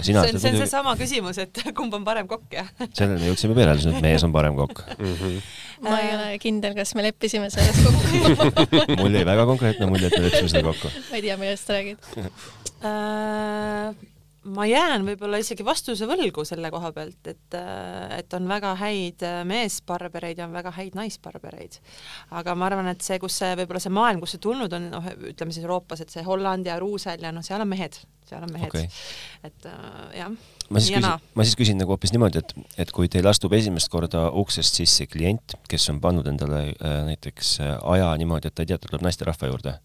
See 0.00 0.16
on, 0.16 0.28
see 0.38 0.50
on 0.52 0.58
seesama 0.62 0.94
küsimus, 1.00 1.38
et 1.42 1.62
kumb 1.78 1.94
on 1.98 2.04
parem 2.06 2.28
kokk, 2.30 2.46
jah? 2.52 2.68
selleni 2.96 3.30
jõudsime 3.30 3.56
jälle, 3.58 3.78
et 3.92 4.04
mees 4.04 4.26
on 4.26 4.34
parem 4.34 4.58
kokk 4.58 4.84
mm. 4.96 5.14
-hmm. 5.14 5.40
ma 5.86 6.00
ei 6.02 6.12
ole 6.16 6.28
kindel, 6.42 6.76
kas 6.78 6.94
me 6.98 7.06
leppisime 7.06 7.50
selles 7.54 7.80
kokku 7.84 8.04
mul 9.00 9.18
jäi 9.18 9.24
väga 9.26 9.48
konkreetne 9.50 9.90
mulje, 9.90 10.10
et 10.10 10.18
me 10.18 10.26
leppisime 10.28 10.52
seda 10.54 10.66
kokku. 10.70 10.92
ma 11.10 11.20
ei 11.20 11.26
tea, 11.26 11.36
millest 11.40 11.66
sa 11.66 11.78
räägid 11.78 11.98
uh, 12.22 14.08
ma 14.54 14.66
jään 14.68 15.04
võib-olla 15.06 15.40
isegi 15.42 15.64
vastuse 15.66 16.06
võlgu 16.08 16.44
selle 16.48 16.70
koha 16.72 16.90
pealt, 16.96 17.30
et, 17.30 17.56
et 18.16 18.36
on 18.36 18.48
väga 18.50 18.74
häid 18.80 19.24
meesbarbereid 19.48 20.40
ja 20.40 20.46
on 20.48 20.54
väga 20.56 20.72
häid 20.76 20.98
naisbarbereid. 20.98 21.78
aga 22.38 22.54
ma 22.58 22.68
arvan, 22.68 22.90
et 22.92 23.04
see, 23.04 23.18
kus 23.22 23.38
see, 23.42 23.54
võib-olla 23.58 23.82
see 23.82 23.94
maailm, 23.94 24.22
kus 24.22 24.36
see 24.36 24.44
tulnud 24.44 24.76
on, 24.78 24.88
noh, 24.92 25.10
ütleme 25.32 25.54
siis 25.54 25.66
Euroopas, 25.66 26.04
et 26.04 26.14
see 26.14 26.24
Holland 26.26 26.68
ja 26.68 26.78
Ruusel 26.80 27.24
ja 27.24 27.32
noh, 27.34 27.44
seal 27.46 27.64
on 27.64 27.70
mehed, 27.70 27.98
seal 28.28 28.44
on 28.46 28.54
mehed 28.54 28.70
okay.. 28.70 28.88
et 29.46 29.68
äh, 29.70 29.98
jah. 30.20 30.32
ma 30.68 30.82
siis 30.84 30.94
küsin, 30.96 31.28
ma 31.34 31.48
siis 31.48 31.58
küsin 31.62 31.80
nagu 31.80 31.94
hoopis 31.94 32.14
niimoodi, 32.14 32.42
et, 32.42 32.54
et 32.84 32.94
kui 32.94 33.10
teil 33.12 33.28
astub 33.30 33.54
esimest 33.58 33.90
korda 33.92 34.28
uksest 34.42 34.80
sisse 34.80 35.08
klient, 35.10 35.58
kes 35.68 35.90
on 35.92 36.00
pannud 36.04 36.28
endale 36.30 36.64
äh, 36.72 36.98
näiteks 37.10 37.58
äh, 37.64 37.76
aja 37.96 38.10
niimoodi, 38.20 38.50
et 38.50 38.56
ta 38.56 38.64
ei 38.64 38.72
tea, 38.72 38.80
ta 38.80 38.90
tuleb 38.90 39.06
naisterahva 39.08 39.52
juurde 39.52 39.76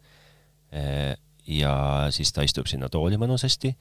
äh,, 0.74 1.14
ja 1.44 1.76
siis 2.16 2.32
ta 2.32 2.44
istub 2.46 2.70
sinna 2.72 2.88
tooli 2.88 3.18
mõnusasti 3.20 3.74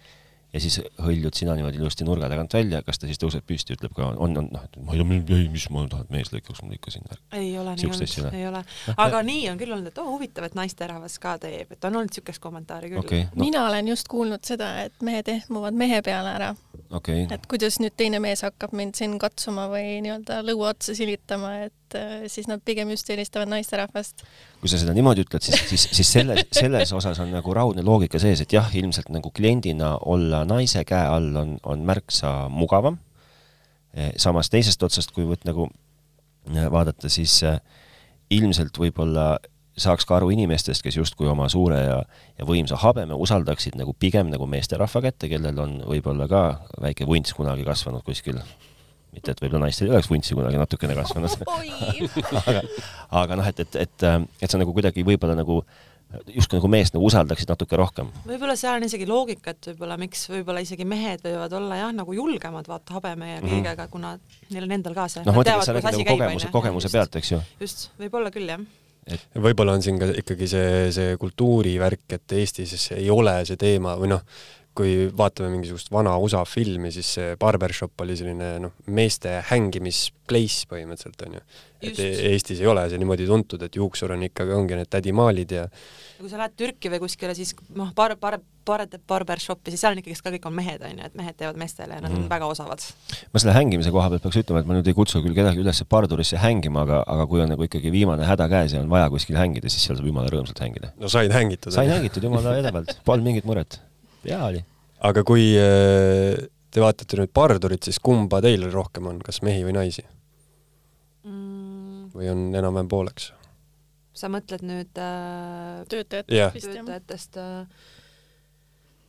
ja 0.52 0.60
siis 0.60 0.78
hõljud 1.00 1.36
sina 1.36 1.54
niimoodi 1.56 1.80
ilusti 1.80 2.04
nurga 2.04 2.28
tagant 2.32 2.54
välja, 2.54 2.82
kas 2.86 3.00
ta 3.00 3.08
siis 3.08 3.20
tõuseb 3.20 3.44
püsti, 3.48 3.76
ütleb 3.76 3.94
ka, 3.96 4.10
on, 4.12 4.36
on 4.38 4.50
noh, 4.52 4.66
et 4.66 4.76
ma 4.84 4.96
ei 4.96 5.22
tea, 5.28 5.40
mis 5.52 5.68
ma 5.72 5.86
tahan, 5.90 6.08
mees 6.12 6.32
lõikaks 6.34 6.60
mul 6.64 6.76
ikka 6.76 6.92
siin 6.94 7.06
värk. 7.08 7.22
ei 7.38 7.54
ole 7.58 7.76
nii 7.78 7.88
olnud, 7.88 8.36
ei 8.36 8.46
ole. 8.50 8.64
aga 9.06 9.22
nii 9.28 9.46
on 9.52 9.62
küll 9.62 9.76
olnud, 9.76 9.92
et 9.92 10.02
oo 10.02 10.06
oh, 10.06 10.12
huvitav, 10.16 10.48
et 10.48 10.58
naisterahvas 10.58 11.16
ka 11.22 11.38
teeb, 11.42 11.72
et 11.72 11.88
on 11.88 11.96
olnud 11.96 12.12
niisugust 12.12 12.42
kommentaari 12.44 12.92
küll 12.92 13.04
okay,. 13.04 13.28
No. 13.32 13.46
mina 13.46 13.64
olen 13.68 13.88
just 13.94 14.10
kuulnud 14.12 14.44
seda, 14.44 14.74
et 14.84 15.00
mehed 15.04 15.32
ehmuvad 15.32 15.78
mehe 15.78 16.02
peale 16.04 16.36
ära 16.36 16.52
okay.. 16.96 17.26
et 17.32 17.46
kuidas 17.50 17.78
nüüd 17.82 17.94
teine 17.98 18.20
mees 18.22 18.42
hakkab 18.44 18.74
mind 18.76 18.96
siin 18.98 19.16
katsuma 19.20 19.68
või 19.72 20.00
nii-öelda 20.04 20.40
lõua 20.46 20.72
otsa 20.72 20.94
silitama, 20.96 21.52
et 21.68 21.96
äh, 21.98 22.24
siis 22.32 22.48
nad 22.50 22.62
pigem 22.64 22.90
just 22.92 23.10
eelistavad 23.12 23.50
naisterahvast. 23.52 24.24
kui 24.60 24.70
sa 24.70 24.80
seda 24.80 24.94
niimoodi 24.96 25.24
ütled, 25.26 25.44
siis, 25.44 25.62
siis, 25.70 25.86
siis 25.98 26.12
selles, 26.18 26.44
selles 26.54 26.92
osas 26.96 27.20
on 27.24 27.32
nagu 27.34 27.56
raudne 27.56 27.84
loogika 27.86 28.20
sees, 28.22 28.44
et 28.44 28.54
jah, 28.54 28.68
ilmselt 28.78 29.12
nagu 29.14 29.32
kliendina 29.34 29.94
olla 30.12 30.44
naise 30.48 30.84
käe 30.88 31.06
all 31.08 31.32
on, 31.36 31.56
on 31.62 31.86
märksa 31.88 32.34
mugavam. 32.52 32.98
Eh, 33.92 34.14
samas 34.16 34.48
teisest 34.52 34.82
otsast, 34.82 35.12
kui 35.12 35.26
võt 35.28 35.44
nagu 35.48 35.68
äh, 35.68 36.68
vaadata, 36.72 37.10
siis 37.12 37.42
äh, 37.44 37.60
ilmselt 38.32 38.78
võib-olla 38.80 39.34
saaks 39.78 40.04
ka 40.08 40.18
aru 40.18 40.30
inimestest, 40.34 40.82
kes 40.84 40.98
justkui 40.98 41.28
oma 41.30 41.48
suure 41.52 41.78
ja, 41.80 42.00
ja 42.38 42.48
võimsa 42.48 42.76
habeme 42.82 43.16
usaldaksid 43.16 43.78
nagu 43.80 43.94
pigem 43.98 44.28
nagu 44.32 44.46
meesterahva 44.46 45.04
kätte, 45.08 45.30
kellel 45.32 45.58
on 45.62 45.78
võib-olla 45.88 46.28
ka 46.28 46.42
väike 46.82 47.08
vunts 47.08 47.32
kunagi 47.36 47.64
kasvanud 47.64 48.04
kuskil 48.04 48.42
mitte 49.12 49.32
et 49.32 49.40
võib-olla 49.44 49.66
naistel 49.66 49.90
ei 49.90 49.94
oleks 49.96 50.08
vuntsi 50.08 50.36
kunagi 50.36 50.60
natukene 50.60 50.96
kasvanud 50.96 51.32
aga, 52.42 52.60
aga 53.22 53.40
noh, 53.40 53.48
et, 53.48 53.64
et, 53.64 53.80
et, 53.84 54.04
et 54.40 54.52
sa 54.52 54.60
nagu 54.60 54.72
kuidagi 54.76 55.04
võib-olla 55.04 55.36
nagu 55.36 55.60
justkui 56.32 56.58
nagu 56.58 56.68
meest 56.72 56.96
nagu 56.96 57.06
usaldaksid 57.08 57.48
natuke 57.48 57.76
rohkem. 57.80 58.10
võib-olla 58.28 58.56
seal 58.60 58.76
on 58.76 58.86
isegi 58.88 59.08
loogikat 59.08 59.70
võib-olla, 59.70 59.96
miks 60.00 60.26
võib-olla 60.32 60.64
isegi 60.64 60.84
mehed 60.88 61.24
võivad 61.24 61.56
olla 61.56 61.80
jah, 61.80 61.94
nagu 61.96 62.16
julgemad 62.16 62.68
vaata 62.68 62.98
habeme 62.98 63.34
ja 63.34 63.40
kõigega 63.40 63.72
mm, 63.72 63.86
-hmm. 63.86 63.92
kuna 63.92 64.14
neil 64.52 64.68
on 64.68 64.76
endal 64.78 64.96
ka 64.96 65.08
see. 65.08 65.24
noh, 65.24 65.32
ma 65.32 65.40
mõtlengi, 65.40 65.64
et 65.64 65.68
sa 65.68 65.76
räägid 65.76 65.90
nagu 65.92 66.08
kogemuse, 66.12 66.52
kogemuse 66.58 66.92
pealt, 66.92 67.20
eks 67.20 67.32
ju. 67.32 67.42
just, 67.60 67.88
võib-olla 68.00 68.32
küll 68.34 68.48
jah 68.48 68.60
et 69.06 69.38
võib-olla 69.44 69.76
on 69.76 69.84
siin 69.84 69.98
ka 70.00 70.10
ikkagi 70.22 70.48
see, 70.50 70.90
see 70.94 71.16
kultuurivärk, 71.20 72.06
et 72.18 72.34
Eestis 72.38 72.90
ei 72.96 73.10
ole 73.10 73.40
see 73.48 73.58
teema 73.60 73.96
või 74.00 74.12
noh, 74.14 74.22
kui 74.76 75.10
vaatame 75.16 75.50
mingisugust 75.52 75.90
vana 75.92 76.14
USA 76.22 76.44
filmi, 76.48 76.92
siis 76.94 77.10
see 77.18 77.34
barbershop 77.40 78.00
oli 78.04 78.16
selline 78.16 78.54
noh, 78.64 78.72
meeste 78.88 79.34
hängimis-place 79.50 80.68
põhimõtteliselt 80.70 81.26
onju. 81.26 81.42
et 81.82 81.98
Eestis 82.00 82.62
ei 82.62 82.70
ole 82.70 82.86
see 82.88 83.00
niimoodi 83.02 83.26
tuntud, 83.28 83.62
et 83.66 83.76
juuksur 83.76 84.14
on 84.14 84.22
ikkagi, 84.28 84.54
ongi 84.56 84.78
need 84.78 84.90
tädimaalid 84.92 85.52
ja 85.58 85.66
kui 86.22 86.30
sa 86.30 86.38
lähed 86.38 86.54
Türki 86.56 86.90
või 86.92 87.02
kuskile, 87.02 87.34
siis 87.34 87.52
noh, 87.74 87.90
bar-, 87.98 88.14
bar-, 88.20 88.38
bar-, 88.68 88.86
barbershopi, 89.10 89.74
siis 89.74 89.82
seal 89.82 89.96
on 89.96 90.00
ikkagi 90.00 90.16
ka 90.22 90.32
kõik 90.36 90.48
on 90.48 90.56
mehed, 90.56 90.84
onju, 90.86 91.08
et 91.08 91.18
mehed 91.18 91.36
teevad 91.40 91.58
meestele 91.60 91.98
ja 91.98 92.04
nad 92.04 92.08
mm. 92.08 92.16
on 92.16 92.24
mhm. 92.24 92.30
väga 92.30 92.48
osavad. 92.54 92.86
ma 93.34 93.42
selle 93.42 93.56
hängimise 93.56 93.92
koha 93.94 94.08
pealt 94.12 94.24
peaks 94.24 94.40
ütlema, 94.44 94.62
et 94.62 94.70
ma 94.70 94.78
nüüd 94.78 94.88
ei 94.88 94.96
kutsu 94.96 95.22
küll 95.24 95.36
kedagi 95.36 95.60
üles 95.64 95.82
bardurisse 95.90 96.40
hängima, 96.40 96.86
aga, 96.86 97.02
aga 97.16 97.28
kui 97.30 97.42
on 97.44 97.50
nagu 97.52 97.68
ikkagi 97.68 97.92
viimane 97.94 98.28
häda 98.28 98.48
käes 98.52 98.76
ja 98.76 98.84
on 98.84 98.90
vaja 98.92 99.10
kuskil 99.12 99.40
hängida, 99.40 99.72
siis 99.72 99.88
seal 99.88 99.98
saab 99.98 100.08
jumala 100.08 100.30
rõõmsalt 100.32 100.62
hängida. 100.62 100.94
no 101.02 101.10
said 101.12 101.34
hängitud? 101.34 101.74
sain 101.74 101.90
hängitud 101.90 102.30
jumala 102.30 102.54
edevalt, 102.62 102.94
polnud 103.04 103.32
mingit 103.32 103.48
muret. 103.48 103.80
Hea 104.28 104.44
oli 104.46 104.62
aga 105.02 105.24
kui 105.26 105.52
äh, 105.58 106.38
te 106.72 106.82
vaatate 106.82 107.18
nüüd 107.20 107.32
pardurit, 107.34 107.84
siis 107.84 107.98
kumba 108.02 108.40
teil 108.44 108.68
rohkem 108.72 109.08
on, 109.10 109.20
kas 109.24 109.42
mehi 109.44 109.64
või 109.66 109.74
naisi 109.76 110.04
mm.? 111.26 112.12
või 112.14 112.30
on 112.32 112.46
enam-vähem 112.54 112.90
pooleks? 112.92 113.32
sa 114.16 114.30
mõtled 114.32 114.64
nüüd 114.68 115.00
äh, 115.00 115.82
töötajatest 115.90 116.36
yeah. 116.36 116.54
vist, 116.54 116.70
jah? 116.70 116.78
töötajatest 116.80 117.40
äh, 117.42 117.90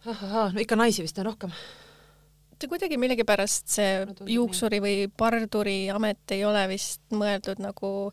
ahah, 0.10 0.52
no 0.56 0.63
ikka 0.63 0.80
naisi 0.80 1.06
vist 1.06 1.19
on 1.21 1.30
rohkem. 1.30 1.54
see 2.58 2.71
kuidagi 2.71 2.99
millegipärast 3.02 3.69
see 3.78 3.93
juuksuri 4.34 4.82
või 4.84 5.08
parduri 5.12 5.78
amet 5.93 6.36
ei 6.36 6.45
ole 6.47 6.65
vist 6.71 7.04
mõeldud 7.13 7.62
nagu 7.63 8.12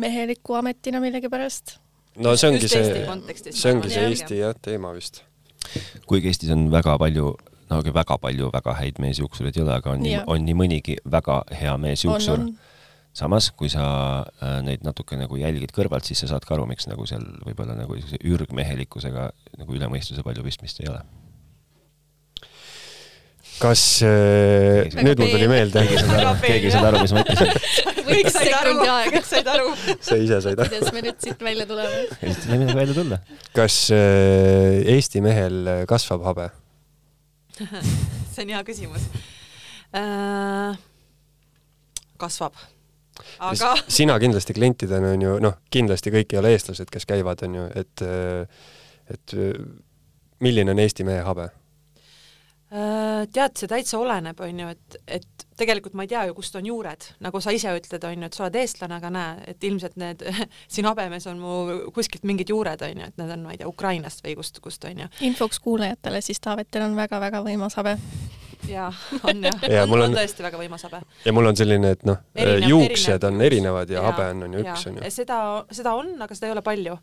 meheliku 0.00 0.56
ametina 0.56 1.02
millegipärast. 1.04 1.76
no 2.16 2.36
see 2.38 2.54
ongi 2.54 2.70
see, 2.70 2.86
see 3.52 3.74
ongi 3.74 3.92
see 3.92 4.06
Eesti 4.08 4.40
jah, 4.40 4.56
teema 4.56 4.94
vist 4.96 5.26
kuigi 6.06 6.32
Eestis 6.32 6.52
on 6.54 6.68
väga 6.72 6.96
palju 6.98 7.34
no 7.70 7.78
aga 7.78 7.94
väga 7.94 8.18
palju 8.18 8.50
väga 8.54 8.74
häid 8.80 8.98
meesjuuksureid 9.02 9.56
ei 9.56 9.62
ole, 9.64 9.76
aga 9.78 9.94
on, 9.94 10.02
nii, 10.04 10.18
on 10.26 10.44
nii 10.46 10.58
mõnigi 10.58 10.98
väga 11.06 11.42
hea 11.54 11.76
meesjuuksur. 11.78 12.48
samas, 13.14 13.50
kui 13.58 13.70
sa 13.70 13.84
äh, 14.42 14.58
neid 14.62 14.84
natuke 14.86 15.18
nagu 15.18 15.38
jälgid 15.38 15.72
kõrvalt, 15.74 16.06
siis 16.06 16.22
sa 16.22 16.30
saad 16.30 16.46
ka 16.46 16.54
aru, 16.54 16.66
miks 16.70 16.86
nagu 16.90 17.06
seal 17.10 17.24
võib-olla 17.46 17.74
nagu 17.78 17.98
ürgmehelikkusega 18.20 19.30
nagu 19.58 19.74
üle 19.74 19.90
mõistuse 19.90 20.22
palju 20.26 20.46
pistmist 20.46 20.82
ei 20.82 20.90
ole 20.92 21.02
kas 23.60 23.82
äh,, 24.06 24.88
nüüd 25.04 25.20
mul 25.20 25.32
tuli 25.34 25.48
meelde. 25.50 25.82
keegi 26.40 26.68
ei 26.68 26.72
saanud 26.72 26.88
aru, 26.90 27.02
mis 27.04 27.14
ma 27.14 27.24
ütlesin. 27.24 27.52
kõik 28.10 28.30
said 28.32 28.56
aru, 28.56 28.74
kõik 29.14 29.28
said 29.28 29.50
aru. 29.52 29.68
sa 30.00 30.18
ise 30.20 30.40
said 30.46 30.62
aru. 30.62 30.72
kuidas 30.72 30.94
me 30.96 31.04
nüüd 31.04 31.20
siit 31.26 31.44
välja 31.44 31.66
tuleme? 31.68 32.00
siit 32.16 32.48
ei 32.48 32.60
midagi 32.62 32.78
välja 32.80 32.96
tulla. 32.96 33.20
kas 33.56 33.78
äh, 33.94 34.80
Eesti 34.96 35.22
mehel 35.24 35.72
kasvab 35.90 36.24
habe 36.30 36.50
see 38.32 38.46
on 38.46 38.54
hea 38.54 38.64
küsimus 38.66 39.06
äh,. 39.92 40.80
kasvab 42.20 42.56
aga 43.50 43.74
sina 43.88 44.16
kindlasti 44.22 44.56
klientidena 44.56 45.14
on 45.14 45.28
ju 45.28 45.38
noh, 45.44 45.60
kindlasti 45.72 46.12
kõik 46.14 46.32
ei 46.32 46.40
ole 46.40 46.54
eestlased, 46.56 46.88
kes 46.92 47.04
käivad, 47.08 47.44
on 47.44 47.60
ju, 47.60 47.70
et 47.76 48.04
et 49.10 49.34
milline 50.40 50.72
on 50.72 50.80
Eesti 50.80 51.04
mehe 51.04 51.24
habe? 51.26 51.50
Äh, 52.70 53.24
tead, 53.34 53.56
see 53.58 53.66
täitsa 53.66 53.98
oleneb, 53.98 54.38
on 54.46 54.60
ju, 54.62 54.68
et, 54.70 54.96
et 55.18 55.46
tegelikult 55.58 55.96
ma 55.98 56.04
ei 56.06 56.10
tea 56.12 56.20
ju, 56.28 56.36
kust 56.36 56.54
on 56.54 56.68
juured, 56.68 57.08
nagu 57.24 57.40
sa 57.42 57.50
ise 57.50 57.72
ütled, 57.74 58.04
on 58.06 58.22
ju, 58.22 58.28
et 58.28 58.36
sa 58.36 58.44
oled 58.44 58.58
eestlane, 58.60 58.94
aga 59.00 59.10
näe, 59.10 59.32
et 59.50 59.66
ilmselt 59.66 59.96
need 59.98 60.22
siin 60.72 60.86
habemes 60.86 61.26
on 61.26 61.40
mu 61.42 61.56
kuskilt 61.96 62.22
mingid 62.30 62.52
juured, 62.54 62.84
on 62.86 63.02
ju, 63.02 63.08
et 63.10 63.18
need 63.18 63.34
on, 63.34 63.42
ma 63.42 63.56
ei 63.56 63.58
tea, 63.58 63.70
Ukrainast 63.70 64.22
või 64.22 64.36
kust, 64.38 64.62
kust, 64.62 64.86
on 64.86 65.02
ju. 65.02 65.10
infoks 65.26 65.58
kuulajatele, 65.66 66.22
siis 66.22 66.38
Taavetil 66.46 66.86
on 66.86 66.94
väga-väga 67.00 67.42
võimas 67.42 67.74
habe 67.80 67.96
jaa, 68.68 68.90
on 69.28 69.44
jah. 69.44 69.64
Ja, 69.70 69.84
on, 69.84 69.94
on, 69.96 70.04
on 70.08 70.16
tõesti 70.16 70.44
väga 70.44 70.60
võimas 70.60 70.84
habe. 70.86 71.00
ja 71.24 71.32
mul 71.34 71.50
on 71.50 71.58
selline, 71.58 71.92
et 71.96 72.04
noh, 72.08 72.20
juuksed 72.36 73.16
erinev, 73.16 73.28
on 73.30 73.44
erinevad 73.46 73.92
ja, 73.92 73.98
ja 74.00 74.06
habe 74.08 74.26
on, 74.34 74.44
on 74.46 74.56
ju 74.56 74.64
üks, 74.64 74.86
on 74.90 74.98
ju. 74.98 75.12
seda, 75.14 75.38
seda 75.74 75.94
on, 75.98 76.12
aga 76.20 76.36
seda 76.36 76.50
ei 76.50 76.54
ole 76.54 76.64
palju. 76.66 76.96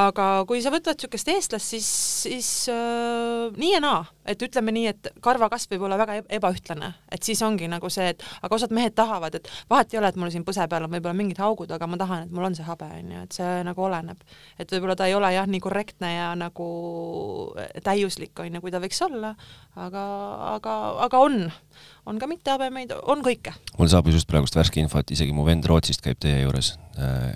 aga 0.00 0.28
kui 0.48 0.62
sa 0.64 0.72
võtad 0.74 0.96
niisugust 0.96 1.30
eestlast, 1.32 1.72
siis, 1.74 1.88
siis 2.26 2.50
äh, 2.72 3.52
nii 3.56 3.72
ja 3.74 3.82
naa, 3.84 4.00
et 4.26 4.42
ütleme 4.42 4.74
nii, 4.74 4.92
et 4.94 5.10
karvakasv 5.24 5.74
võib 5.74 5.86
olla 5.88 5.98
väga 6.00 6.20
ebaühtlane, 6.38 6.92
et 7.12 7.26
siis 7.26 7.42
ongi 7.46 7.68
nagu 7.70 7.90
see, 7.92 8.08
et 8.14 8.24
aga 8.40 8.58
osad 8.58 8.74
mehed 8.74 8.96
tahavad, 8.96 9.36
et 9.38 9.50
vahet 9.70 9.94
ei 9.94 10.00
ole, 10.00 10.10
et 10.12 10.20
mul 10.20 10.32
siin 10.34 10.46
põse 10.46 10.66
peal 10.70 10.86
on 10.86 10.92
võib-olla 10.92 11.16
mingid 11.16 11.40
augud, 11.44 11.70
aga 11.72 11.88
ma 11.90 12.00
tahan, 12.00 12.26
et 12.26 12.34
mul 12.34 12.48
on 12.48 12.58
see 12.58 12.66
habe, 12.66 12.88
on 13.00 13.14
ju, 13.14 13.24
et 13.28 13.38
see 13.40 13.52
nagu 13.66 13.86
oleneb. 13.88 14.24
et 14.58 14.72
võib-olla 14.72 14.96
ta 14.98 15.08
ei 15.10 15.14
ole 15.16 15.32
jah, 15.34 15.46
nii 15.50 15.62
korrektne 15.62 16.12
ja 16.14 16.30
nagu 16.38 16.68
täiuslik, 17.84 18.34
on 18.40 18.58
ju, 18.58 18.64
kui 18.64 18.74
ta 18.74 18.80
võiks 18.82 19.02
olla, 19.06 19.34
aga, 19.76 20.04
aga, 20.54 20.76
aga 21.06 21.20
on, 21.22 21.50
on 22.06 22.18
ka 22.22 22.28
mittehabemeid, 22.30 22.94
on 23.02 23.22
kõike. 23.26 23.54
mul 23.78 23.90
saabus 23.92 24.18
just 24.18 24.30
praegust 24.30 24.56
värske 24.58 24.80
info, 24.82 25.02
et 25.02 25.12
isegi 25.16 25.34
mu 25.36 25.46
vend 25.46 25.66
Rootsist 25.68 26.04
käib 26.04 26.20
teie 26.22 26.42
juures 26.44 26.74
äh, 26.98 27.30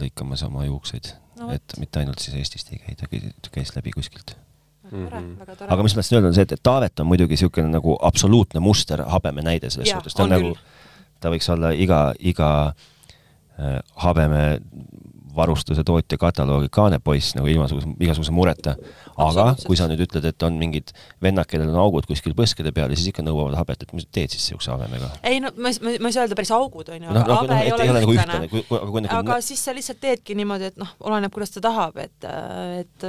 lõikamas 0.00 0.44
oma 0.48 0.66
juukseid. 0.68 1.14
No,, 1.40 1.48
et 1.54 1.76
mitte 1.80 2.02
ainult 2.02 2.20
siis 2.22 2.36
Eestist 2.38 2.72
ei 2.74 2.78
käi, 2.78 2.96
ta 2.96 3.50
käis 3.52 3.72
läbi 3.76 3.94
kuskilt. 3.94 4.36
Mm 4.92 5.08
-hmm. 5.08 5.68
aga 5.68 5.82
mis 5.82 5.94
ma 5.94 6.02
tahtsin 6.02 6.16
öelda, 6.16 6.28
on 6.28 6.34
see, 6.34 6.42
et 6.42 6.62
Taavet 6.62 7.00
on 7.00 7.06
muidugi 7.06 7.32
niisugune 7.32 7.68
nagu 7.68 7.96
absoluutne 8.02 8.60
muster 8.60 9.02
habeme 9.08 9.42
näide 9.42 9.70
selles 9.70 9.88
suhtes, 9.90 10.14
ta 10.14 10.24
on, 10.24 10.32
on 10.32 10.42
nagu, 10.42 10.56
ta 11.20 11.30
võiks 11.32 11.48
olla 11.52 11.70
iga, 11.70 12.00
iga 12.18 12.50
äh, 12.68 13.78
habeme 14.04 14.60
varustuse 15.36 15.84
tootja 15.84 16.18
kataloogi 16.20 16.68
kaanepoiss 16.72 17.36
nagu 17.38 17.48
ilmasuguse, 17.50 17.94
igasuguse 18.00 18.34
mureta. 18.34 18.76
aga 19.22 19.52
kui 19.66 19.76
sa 19.76 19.86
nüüd 19.90 20.00
ütled, 20.06 20.24
et 20.28 20.42
on 20.46 20.56
mingid 20.58 20.92
vennad, 21.22 21.46
kellel 21.48 21.70
on 21.72 21.80
augud 21.82 22.06
kuskil 22.08 22.34
põskede 22.36 22.72
peal 22.74 22.92
ja 22.92 22.98
siis 22.98 23.10
ikka 23.12 23.24
nõuavad 23.24 23.58
habet, 23.58 23.84
et 23.84 23.92
mis 23.96 24.06
teed 24.10 24.32
siis 24.32 24.46
siukse 24.52 24.72
habemega? 24.72 25.10
ei 25.28 25.40
no 25.42 25.52
ma, 25.56 25.72
ma, 25.84 25.94
ma 26.00 26.10
ei 26.10 26.16
saa 26.16 26.24
öelda 26.24 26.38
päris 26.38 26.52
augud 26.56 26.88
onju 26.94 27.08
no,, 27.08 27.20
aga 27.22 27.38
habe 27.40 27.50
no, 27.52 27.58
ei 27.60 27.72
ole 27.74 27.88
nagu 27.98 28.14
ühtlane. 28.14 28.48
Nagu... 28.72 29.02
aga 29.18 29.38
siis 29.44 29.62
sa 29.64 29.74
lihtsalt 29.76 30.00
teedki 30.02 30.36
niimoodi, 30.38 30.70
et 30.72 30.80
noh, 30.80 30.90
oleneb, 31.08 31.32
kuidas 31.34 31.54
ta 31.54 31.62
tahab, 31.64 31.98
et, 32.02 32.28
et 32.80 33.06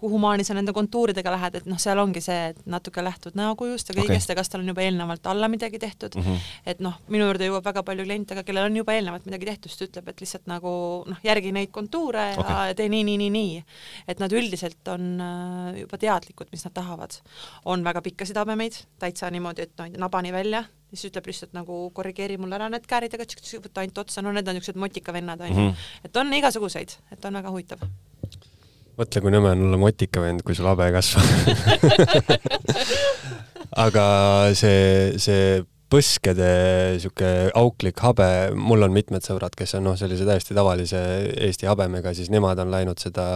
kuhumaani 0.00 0.46
sa 0.46 0.56
nende 0.56 0.74
kontuuridega 0.76 1.34
lähed, 1.34 1.60
et 1.60 1.68
noh, 1.70 1.80
seal 1.80 2.00
ongi 2.02 2.22
see, 2.24 2.50
et 2.52 2.60
natuke 2.70 3.04
lähtud 3.04 3.36
näokujust 3.38 3.90
ja 3.90 3.98
kõigest 3.98 4.28
okay. 4.28 4.34
ja 4.34 4.38
kas 4.40 4.52
tal 4.52 4.64
on 4.64 4.72
juba 4.72 4.84
eelnevalt 4.84 5.26
alla 5.30 5.48
midagi 5.52 5.80
tehtud 5.82 6.16
mm. 6.18 6.26
-hmm. 6.26 6.50
et 6.72 6.82
noh, 6.84 6.98
minu 7.12 7.28
juurde 7.28 7.48
jõuab 7.50 7.68
väga 7.68 7.84
palju 7.86 8.06
kliente, 8.08 8.34
aga 8.34 8.46
kellel 8.46 8.70
on 8.70 8.80
juba 8.82 8.96
eelnevalt 8.96 9.28
midagi 9.28 9.50
tehtud, 9.52 9.72
siis 9.72 9.82
ta 9.82 9.88
ütleb, 9.90 10.10
et 10.12 10.24
lihtsalt 10.24 10.48
nagu 10.50 10.74
noh, 11.08 11.22
järgi 11.24 11.53
neid 11.54 11.72
kontuure 11.74 12.24
ja 12.32 12.38
okay. 12.40 12.76
tee 12.78 12.88
nii, 12.92 13.04
nii, 13.08 13.18
nii, 13.24 13.32
nii. 13.34 13.58
et 14.10 14.22
nad 14.22 14.32
üldiselt 14.34 14.92
on 14.92 15.10
äh, 15.22 15.82
juba 15.82 16.00
teadlikud, 16.00 16.50
mis 16.52 16.64
nad 16.66 16.74
tahavad. 16.76 17.18
on 17.64 17.84
väga 17.84 18.02
pikkasid 18.04 18.38
habemeid, 18.40 18.78
täitsa 19.02 19.30
niimoodi, 19.34 19.68
et 19.68 19.76
noh, 19.80 19.92
nabani 20.06 20.32
välja, 20.34 20.64
siis 20.92 21.10
ütleb 21.10 21.28
lihtsalt 21.30 21.54
nagu 21.56 21.86
korrigeeri 21.94 22.38
mulle 22.40 22.58
ära 22.58 22.70
need 22.72 22.86
käärid, 22.90 23.14
aga 23.16 23.26
võta 23.66 23.82
ainult 23.82 24.02
otsa, 24.04 24.22
no 24.22 24.34
need 24.34 24.48
on 24.48 24.58
niisugused 24.58 24.80
motikavennad 24.80 25.46
onju 25.46 25.54
mm. 25.54 25.70
-hmm. 25.70 26.04
et 26.04 26.16
on 26.16 26.34
igasuguseid, 26.40 26.98
et 27.12 27.24
on 27.24 27.40
väga 27.40 27.54
huvitav 27.54 27.86
mõtle, 28.98 29.20
kui 29.20 29.30
nõme 29.34 29.50
on 29.54 29.60
olla 29.68 29.78
motikavend, 29.80 30.42
kui 30.46 30.54
sul 30.54 30.68
habe 30.70 30.86
ei 30.86 30.92
kasva 30.94 31.22
aga 33.86 34.04
see, 34.54 35.18
see 35.18 35.64
põskede 35.94 36.48
sihuke 36.98 37.28
auklik 37.54 38.00
habe, 38.02 38.26
mul 38.58 38.82
on 38.86 38.94
mitmed 38.94 39.22
sõbrad, 39.22 39.54
kes 39.58 39.76
on 39.78 39.86
noh, 39.86 39.98
sellise 39.98 40.26
täiesti 40.26 40.56
tavalise 40.56 41.00
Eesti 41.46 41.68
habemega, 41.70 42.10
siis 42.16 42.32
nemad 42.34 42.58
on 42.62 42.72
läinud 42.72 42.98
seda, 43.02 43.26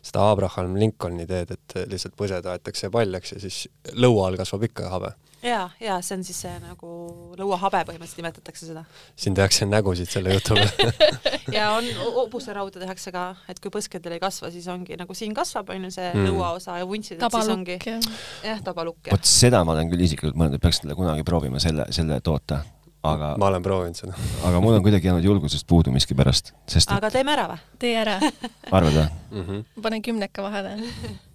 seda 0.00 0.30
Abraham 0.32 0.78
Lincolni 0.80 1.28
teed, 1.28 1.52
et 1.58 1.76
lihtsalt 1.90 2.16
põsed 2.16 2.48
aetakse 2.48 2.88
paljaks 2.94 3.36
ja 3.36 3.42
siis 3.44 3.66
lõua 3.92 4.30
all 4.30 4.40
kasvab 4.40 4.64
ikka 4.70 4.88
habe 4.94 5.12
ja, 5.42 5.68
ja 5.80 5.98
see 6.04 6.18
on 6.18 6.24
siis 6.26 6.40
see 6.44 6.54
nagu 6.62 6.92
lõuahabe 7.38 7.82
põhimõtteliselt 7.88 8.22
nimetatakse 8.22 8.68
seda. 8.70 8.84
siin 9.16 9.36
tehakse 9.38 9.68
nägusid 9.68 10.10
selle 10.10 10.34
jutu 10.34 10.56
peale 10.58 11.10
ja 11.58 11.70
on, 11.76 11.88
hobuserauda 12.16 12.82
tehakse 12.82 13.12
ka, 13.14 13.26
et 13.50 13.60
kui 13.62 13.72
põskedel 13.74 14.16
ei 14.16 14.22
kasva, 14.22 14.50
siis 14.54 14.66
ongi 14.72 14.98
nagu 14.98 15.16
siin 15.18 15.36
kasvab, 15.36 15.70
on 15.74 15.88
ju 15.88 15.92
see 15.94 16.08
mm. 16.10 16.30
lõuaosa 16.30 16.80
ja 16.80 16.88
vuntsid, 16.88 17.22
et 17.22 17.38
siis 17.38 17.52
ongi 17.54 17.78
jah, 17.78 18.64
tabalukk. 18.64 19.12
vot 19.12 19.28
seda 19.28 19.62
ma 19.66 19.76
olen 19.76 19.92
küll 19.92 20.08
isiklikult 20.08 20.38
mõelnud, 20.38 20.58
et 20.58 20.66
peaks 20.66 20.82
talle 20.82 20.98
kunagi 20.98 21.26
proovima 21.26 21.62
selle, 21.62 21.86
selle 21.94 22.20
toota 22.24 22.62
aga 23.08 23.34
ma 23.38 23.50
olen 23.52 23.62
proovinud 23.62 23.98
seda 23.98 24.16
aga 24.48 24.60
mul 24.62 24.74
on 24.78 24.82
kuidagi 24.82 25.06
jäänud 25.06 25.24
julgusest 25.24 25.66
puudu 25.70 25.94
miskipärast, 25.94 26.52
sest 26.66 26.90
et... 26.90 26.96
aga 26.98 27.12
teeme 27.14 27.34
ära 27.36 27.46
või? 27.52 27.62
tee 27.78 27.94
ära 28.00 28.18
arvad 28.18 28.92
või 28.92 29.06
mm? 29.06 29.46
-hmm. 29.46 29.82
panen 29.86 30.02
kümneka 30.02 30.42
vahele 30.42 30.74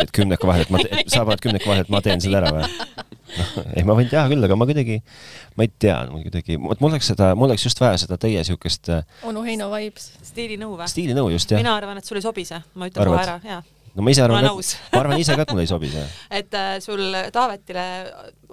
et 0.00 0.12
kümneka 0.14 0.48
vahele, 0.48 0.66
et 0.66 0.72
ma, 0.74 0.82
sa 1.10 1.24
paned 1.28 1.42
kümneka 1.44 1.68
vahele, 1.70 1.86
et 1.86 1.92
ma 1.92 2.02
teen 2.04 2.22
selle 2.22 2.40
ära 2.40 2.52
või? 2.56 2.68
noh, 3.36 3.50
ei, 3.74 3.84
ma 3.86 3.96
võin 3.98 4.10
teha 4.10 4.24
küll, 4.30 4.46
aga 4.46 4.58
ma 4.58 4.68
kuidagi, 4.68 5.00
ma 5.58 5.66
ei 5.66 5.72
tea, 5.82 5.96
kuidagi, 6.12 6.58
vot 6.62 6.82
mul 6.82 6.94
oleks 6.94 7.10
seda, 7.12 7.32
mul 7.38 7.50
oleks 7.50 7.66
just 7.68 7.82
vaja 7.82 7.98
seda 8.02 8.18
teie 8.20 8.42
siukest 8.46 8.92
äh, 8.94 9.04
onu 9.28 9.44
Heino 9.46 9.70
vibes. 9.72 10.10
stiilinõu 10.30 10.76
või? 10.78 10.90
stiilinõu 10.90 11.30
just, 11.34 11.52
jah. 11.52 11.62
mina 11.62 11.76
arvan, 11.78 12.00
et 12.00 12.08
sul 12.08 12.20
ei 12.20 12.26
sobi 12.26 12.46
see, 12.48 12.60
ma 12.74 12.90
ütlen 12.90 13.12
kohe 13.12 13.22
ära, 13.22 13.38
jaa 13.46 13.62
no 13.94 14.06
ma 14.06 14.14
ise 14.14 14.22
arvan, 14.24 14.46
et, 14.46 14.76
ma 14.94 15.02
arvan 15.04 15.22
ise 15.22 15.34
ka, 15.34 15.46
et 15.46 15.54
mulle 15.54 15.66
ei 15.66 15.70
sobi 15.70 15.90
see. 15.92 16.06
et 16.40 16.54
äh, 16.58 16.76
sul 16.84 17.02
Taavetile 17.34 17.88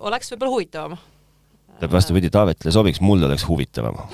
oleks 0.10 0.34
võib-olla 0.34 0.56
huvitavam 0.56 0.98
tähendab 1.78 1.94
vastupidi, 1.94 2.30
Taavetile 2.34 2.72
sobiks, 2.74 3.02
mul 3.02 3.24
oleks 3.24 3.46
huvitavam 3.48 4.00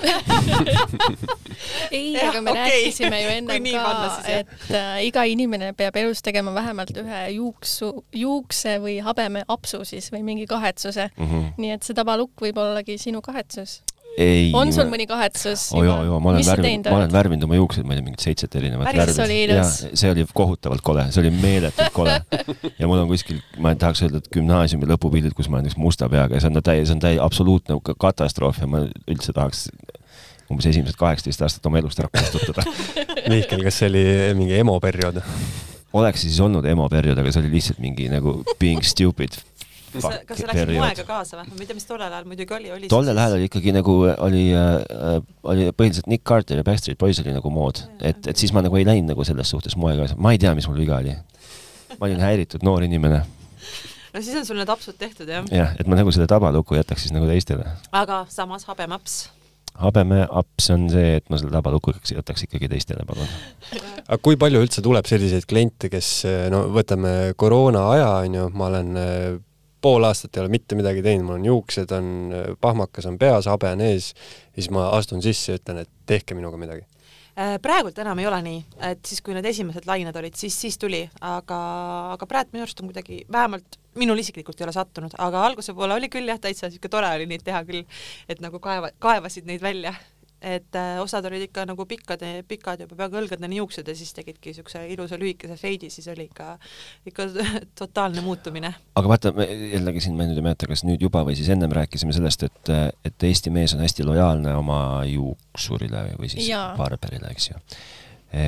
ei, 1.90 2.16
aga 2.20 2.40
me 2.40 2.50
okay. 2.50 2.60
rääkisime 2.60 3.22
ju 3.22 3.32
ennem 3.38 3.68
ka, 3.72 4.10
et 4.28 4.68
äh, 4.70 5.00
iga 5.08 5.24
inimene 5.28 5.72
peab 5.76 5.96
elus 5.96 6.22
tegema 6.24 6.54
vähemalt 6.54 6.92
ühe 7.00 7.22
juuksu, 7.38 7.90
juukse 8.12 8.76
või 8.84 8.98
habemeapsu 9.04 9.84
siis 9.88 10.10
või 10.12 10.22
mingi 10.26 10.46
kahetsuse 10.50 11.08
mm. 11.16 11.26
-hmm. 11.26 11.50
nii 11.58 11.74
et 11.78 11.82
see 11.86 11.96
tabalukk 11.96 12.44
võib 12.44 12.60
ollagi 12.60 12.98
sinu 13.00 13.22
kahetsus 13.24 13.80
ei, 14.20 14.50
on 14.54 14.70
sul 14.74 14.88
mõni 14.90 15.06
kahetsus 15.10 15.66
oh,? 15.74 15.82
joo, 15.84 15.96
joo, 16.08 16.18
ma 16.22 16.32
olen 16.32 16.46
värvinud, 16.46 16.88
ma 16.90 16.98
olen 17.00 17.14
värvinud 17.14 17.46
oma 17.48 17.58
juuksed, 17.58 17.86
ma 17.86 17.94
ei 17.94 18.00
tea, 18.00 18.06
mingit 18.08 18.24
seitset 18.24 18.56
erinevat 18.60 18.90
värvi. 18.94 19.16
oli 19.24 19.38
ilus. 19.46 19.74
see 19.92 20.12
oli 20.12 20.26
kohutavalt 20.34 20.84
kole, 20.86 21.06
see 21.14 21.24
oli 21.24 21.32
meeletult 21.34 21.94
kole. 21.96 22.14
ja 22.80 22.90
mul 22.90 23.02
on 23.02 23.10
kuskil, 23.10 23.40
ma 23.62 23.74
tahaks 23.78 24.04
öelda, 24.06 24.22
et 24.22 24.30
gümnaasiumi 24.34 24.88
lõpupildid, 24.92 25.34
kus 25.36 25.50
ma 25.50 25.60
olen 25.60 25.74
musta 25.80 26.08
peaga 26.12 26.38
ja 26.38 26.44
see 26.44 26.52
on 26.52 26.62
täie, 26.62 26.86
see 26.86 26.96
on 26.96 27.02
täie 27.02 27.20
absoluutne 27.22 27.78
katastroof 27.92 28.62
ja 28.62 28.70
ma 28.70 28.84
üldse 29.10 29.34
tahaks 29.36 29.66
umbes 30.50 30.68
esimesed 30.68 30.98
kaheksateist 31.00 31.42
aastat 31.46 31.66
oma 31.70 31.80
elust 31.80 32.00
ära 32.02 32.10
kustutada 32.12 32.66
Mihkel, 33.32 33.64
kas 33.64 33.80
see 33.80 33.88
oli 33.90 34.04
mingi 34.38 34.58
emo 34.60 34.76
periood? 34.82 35.22
oleks 35.94 36.26
siis 36.26 36.38
olnud 36.42 36.66
emo 36.68 36.86
periood, 36.92 37.20
aga 37.22 37.32
see 37.32 37.44
oli 37.44 37.54
lihtsalt 37.56 37.80
mingi 37.82 38.10
nagu 38.12 38.40
being 38.60 38.84
stupid 38.84 39.38
kas 39.94 40.40
sa 40.40 40.48
läksid 40.50 40.72
moega 40.74 41.06
kaasa 41.08 41.38
või? 41.40 41.52
ma 41.52 41.62
ei 41.62 41.68
tea, 41.70 41.78
mis 41.78 41.88
tollel 41.88 42.08
ajal 42.08 42.28
muidugi 42.30 42.56
oli, 42.58 42.72
oli 42.76 42.90
tollel 42.92 43.20
ajal 43.24 43.36
oli 43.38 43.48
ikkagi 43.50 43.74
nagu 43.76 43.96
oli 44.14 44.44
äh,, 44.58 45.20
oli 45.52 45.68
põhiliselt 45.76 46.10
Nick 46.10 46.26
Carter 46.28 46.60
ja 46.60 46.66
Backstreet 46.66 46.98
Boys 47.00 47.20
oli 47.22 47.36
nagu 47.36 47.52
mood, 47.54 47.84
et, 48.00 48.26
et 48.30 48.40
siis 48.40 48.54
ma 48.56 48.64
nagu 48.64 48.80
ei 48.80 48.88
läinud 48.88 49.14
nagu 49.14 49.26
selles 49.26 49.54
suhtes 49.54 49.78
moega 49.80 50.08
ma 50.16 50.34
ei 50.34 50.42
tea, 50.42 50.54
mis 50.58 50.68
mul 50.70 50.80
viga 50.80 50.98
oli. 51.02 51.14
ma 51.94 52.08
olin 52.08 52.24
häiritud 52.24 52.66
noor 52.66 52.86
inimene 52.86 53.22
no 54.14 54.22
siis 54.22 54.36
on 54.38 54.46
sul 54.46 54.58
need 54.60 54.70
apsud 54.70 54.98
tehtud, 54.98 55.30
jah? 55.30 55.46
jah, 55.52 55.72
et 55.78 55.88
ma 55.90 55.98
nagu 55.98 56.12
selle 56.14 56.28
tabaluku 56.30 56.78
jätaks 56.78 57.06
siis 57.06 57.14
nagu 57.14 57.28
teistele. 57.30 57.66
aga 57.92 58.24
samas 58.32 58.66
habemaps 58.70 59.24
habemeaps 59.74 60.70
on 60.70 60.86
see, 60.92 61.16
et 61.18 61.24
ma 61.30 61.38
selle 61.40 61.54
tabaluku 61.54 61.94
jätaks 62.12 62.46
ikkagi 62.46 62.68
teistele, 62.70 63.02
palun. 63.08 63.30
aga 64.06 64.20
kui 64.22 64.38
palju 64.40 64.62
üldse 64.62 64.84
tuleb 64.84 65.08
selliseid 65.10 65.48
kliente, 65.50 65.90
kes 65.92 66.10
no 66.54 66.64
võtame 66.74 67.34
koroona 67.40 67.88
aja, 67.94 68.10
on 68.22 68.38
ju, 68.38 68.46
ma 68.54 68.70
olen 68.70 68.92
pool 69.84 70.08
aastat 70.08 70.36
ei 70.36 70.44
ole 70.44 70.52
mitte 70.52 70.78
midagi 70.78 71.04
teinud, 71.04 71.28
mul 71.28 71.38
on 71.38 71.46
juuksed 71.50 71.92
on, 71.96 72.08
pahmakas 72.60 73.08
on 73.10 73.20
peas, 73.20 73.48
habe 73.50 73.68
on 73.76 73.84
ees, 73.84 74.12
siis 74.56 74.70
ma 74.72 74.88
astun 74.96 75.22
sisse 75.24 75.52
ja 75.52 75.60
ütlen, 75.60 75.84
et 75.84 75.92
tehke 76.08 76.36
minuga 76.38 76.60
midagi. 76.60 76.86
Äh, 77.34 77.56
praegult 77.58 77.96
enam 77.98 78.20
ei 78.22 78.28
ole 78.30 78.38
nii, 78.46 78.58
et 78.92 79.00
siis, 79.08 79.18
kui 79.24 79.34
need 79.34 79.46
esimesed 79.50 79.88
lained 79.90 80.14
olid, 80.16 80.36
siis, 80.38 80.54
siis 80.54 80.78
tuli, 80.78 81.00
aga, 81.18 81.56
aga 82.14 82.28
praegu 82.30 82.54
minu 82.54 82.62
arust 82.62 82.78
on 82.78 82.92
kuidagi, 82.92 83.24
vähemalt 83.32 83.80
minul 83.98 84.22
isiklikult 84.22 84.60
ei 84.60 84.68
ole 84.68 84.74
sattunud, 84.74 85.16
aga 85.18 85.42
alguse 85.48 85.74
poole 85.74 85.96
oli 85.98 86.10
küll 86.12 86.30
jah, 86.30 86.38
täitsa 86.38 86.68
niisugune 86.70 86.92
tore 86.94 87.10
oli 87.16 87.26
neid 87.30 87.42
teha 87.46 87.64
küll, 87.66 87.82
et 88.30 88.42
nagu 88.42 88.62
kaeva, 88.62 88.92
kaevasid 89.02 89.50
neid 89.50 89.62
välja 89.66 89.96
et 90.44 90.78
äh, 90.78 90.98
osad 91.02 91.24
olid 91.28 91.46
ikka 91.46 91.64
nagu 91.70 91.86
pikkad, 91.88 92.22
pikad 92.48 92.84
juba 92.84 92.98
peaaegu 92.98 93.20
õlgadeni 93.22 93.58
juuksed 93.60 93.88
ja 93.88 93.96
siis 93.96 94.12
tegidki 94.16 94.52
niisuguse 94.52 94.84
ilusa 94.92 95.18
lühikese 95.20 95.56
feidi, 95.60 95.90
siis 95.92 96.08
oli 96.12 96.28
ikka, 96.28 96.54
ikka 97.08 97.28
totaalne 97.80 98.24
muutumine. 98.24 98.74
aga 99.00 99.12
vaata, 99.14 99.34
jällegi 99.72 100.04
siin 100.04 100.18
ma 100.18 100.28
nüüd 100.28 100.40
ei 100.40 100.46
mäleta, 100.46 100.70
kas 100.70 100.84
nüüd 100.86 101.02
juba 101.04 101.24
või 101.26 101.36
siis 101.38 101.50
ennem 101.54 101.72
rääkisime 101.74 102.14
sellest, 102.16 102.46
et, 102.48 102.72
et 103.08 103.28
Eesti 103.30 103.52
mees 103.54 103.74
on 103.76 103.84
hästi 103.84 104.06
lojaalne 104.06 104.54
oma 104.58 104.80
juuksurile 105.08 106.10
või 106.20 106.32
siis 106.32 106.48
Jaa. 106.50 106.72
barberile, 106.78 107.32
eks 107.34 107.52
ju 107.52 107.60
e 108.34 108.46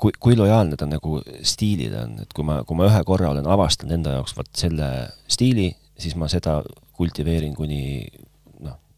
kui, 0.00 0.12
kui 0.20 0.36
lojaalne 0.36 0.76
ta 0.78 0.88
nagu 0.88 1.20
stiilile 1.44 2.02
on, 2.04 2.14
et 2.24 2.32
kui 2.36 2.46
ma, 2.46 2.60
kui 2.66 2.78
ma 2.78 2.88
ühe 2.88 3.02
korra 3.08 3.30
olen 3.32 3.48
avastanud 3.48 3.96
enda 3.98 4.16
jaoks 4.16 4.36
vot 4.38 4.48
selle 4.56 4.88
stiili, 5.28 5.68
siis 6.00 6.16
ma 6.16 6.30
seda 6.32 6.60
kultiveerin 6.96 7.54
kuni 7.56 8.06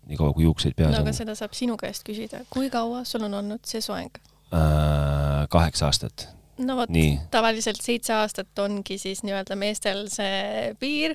nii 0.08 0.16
kaua 0.20 0.32
kui 0.36 0.46
juukseid 0.48 0.76
peas 0.76 0.90
no, 0.92 1.02
on. 1.02 1.06
aga 1.06 1.14
seda 1.16 1.36
saab 1.38 1.54
sinu 1.56 1.76
käest 1.80 2.06
küsida, 2.08 2.42
kui 2.50 2.70
kaua 2.72 3.04
sul 3.08 3.26
on 3.28 3.38
olnud 3.42 3.64
see 3.68 3.84
soeng 3.84 4.20
äh,? 4.52 5.46
kaheksa 5.52 5.90
aastat 5.90 6.28
no 6.58 6.76
vot, 6.78 6.90
tavaliselt 7.32 7.80
seitse 7.82 8.14
aastat 8.16 8.60
ongi 8.62 8.98
siis 9.00 9.22
nii-öelda 9.26 9.56
meestel 9.58 10.04
see 10.12 10.72
piir, 10.80 11.14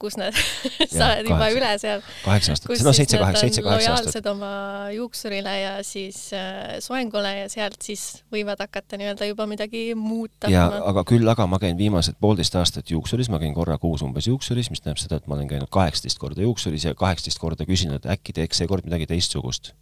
kus 0.00 0.16
nad 0.20 0.36
saavad 0.92 1.28
juba 1.28 1.48
üle 1.54 1.70
seal. 1.80 2.04
kaheksa 2.24 2.54
aastat, 2.54 2.84
no 2.86 2.94
seitse, 2.96 3.20
kaheksa, 3.20 3.42
seitse, 3.46 3.64
kaheksa 3.66 3.94
aastat. 3.94 4.08
lojaalsed 4.08 4.30
oma 4.32 4.52
juuksurile 4.94 5.54
ja 5.60 5.72
siis 5.86 6.20
äh, 6.36 6.78
soengule 6.84 7.34
ja 7.42 7.48
sealt 7.52 7.80
siis 7.84 8.06
võivad 8.34 8.60
hakata 8.64 9.00
nii-öelda 9.00 9.28
juba 9.30 9.48
midagi 9.50 9.84
muuta. 9.98 10.52
ja 10.52 10.68
aga 10.92 11.04
küll, 11.08 11.28
aga 11.28 11.48
ma 11.50 11.60
käin 11.62 11.78
viimased 11.80 12.20
poolteist 12.20 12.56
aastat 12.60 12.94
juuksuris, 12.94 13.30
ma 13.32 13.42
käin 13.42 13.56
korra 13.56 13.78
kuus 13.82 14.04
umbes 14.06 14.30
juuksuris, 14.30 14.72
mis 14.72 14.84
tähendab 14.84 15.02
seda, 15.02 15.20
et 15.20 15.28
ma 15.28 15.38
olen 15.38 15.50
käinud 15.50 15.72
kaheksateist 15.74 16.22
korda 16.22 16.44
juuksuris 16.46 16.88
ja 16.88 16.94
kaheksateist 16.98 17.42
korda 17.42 17.68
küsin, 17.68 17.94
et 17.98 18.08
äkki 18.08 18.36
teeks 18.36 18.62
seekord 18.62 18.88
midagi 18.88 19.10
teistsugust. 19.10 19.74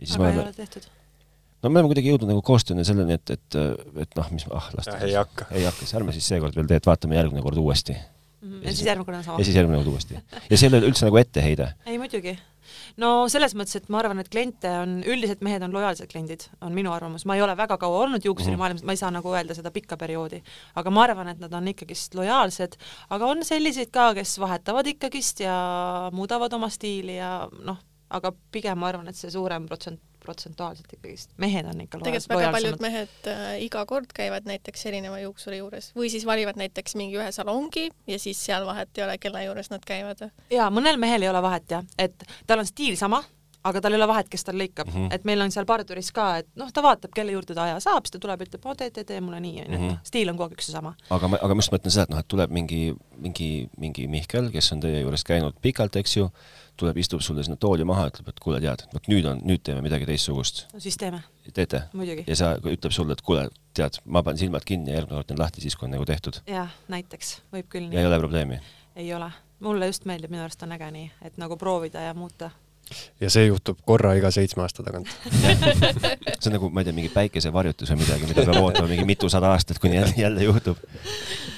aga 0.00 0.32
ei 0.32 0.42
ole 0.46 0.52
tehtud 0.56 0.88
no 1.62 1.70
me 1.70 1.80
oleme 1.80 1.90
kuidagi 1.92 2.12
jõudnud 2.12 2.32
nagu 2.32 2.44
koostööni 2.44 2.86
selleni, 2.88 3.18
et, 3.18 3.34
et, 3.36 3.58
et 4.04 4.16
noh, 4.18 4.30
mis, 4.34 4.46
ah, 4.54 4.70
las 4.76 4.88
ta 4.88 5.00
ei 5.06 5.16
hakka. 5.18 5.50
ei 5.52 5.66
hakka, 5.68 5.84
siis 5.84 5.98
ärme 5.98 6.14
siis 6.16 6.30
seekord 6.32 6.56
veel 6.56 6.70
tee, 6.70 6.80
et 6.80 6.88
vaatame 6.88 7.18
järgmine 7.18 7.44
kord 7.44 7.60
uuesti 7.60 7.96
mm. 7.96 8.52
-hmm. 8.52 8.64
ja 8.64 8.72
siis 8.72 8.86
järgmine 8.86 9.04
kord 9.04 9.18
on 9.18 9.24
sama. 9.24 9.38
ja 9.38 9.44
siis 9.44 9.56
järgmine 9.56 9.82
kord 9.82 9.92
uuesti. 9.92 10.14
ja 10.50 10.56
see 10.56 10.68
ei 10.68 10.74
ole 10.74 10.86
üldse 10.88 11.04
nagu 11.08 11.20
etteheide. 11.20 11.74
ei 11.86 11.98
muidugi. 11.98 12.38
no 12.96 13.28
selles 13.28 13.54
mõttes, 13.54 13.76
et 13.76 13.88
ma 13.88 14.00
arvan, 14.00 14.18
et 14.22 14.28
kliente 14.32 14.72
on, 14.82 15.00
üldiselt 15.04 15.44
mehed 15.44 15.62
on 15.62 15.72
lojaalsed 15.74 16.10
kliendid, 16.12 16.46
on 16.60 16.74
minu 16.74 16.92
arvamus, 16.92 17.26
ma 17.26 17.36
ei 17.36 17.42
ole 17.42 17.56
väga 17.56 17.76
kaua 17.78 18.04
olnud 18.06 18.24
juuksurimaailmas 18.24 18.80
mm, 18.80 18.84
-hmm. 18.84 18.86
ma 18.86 18.92
ei 18.92 19.02
saa 19.02 19.10
nagu 19.10 19.34
öelda 19.34 19.54
seda 19.54 19.70
pikka 19.70 19.96
perioodi, 19.96 20.42
aga 20.74 20.90
ma 20.90 21.02
arvan, 21.02 21.28
et 21.28 21.38
nad 21.38 21.52
on 21.52 21.68
ikkagist 21.68 22.14
lojaalsed, 22.14 22.76
aga 23.10 23.26
on 23.26 23.44
selliseid 23.44 23.90
ka, 23.90 24.14
kes 24.14 24.38
vahetavad 24.40 24.86
ikkagist 24.86 25.40
ja 25.40 26.10
muudavad 26.12 26.52
oma 26.52 26.68
stiili 26.68 27.16
ja 27.16 27.48
noh, 27.64 27.78
aga 28.10 28.32
pigem 28.52 28.78
ma 28.78 28.88
arvan, 28.88 29.08
et 29.08 29.16
see 29.16 29.30
suurem 29.30 29.66
protsent 29.66 30.00
protsentuaalselt 30.30 30.94
ikkagist, 30.94 31.34
mehed 31.42 31.66
on 31.66 31.82
ikka 31.84 32.00
tegelikult 32.00 32.36
väga 32.38 32.52
paljud 32.54 32.84
mehed 32.84 33.30
äh, 33.30 33.48
iga 33.66 33.84
kord 33.90 34.14
käivad 34.16 34.46
näiteks 34.48 34.86
erineva 34.90 35.18
juuksuri 35.24 35.60
juures 35.60 35.90
või 35.98 36.12
siis 36.12 36.26
valivad 36.28 36.60
näiteks 36.60 36.96
mingi 37.00 37.18
ühe 37.18 37.28
salongi 37.34 37.88
ja 38.10 38.20
siis 38.22 38.40
seal 38.46 38.66
vahet 38.68 38.94
ei 38.98 39.06
ole, 39.06 39.18
kelle 39.22 39.44
juures 39.48 39.72
nad 39.72 39.84
käivad. 39.86 40.28
jaa, 40.54 40.70
mõnel 40.74 41.00
mehel 41.02 41.26
ei 41.26 41.32
ole 41.32 41.42
vahet 41.44 41.76
jah, 41.76 41.86
et 41.98 42.26
tal 42.46 42.62
on 42.62 42.68
stiil 42.68 42.98
sama, 43.00 43.22
aga 43.64 43.80
tal 43.80 43.92
ei 43.92 43.98
ole 44.00 44.08
vahet, 44.08 44.28
kes 44.32 44.44
tal 44.46 44.56
lõikab 44.56 44.88
mm, 44.88 44.94
-hmm. 44.94 45.14
et 45.14 45.26
meil 45.28 45.40
on 45.44 45.52
seal 45.52 45.66
parduris 45.68 46.10
ka, 46.16 46.26
et 46.40 46.48
noh, 46.56 46.70
ta 46.72 46.82
vaatab, 46.84 47.12
kelle 47.14 47.34
juurde 47.34 47.54
ta 47.56 47.66
aja 47.68 47.80
saab, 47.80 48.06
siis 48.06 48.16
ta 48.16 48.22
tuleb, 48.22 48.44
ütleb, 48.46 48.64
oo 48.64 48.74
tee, 48.74 48.90
tee, 48.90 49.04
tee 49.04 49.20
mulle 49.20 49.40
nii, 49.40 49.60
onju, 49.64 49.74
et 49.74 49.80
mhm. 49.80 49.98
stiil 50.06 50.32
on 50.32 50.38
kogu 50.38 50.48
aeg 50.48 50.56
üks 50.56 50.70
ja 50.70 50.78
sama. 50.78 50.94
aga 51.10 51.28
ma, 51.28 51.40
aga 51.42 51.56
ma 51.56 51.64
just 51.64 51.74
mõtlen 51.74 51.94
seda, 51.94 52.06
et 52.08 52.14
noh, 52.14 52.22
et 52.24 52.30
tuleb 52.34 52.54
mingi, 52.56 52.80
mingi, 53.20 53.50
mingi 53.80 54.06
Mihkel, 54.08 54.50
kes 54.54 54.72
on 54.76 54.80
teie 54.84 55.02
juures 55.02 55.24
käinud 55.28 55.60
pikalt, 55.60 55.96
eks 56.00 56.16
ju, 56.16 56.30
tuleb, 56.80 57.02
istub 57.02 57.20
sulle 57.20 57.44
sinna 57.44 57.58
tooli 57.60 57.84
maha, 57.84 58.06
ütleb, 58.08 58.30
et 58.32 58.40
kuule, 58.40 58.62
tead, 58.64 58.86
vot 58.94 59.10
nüüd 59.12 59.28
on, 59.28 59.42
nüüd 59.44 59.64
teeme 59.66 59.84
midagi 59.84 60.08
teistsugust. 60.08 60.64
no 60.72 60.80
siis 60.80 60.96
teeme. 60.96 61.20
teete? 61.52 61.82
ja 62.26 62.36
sa, 62.36 62.54
ütleb 62.64 62.96
sulle, 62.96 63.12
et 63.12 63.24
kuule, 63.26 63.48
tead, 63.76 64.00
ma 64.06 64.24
panen 64.24 64.40
silmad 64.40 64.64
kinni 64.64 64.94
ja 64.94 65.00
järgmine 65.00 65.20
kord 65.20 65.28
teen 65.28 65.42
lahti 65.42 65.60
siis, 65.60 65.76
kui 65.76 65.88
on 65.90 65.94
nagu 65.98 66.08
tehtud. 66.08 66.40
jah, 66.48 66.72
näiteks, 66.88 67.36
võib 67.52 67.68
küll 67.68 67.90
nii. 67.90 67.98
ja 67.98 68.06
ei 68.06 68.08
ole 68.08 68.22
probleemi? 68.24 68.60
ei 68.96 69.12
ole. 69.14 69.28
mulle 69.60 69.92
just 69.92 70.08
meeldib, 70.08 70.32
minu 70.32 70.46
arust 70.46 70.62
on 70.64 70.72
äge 70.72 70.90
nii, 70.96 71.12
et 71.28 71.36
nagu 71.42 71.60
proovida 71.60 72.08
ja 72.08 72.16
muuta 72.16 72.50
ja 73.20 73.30
see 73.30 73.46
juhtub 73.46 73.78
korra 73.86 74.12
iga 74.18 74.30
seitsme 74.34 74.64
aasta 74.64 74.84
tagant. 74.86 75.10
See 76.40 76.48
on 76.48 76.56
nagu, 76.56 76.70
ma 76.72 76.82
ei 76.82 76.88
tea, 76.88 76.96
mingi 76.96 77.10
päikesevarjutus 77.12 77.92
või 77.92 78.00
midagi, 78.02 78.28
mida 78.30 78.44
peab 78.48 78.62
ootama 78.62 78.88
mingi 78.90 79.04
mitusada 79.08 79.52
aastat, 79.54 79.78
kuni 79.82 79.98
jälle, 79.98 80.14
jälle 80.16 80.46
juhtub. 80.46 80.80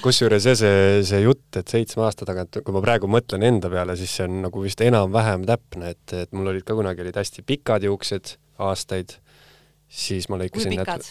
kusjuures 0.03 0.45
jah, 0.49 0.57
see, 0.59 1.03
see 1.07 1.21
jutt, 1.23 1.47
et 1.59 1.71
seitsme 1.71 2.03
aasta 2.07 2.27
tagant, 2.27 2.59
kui 2.65 2.75
ma 2.75 2.83
praegu 2.83 3.09
mõtlen 3.11 3.45
enda 3.47 3.71
peale, 3.71 3.95
siis 3.99 4.13
see 4.17 4.27
on 4.27 4.41
nagu 4.47 4.63
vist 4.65 4.83
enam-vähem 4.83 5.47
täpne, 5.49 5.93
et, 5.95 6.17
et 6.25 6.35
mul 6.35 6.51
olid 6.51 6.67
ka 6.67 6.75
kunagi 6.77 7.05
olid 7.05 7.21
hästi 7.21 7.45
pikad 7.47 7.87
juuksed 7.87 8.35
aastaid, 8.63 9.17
siis 9.87 10.29
ma 10.29 10.41
lõikasin 10.41 10.75
need 10.75 11.09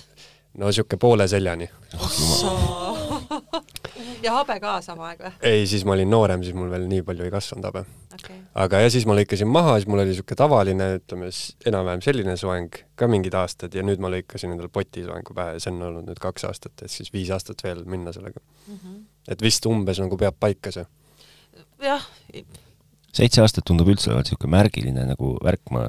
no 0.60 0.68
sihuke 0.68 0.98
poole 1.00 1.24
seljani. 1.32 1.70
Oh, 1.96 3.18
ja 4.24 4.36
habe 4.36 4.58
ka 4.60 4.76
sama 4.84 5.10
aeg 5.10 5.24
või? 5.24 5.34
ei, 5.48 5.66
siis 5.70 5.86
ma 5.88 5.96
olin 5.96 6.12
noorem, 6.12 6.44
siis 6.44 6.56
mul 6.56 6.70
veel 6.72 6.84
nii 6.90 7.04
palju 7.06 7.24
ei 7.24 7.32
kasvanud 7.32 7.70
habe 7.70 7.86
okay.. 8.14 8.38
aga 8.64 8.80
ja 8.84 8.90
siis 8.92 9.06
ma 9.08 9.16
lõikasin 9.18 9.50
maha, 9.50 9.76
siis 9.78 9.90
mul 9.90 10.02
oli 10.02 10.12
niisugune 10.12 10.38
tavaline, 10.38 10.88
ütleme 11.00 11.28
enam-vähem 11.68 12.02
selline 12.04 12.36
soeng 12.40 12.80
ka 12.98 13.08
mingid 13.10 13.36
aastad 13.38 13.74
ja 13.76 13.84
nüüd 13.86 14.02
ma 14.02 14.10
lõikasin 14.12 14.54
endale 14.54 14.72
potisoengu 14.72 15.36
pähe 15.36 15.56
ja 15.56 15.62
see 15.62 15.74
on 15.74 15.86
olnud 15.90 16.10
nüüd 16.10 16.22
kaks 16.22 16.48
aastat, 16.48 16.74
et 16.82 16.92
siis 16.92 17.12
viis 17.14 17.30
aastat 17.34 17.64
veel 17.66 17.84
minna 17.88 18.14
sellega 18.16 18.40
mm. 18.40 18.74
-hmm. 18.74 18.98
et 19.34 19.42
vist 19.42 19.66
umbes 19.70 20.02
nagu 20.02 20.18
peab 20.18 20.38
paika 20.40 20.74
see. 20.74 20.86
jah. 21.82 22.06
seitse 23.12 23.42
aastat 23.42 23.64
tundub 23.68 23.88
üldse 23.88 24.10
olevat 24.10 24.30
niisugune 24.30 24.56
märgiline 24.56 25.08
nagu 25.14 25.36
värk, 25.44 25.64
ma 25.70 25.88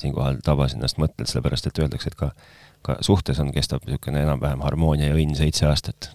siinkohal 0.00 0.42
tabasin 0.44 0.82
ennast 0.82 0.98
mõttelt, 1.00 1.30
sellepärast 1.30 1.66
et 1.66 1.78
öeldakse, 1.78 2.12
et 2.12 2.18
ka 2.20 2.32
ka 2.86 2.96
suhtes 3.04 3.40
on, 3.42 3.50
kestab 3.54 3.86
niisugune 3.86 4.22
enam-vähem 4.22 4.62
harmoonia 4.64 5.10
ja 5.10 5.18
õnn 5.18 5.36
seitse 5.38 5.66
aastat 5.68 6.10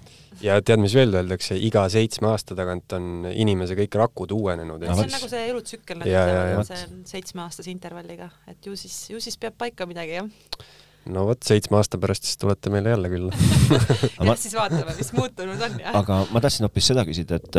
ja 0.45 0.57
tead, 0.65 0.81
mis 0.83 0.95
veel 0.97 1.13
öeldakse, 1.15 1.57
iga 1.61 1.85
seitsme 1.91 2.31
aasta 2.31 2.57
tagant 2.57 2.95
on 2.97 3.27
inimese 3.31 3.77
kõik 3.79 3.97
rakud 4.01 4.33
uuenenud. 4.35 4.85
see 4.85 5.07
on 5.07 5.15
nagu 5.15 5.31
see 5.31 5.47
elutsükkel, 5.49 6.01
nagu 6.03 6.65
see 6.67 6.83
on 6.85 7.01
seitsmeaastase 7.09 7.73
intervalliga, 7.73 8.29
et 8.51 8.65
ju 8.65 8.77
siis, 8.79 8.97
ju 9.13 9.21
siis 9.23 9.37
peab 9.41 9.57
paika 9.61 9.87
midagi, 9.89 10.17
jah. 10.19 10.31
No 11.11 11.25
vot, 11.25 11.41
seitsme 11.41 11.79
aasta 11.79 11.97
pärast 11.97 12.27
siis 12.27 12.37
tulete 12.37 12.69
meile 12.69 12.91
jälle 12.93 13.09
külla. 13.09 13.33
Jah, 14.21 14.35
siis 14.37 14.53
vaatame, 14.53 14.93
mis 14.93 15.09
muutunud 15.17 15.63
on, 15.65 15.79
jah. 15.81 15.95
aga 15.97 16.19
ma 16.29 16.41
tahtsin 16.43 16.67
hoopis 16.67 16.91
seda 16.91 17.01
küsida, 17.07 17.39
et 17.41 17.57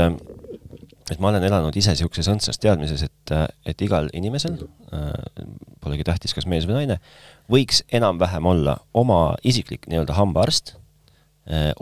et 1.10 1.18
ma 1.20 1.32
olen 1.32 1.42
elanud 1.44 1.76
ise 1.76 1.90
niisuguses 1.92 2.28
õndsas 2.30 2.60
teadmises, 2.62 3.02
et, 3.02 3.32
et 3.66 3.82
igal 3.84 4.06
inimesel 4.14 4.60
äh,, 4.94 5.08
polegi 5.82 6.06
tähtis, 6.06 6.34
kas 6.36 6.46
mees 6.46 6.68
või 6.68 6.78
naine, 6.78 7.00
võiks 7.50 7.82
enam-vähem 7.92 8.46
olla 8.46 8.76
oma 8.94 9.34
isiklik 9.42 9.90
nii-öelda 9.90 10.14
hambaarst 10.16 10.76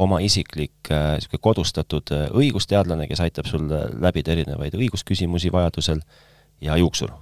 oma 0.01 0.21
isiklik 0.25 0.89
niisugune 0.89 1.37
eh, 1.37 1.45
kodustatud 1.45 2.13
eh, 2.17 2.27
õigusteadlane, 2.33 3.07
kes 3.11 3.21
aitab 3.21 3.49
sul 3.49 3.69
läbida 3.69 4.33
erinevaid 4.33 4.77
õigusküsimusi 4.79 5.53
vajadusel 5.53 6.01
ja 6.65 6.77
juuksur. 6.81 7.13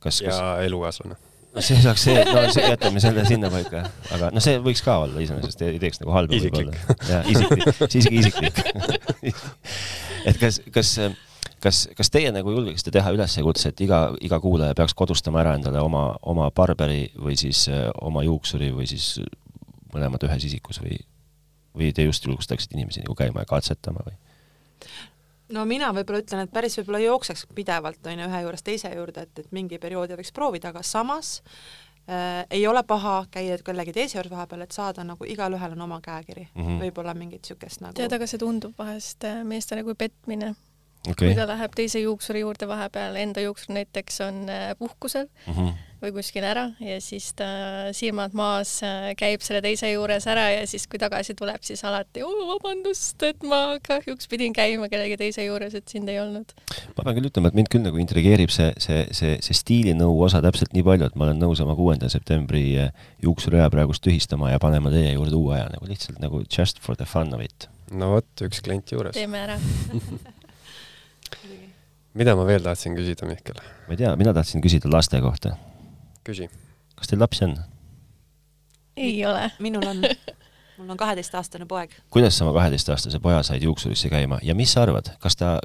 kas, 0.00 0.20
ja 0.20 0.30
kas... 0.30 0.64
elukaaslane. 0.66 1.16
no 1.54 1.62
see 1.62 1.78
saaks, 1.82 2.02
see, 2.08 2.24
no 2.26 2.42
see, 2.50 2.66
jätame 2.72 3.02
selle 3.02 3.24
sinnapaika, 3.26 3.84
aga 4.16 4.30
noh, 4.34 4.42
see 4.42 4.58
võiks 4.62 4.82
ka 4.82 4.98
olla 5.04 5.22
iseenesest, 5.22 5.62
ei 5.62 5.78
teeks 5.82 6.02
nagu 6.02 6.14
halba 6.14 6.40
võib-olla. 6.42 6.74
jaa, 7.08 7.22
isiklik, 7.30 7.82
siiski 7.94 8.18
isiklik 8.24 8.60
et 10.26 10.40
kas, 10.42 10.60
kas 10.74 10.96
kas, 11.62 11.84
kas 11.94 12.10
teie 12.10 12.32
nagu 12.34 12.50
julgeksite 12.50 12.90
teha 12.96 13.12
üleskutse, 13.14 13.70
et 13.70 13.84
iga, 13.86 14.08
iga 14.24 14.40
kuulaja 14.42 14.74
peaks 14.74 14.96
kodustama 14.98 15.42
ära 15.44 15.54
endale 15.58 15.82
oma, 15.84 16.16
oma 16.26 16.50
barberi 16.50 17.12
või 17.14 17.38
siis 17.38 17.68
oma 18.00 18.24
juuksuri 18.26 18.72
või 18.74 18.90
siis 18.90 19.20
mõlemad 19.94 20.26
ühes 20.26 20.50
isikus 20.50 20.82
või 20.82 20.98
või 21.76 21.92
te 21.94 22.06
just 22.06 22.26
julgustaksite 22.26 22.76
inimesi 22.78 23.04
nagu 23.04 23.14
käima 23.18 23.44
ja 23.44 23.50
katsetama 23.50 24.04
või? 24.06 24.16
no 25.54 25.64
mina 25.68 25.90
võib-olla 25.94 26.22
ütlen, 26.24 26.46
et 26.46 26.54
päris 26.54 26.78
võib-olla 26.78 27.02
jookseks 27.04 27.46
pidevalt 27.54 28.06
on 28.06 28.24
ju 28.24 28.30
ühe 28.30 28.42
juurest 28.46 28.66
teise 28.66 28.92
juurde, 28.94 29.26
et, 29.26 29.44
et 29.44 29.52
mingi 29.56 29.78
perioodi 29.82 30.18
võiks 30.18 30.32
proovida, 30.34 30.72
aga 30.74 30.82
samas 30.86 31.40
äh, 32.08 32.46
ei 32.50 32.66
ole 32.66 32.82
paha 32.86 33.24
käia 33.30 33.58
kellegi 33.64 33.94
teise 33.96 34.18
juures 34.18 34.32
vahepeal, 34.32 34.64
et 34.66 34.76
saada 34.76 35.04
nagu 35.06 35.26
igalühel 35.26 35.76
on 35.76 35.86
oma 35.88 36.00
käekiri 36.04 36.48
mm 36.48 36.64
-hmm., 36.64 36.82
võib-olla 36.84 37.14
mingit 37.14 37.42
niisugust 37.42 37.84
nagu 37.84 37.98
tead, 37.98 38.12
aga 38.12 38.26
see 38.26 38.38
tundub 38.38 38.74
vahest 38.78 39.24
äh, 39.24 39.44
meestele 39.44 39.84
kui 39.86 39.94
petmine 39.94 40.54
okay. 41.08 41.30
kui 41.30 41.36
ta 41.38 41.46
läheb 41.48 41.76
teise 41.76 42.02
juuksuri 42.02 42.42
juurde 42.44 42.68
vahepeal, 42.68 43.16
enda 43.20 43.44
juuksur 43.44 43.74
näiteks 43.76 44.20
on 44.26 44.42
äh, 44.52 44.72
puhkusel 44.78 45.26
mm 45.46 45.54
-hmm. 45.54 45.78
või 46.02 46.12
kuskil 46.16 46.44
ära 46.44 46.66
ja 46.80 47.00
siis 47.00 47.32
ta 47.36 47.46
silmad 47.96 48.34
maas 48.36 48.82
äh, 48.84 49.14
käib 49.16 49.40
selle 49.40 49.62
teise 49.62 49.90
juures 49.92 50.26
ära 50.26 50.50
ja 50.50 50.66
siis, 50.66 50.86
kui 50.86 50.98
tagasi 50.98 51.34
tuleb, 51.34 51.62
siis 51.62 51.84
alati 51.84 52.20
vabandust, 52.20 53.22
et 53.22 53.42
ma 53.42 53.78
kahjuks 53.88 54.28
pidin 54.28 54.52
käima 54.52 54.88
kellegi 54.88 55.16
teise 55.16 55.44
juures, 55.44 55.74
et 55.74 55.88
sind 55.88 56.08
ei 56.08 56.20
olnud. 56.20 56.52
ma 56.96 57.04
pean 57.04 57.16
küll 57.16 57.30
ütlema, 57.30 57.48
et 57.48 57.54
mind 57.54 57.72
küll 57.72 57.84
nagu 57.84 57.96
intrigeerib 57.96 58.50
see, 58.50 58.72
see, 58.78 59.06
see, 59.12 59.38
see 59.40 59.54
stiilinõu 59.54 60.20
osa 60.22 60.42
täpselt 60.42 60.72
nii 60.72 60.82
palju, 60.82 61.06
et 61.06 61.16
ma 61.16 61.24
olen 61.24 61.40
nõus 61.40 61.60
oma 61.60 61.76
kuuenda 61.76 62.08
septembri 62.08 62.78
äh, 62.78 62.92
juuksuriaja 63.22 63.70
praegust 63.70 64.04
tühistama 64.04 64.50
ja 64.50 64.58
panema 64.58 64.90
teie 64.90 65.12
juurde 65.12 65.36
uue 65.36 65.54
aja 65.56 65.68
nagu 65.72 65.86
lihtsalt 65.86 66.20
nagu 66.20 66.44
just 66.58 66.78
for 66.78 66.96
the 66.96 67.04
fun 67.04 67.34
of 67.34 67.40
it. 67.40 67.68
no 67.90 68.10
vot, 68.10 68.28
üks 68.40 68.60
klient 68.60 68.92
juures. 68.92 69.14
teeme 69.14 69.38
ära 69.38 69.58
mida 72.14 72.34
ma 72.36 72.46
veel 72.46 72.64
tahtsin 72.64 72.96
küsida, 72.98 73.28
Mihkel? 73.28 73.60
ma 73.86 73.94
ei 73.94 74.00
tea, 74.00 74.14
mina 74.20 74.34
tahtsin 74.34 74.62
küsida 74.64 74.90
laste 74.92 75.20
kohta. 75.20 75.56
küsi. 76.26 76.50
kas 76.96 77.10
teil 77.10 77.22
lapsi 77.22 77.44
on? 77.46 77.56
ei 78.96 79.24
ole. 79.26 79.50
minul 79.58 79.86
on 79.86 80.02
mul 80.80 80.90
on 80.90 80.96
kaheteistaastane 80.96 81.66
poeg. 81.66 81.94
kuidas 82.10 82.38
sa 82.38 82.44
oma 82.44 82.56
kaheteistaastase 82.58 83.20
poja 83.20 83.42
said 83.46 83.62
juuksurisse 83.62 84.08
käima 84.08 84.40
ja 84.42 84.54
mis 84.54 84.72
sa 84.72 84.82
arvad, 84.86 85.12
kas 85.20 85.36
ta, 85.36 85.58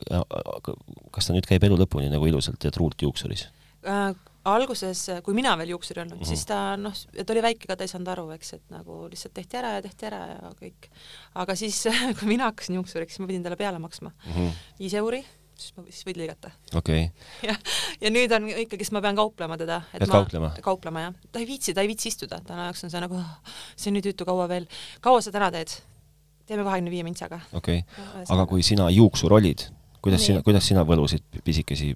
kas 1.11 1.27
ta 1.27 1.35
nüüd 1.35 1.47
käib 1.49 1.63
elu 1.67 1.79
lõpuni 1.85 2.11
nagu 2.11 2.27
ilusalt 2.29 2.63
ja 2.63 2.71
truult 2.75 3.01
juuksuris 3.01 3.47
äh,? 3.87 4.15
alguses, 4.45 4.99
kui 5.25 5.33
mina 5.33 5.55
veel 5.57 5.71
juuksur 5.73 5.97
ei 5.97 6.03
olnud 6.03 6.19
mm, 6.19 6.21
-hmm. 6.21 6.27
siis 6.29 6.45
ta 6.45 6.75
noh, 6.77 6.93
ta 6.93 7.33
oli 7.33 7.41
väike 7.41 7.65
ka, 7.65 7.75
ta 7.75 7.83
ei 7.83 7.89
saanud 7.89 8.11
aru, 8.13 8.27
eks, 8.35 8.53
et 8.53 8.67
nagu 8.69 9.07
lihtsalt 9.09 9.33
tehti 9.33 9.57
ära 9.57 9.71
ja 9.77 9.81
tehti 9.81 10.05
ära 10.05 10.19
ja 10.27 10.51
kõik. 10.59 10.89
aga 11.33 11.55
siis, 11.55 11.79
kui 12.19 12.29
mina 12.29 12.51
hakkasin 12.51 12.77
juuksuriks, 12.77 13.15
siis 13.15 13.23
ma 13.23 13.31
pidin 13.31 13.43
talle 13.43 13.57
peale 13.57 13.79
maksma 13.79 14.11
mm. 14.11 14.31
-hmm. 14.31 14.61
viis 14.79 14.93
euri 14.93 15.25
siis 15.59 15.75
ma, 15.77 15.85
siis 15.89 16.05
võid 16.07 16.19
lõigata. 16.21 16.51
okei 16.75 17.07
okay.. 17.07 17.25
jah, 17.49 17.59
ja 18.01 18.11
nüüd 18.13 18.35
on 18.37 18.47
ikkagist, 18.65 18.93
ma 18.95 19.01
pean 19.05 19.17
kauplema 19.19 19.57
teda. 19.61 19.81
pead 19.93 20.11
kauplema? 20.11 20.51
kauplema, 20.65 21.07
jah. 21.07 21.17
ta 21.31 21.43
ei 21.43 21.49
viitsi, 21.49 21.75
ta 21.75 21.85
ei 21.85 21.91
viitsi 21.91 22.11
istuda, 22.13 22.41
ta 22.45 22.67
jaoks 22.67 22.85
on 22.87 22.93
see 22.93 23.03
nagu, 23.03 23.21
see 23.75 23.91
on 23.91 23.97
nii 23.99 24.07
tüütu, 24.09 24.27
kaua 24.27 24.47
veel. 24.51 24.67
kaua 25.05 25.23
sa 25.25 25.33
täna 25.35 25.51
teed? 25.55 25.77
teeme 26.45 26.65
kahekümne 26.65 26.93
viie 26.93 27.05
mintsaga. 27.07 27.41
okei 27.53 27.83
okay., 27.85 28.25
aga 28.29 28.45
kui 28.49 28.65
sina 28.65 28.89
juuksur 28.93 29.33
olid, 29.37 29.67
kuidas 30.01 30.21
nii. 30.21 30.33
sina, 30.33 30.45
kuidas 30.45 30.67
sina 30.67 30.85
võlusid 30.87 31.25
pisikesi 31.45 31.93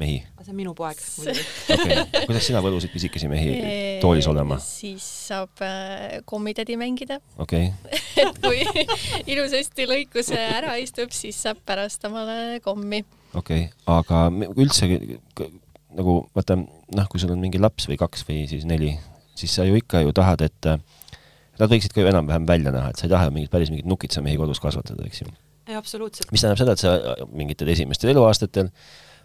mehi? 0.00 0.20
see 0.44 0.52
on 0.52 0.58
minu 0.58 0.74
poeg 0.76 1.00
okay., 1.00 2.04
kuidas 2.26 2.46
sina 2.48 2.60
võlusid 2.64 2.92
pisikesi 2.92 3.28
mehi 3.30 3.56
toolis 4.02 4.28
olema? 4.30 4.58
siis 4.62 5.04
saab 5.30 5.62
äh, 5.64 6.20
kommitädi 6.28 6.76
mängida. 6.80 7.20
okei 7.38 7.70
okay. 7.72 8.00
et 8.24 8.40
kui 8.44 8.62
ilusasti 9.34 9.88
lõikuse 9.90 10.38
ära 10.38 10.76
istub, 10.82 11.12
siis 11.14 11.38
saab 11.46 11.62
pärast 11.66 12.04
omale 12.08 12.60
kommi. 12.64 13.04
okei 13.34 13.68
okay., 13.68 13.72
aga 13.96 14.26
üldse 14.54 14.90
nagu 15.94 16.18
vaata, 16.34 16.58
noh, 16.58 17.08
kui 17.10 17.22
sul 17.22 17.32
on 17.34 17.42
mingi 17.42 17.60
laps 17.62 17.88
või 17.90 17.98
kaks 18.00 18.26
või 18.28 18.44
siis 18.50 18.66
neli, 18.68 18.92
siis 19.38 19.54
sa 19.54 19.66
ju 19.66 19.78
ikka 19.78 20.02
ju 20.04 20.14
tahad, 20.16 20.42
et 20.46 20.70
nad 21.60 21.70
võiksid 21.70 21.94
ka 21.94 22.02
ju 22.02 22.10
enam-vähem 22.10 22.46
välja 22.48 22.74
näha, 22.74 22.90
et 22.90 23.00
sa 23.00 23.06
ei 23.06 23.12
taha 23.14 23.30
mingit 23.34 23.52
päris 23.52 23.70
mingit 23.72 23.88
nukitsamehi 23.88 24.38
kodus 24.40 24.60
kasvatada, 24.62 25.06
eks 25.06 25.22
ju. 25.22 25.30
ei, 25.68 25.78
absoluutselt. 25.78 26.32
mis 26.34 26.42
tähendab 26.42 26.60
seda, 26.60 26.74
et 26.74 26.82
sa 26.82 27.28
mingitel 27.30 27.70
esimestel 27.74 28.14
eluaastatel 28.14 28.72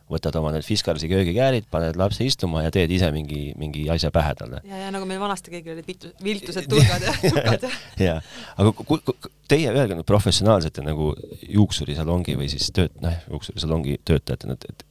võtad 0.10 0.36
oma 0.40 0.52
need 0.54 0.66
Fiskarsi 0.66 1.10
köögikäärid, 1.12 1.68
paned 1.72 1.98
lapse 2.00 2.26
istuma 2.26 2.64
ja 2.66 2.72
teed 2.74 2.92
ise 2.94 3.12
mingi, 3.14 3.54
mingi 3.60 3.86
asja 3.94 4.12
pähe 4.14 4.34
talle. 4.38 4.62
ja, 4.66 4.86
ja 4.86 4.92
nagu 4.94 5.08
meil 5.10 5.22
vanasti 5.22 5.54
kõigil 5.54 5.76
olid 5.76 5.88
viltu, 5.88 6.12
viltused 6.24 6.70
tulgad 6.70 7.06
ja 7.06 7.16
tukad 7.24 7.66
ja. 7.68 7.72
ja, 8.08 8.16
aga 8.58 8.74
ku, 8.76 8.86
ku, 8.98 9.16
teie 9.50 9.72
öelge 9.74 9.98
nüüd 9.98 10.10
professionaalsete 10.10 10.86
nagu 10.86 11.12
juuksurisalongi 11.46 12.38
või 12.40 12.50
siis 12.52 12.72
tööt-, 12.76 12.98
noh, 13.04 13.18
juuksurisalongi 13.30 14.00
töötajatena, 14.08 14.58
et, 14.58 14.72
et 14.74 14.88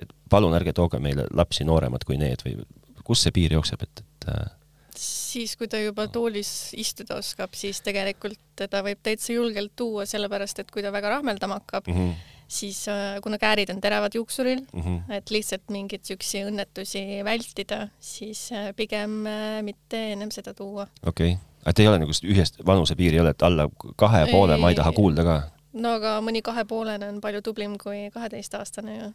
et 0.00 0.14
palun 0.32 0.54
ärge 0.56 0.72
tooge 0.72 0.96
meile 1.02 1.26
lapsi 1.36 1.66
nooremad 1.68 2.06
kui 2.08 2.16
need 2.16 2.40
või 2.46 2.56
kus 3.04 3.26
see 3.26 3.34
piir 3.36 3.52
jookseb, 3.58 3.84
et, 3.84 4.00
et 4.00 4.28
äh, 4.32 4.48
siis, 4.96 5.56
kui 5.60 5.68
ta 5.68 5.80
juba 5.80 6.06
toolis 6.12 6.72
istuda 6.80 7.18
oskab, 7.20 7.52
siis 7.58 7.82
tegelikult 7.84 8.40
teda 8.58 8.80
võib 8.86 9.00
täitsa 9.04 9.34
julgelt 9.36 9.74
tuua, 9.76 10.06
sellepärast 10.08 10.62
et 10.62 10.70
kui 10.72 10.84
ta 10.84 10.92
väga 10.94 11.18
rahmeldama 11.18 11.60
hakkab 11.60 11.90
mm, 11.90 11.96
-hmm 11.96 12.38
siis 12.50 12.88
äh, 12.88 13.20
kuna 13.22 13.38
käärid 13.38 13.70
on 13.70 13.80
teravad 13.80 14.14
juuksuril 14.14 14.60
mm, 14.72 14.80
-hmm. 14.80 15.12
et 15.14 15.30
lihtsalt 15.30 15.70
mingeid 15.70 16.04
siukseid 16.04 16.50
õnnetusi 16.50 17.04
vältida, 17.24 17.88
siis 18.00 18.50
äh, 18.52 18.74
pigem 18.76 19.26
äh, 19.26 19.62
mitte 19.62 20.12
ennem 20.12 20.30
seda 20.34 20.54
tuua. 20.54 20.86
okei 21.06 21.32
okay., 21.32 21.44
et 21.66 21.78
ei 21.78 21.88
ole 21.88 21.98
nagu 22.02 22.12
ühest 22.24 22.60
vanusepiiri 22.66 23.16
ei 23.16 23.20
ole, 23.20 23.30
et 23.36 23.42
alla 23.42 23.68
kahe 23.96 24.26
poole 24.30 24.56
ma 24.56 24.70
ei 24.70 24.78
taha 24.78 24.92
kuulda 24.92 25.24
ka? 25.24 25.40
no 25.72 25.96
aga 26.00 26.18
mõni 26.20 26.42
kahepoolene 26.42 27.08
on 27.08 27.20
palju 27.20 27.42
tublim 27.42 27.78
kui 27.78 28.08
kaheteistaastane 28.14 28.96
ju 28.98 29.10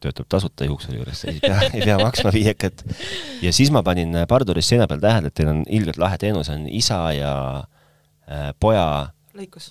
töötab 0.00 0.26
tasuta 0.32 0.64
juuksuri 0.64 0.96
juures, 0.96 1.24
ei 1.28 1.40
pea, 1.40 1.60
ei 1.74 1.82
pea 1.84 1.98
maksma 2.00 2.32
viiekat. 2.32 2.84
ja 3.42 3.52
siis 3.52 3.70
ma 3.70 3.82
panin 3.82 4.16
Parduris 4.28 4.68
seina 4.68 4.86
peal 4.88 5.00
tähele, 5.00 5.28
et 5.28 5.34
teil 5.34 5.48
on 5.52 5.62
ilgelt 5.68 5.98
lahe 6.00 6.18
teenus, 6.18 6.48
on 6.48 6.66
isa 6.68 7.02
ja 7.12 7.32
äh, 8.30 8.54
poja 8.60 9.10
lõikus. 9.36 9.70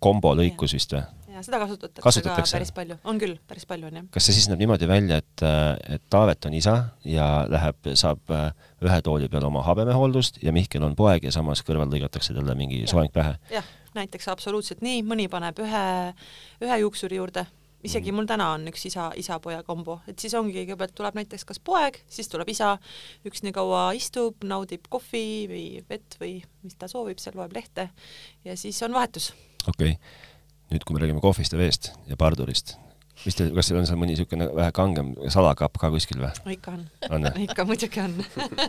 kombo 0.00 0.34
lõikus 0.38 0.74
vist 0.78 0.94
või? 0.94 1.02
Ja 1.40 1.46
seda 1.46 1.60
kasutatakse, 1.62 2.04
kasutatakse 2.04 2.52
ka 2.52 2.58
päris 2.58 2.72
palju, 2.76 2.96
on 3.08 3.20
küll, 3.20 3.36
päris 3.48 3.66
palju 3.68 3.88
on 3.88 4.00
jah. 4.00 4.08
kas 4.12 4.28
see 4.28 4.36
siis 4.36 4.48
näeb 4.50 4.60
niimoodi 4.60 4.88
välja, 4.90 5.20
et, 5.22 5.44
et 5.96 6.04
Taavet 6.12 6.48
on 6.48 6.56
isa 6.56 6.76
ja 7.08 7.28
läheb, 7.48 7.92
saab 7.98 8.34
äh, 8.34 8.50
ühe 8.84 8.98
tooli 9.06 9.30
peal 9.32 9.46
oma 9.48 9.64
habemehooldust 9.66 10.42
ja 10.44 10.52
Mihkel 10.56 10.84
on 10.86 10.96
poeg 10.98 11.24
ja 11.24 11.32
samas 11.34 11.64
kõrval 11.66 11.90
lõigatakse 11.92 12.36
talle 12.36 12.56
mingi 12.58 12.82
soeng 12.90 13.12
pähe? 13.14 13.38
jah, 13.54 13.72
näiteks 13.96 14.28
absoluutselt 14.32 14.84
nii, 14.84 15.00
mõni 15.06 15.30
paneb 15.32 15.58
ühe, 15.64 15.86
ühe 16.66 16.78
juuksuri 16.84 17.20
juurde, 17.20 17.46
isegi 17.86 18.12
mm. 18.12 18.20
mul 18.20 18.28
täna 18.28 18.52
on 18.58 18.68
üks 18.70 18.84
isa, 18.90 19.08
isa-poja 19.16 19.62
kombo, 19.66 20.00
et 20.10 20.20
siis 20.20 20.36
ongi, 20.38 20.58
kõigepealt 20.60 20.96
tuleb 20.98 21.16
näiteks 21.22 21.48
kas 21.48 21.62
poeg, 21.64 22.02
siis 22.12 22.28
tuleb 22.32 22.52
isa, 22.52 22.74
üks 23.28 23.46
nii 23.46 23.56
kaua 23.56 23.90
istub, 23.96 24.44
naudib 24.44 24.90
kohvi 24.92 25.28
või 25.50 25.68
vett 25.88 26.20
või 26.20 26.40
mis 26.66 26.76
ta 26.76 26.90
soovib, 26.92 27.22
seal 27.22 27.40
loeb 27.40 27.56
lehte. 27.56 27.88
Ja 28.44 28.56
siis 28.60 28.82
on 28.84 28.92
vahetus. 28.96 29.32
okei. 29.68 29.96
okay 29.96 30.28
nüüd, 30.70 30.86
kui 30.86 30.94
me 30.94 31.02
räägime 31.02 31.22
kohvist 31.22 31.54
ja 31.54 31.58
veest 31.58 31.90
ja 32.08 32.16
pardurist, 32.18 32.76
mis 33.24 33.36
teil, 33.36 33.50
kas 33.56 33.68
teil 33.68 33.80
on 33.80 33.88
seal 33.88 33.98
mõni 34.00 34.14
niisugune 34.14 34.46
vähe 34.56 34.72
kangem 34.74 35.10
salakapp 35.32 35.76
ka 35.80 35.90
kuskil 35.92 36.20
või? 36.22 36.30
ikka 36.54 36.74
on, 36.76 36.84
on. 37.16 37.26
ikka 37.44 37.66
muidugi 37.68 38.02
on 38.02 38.14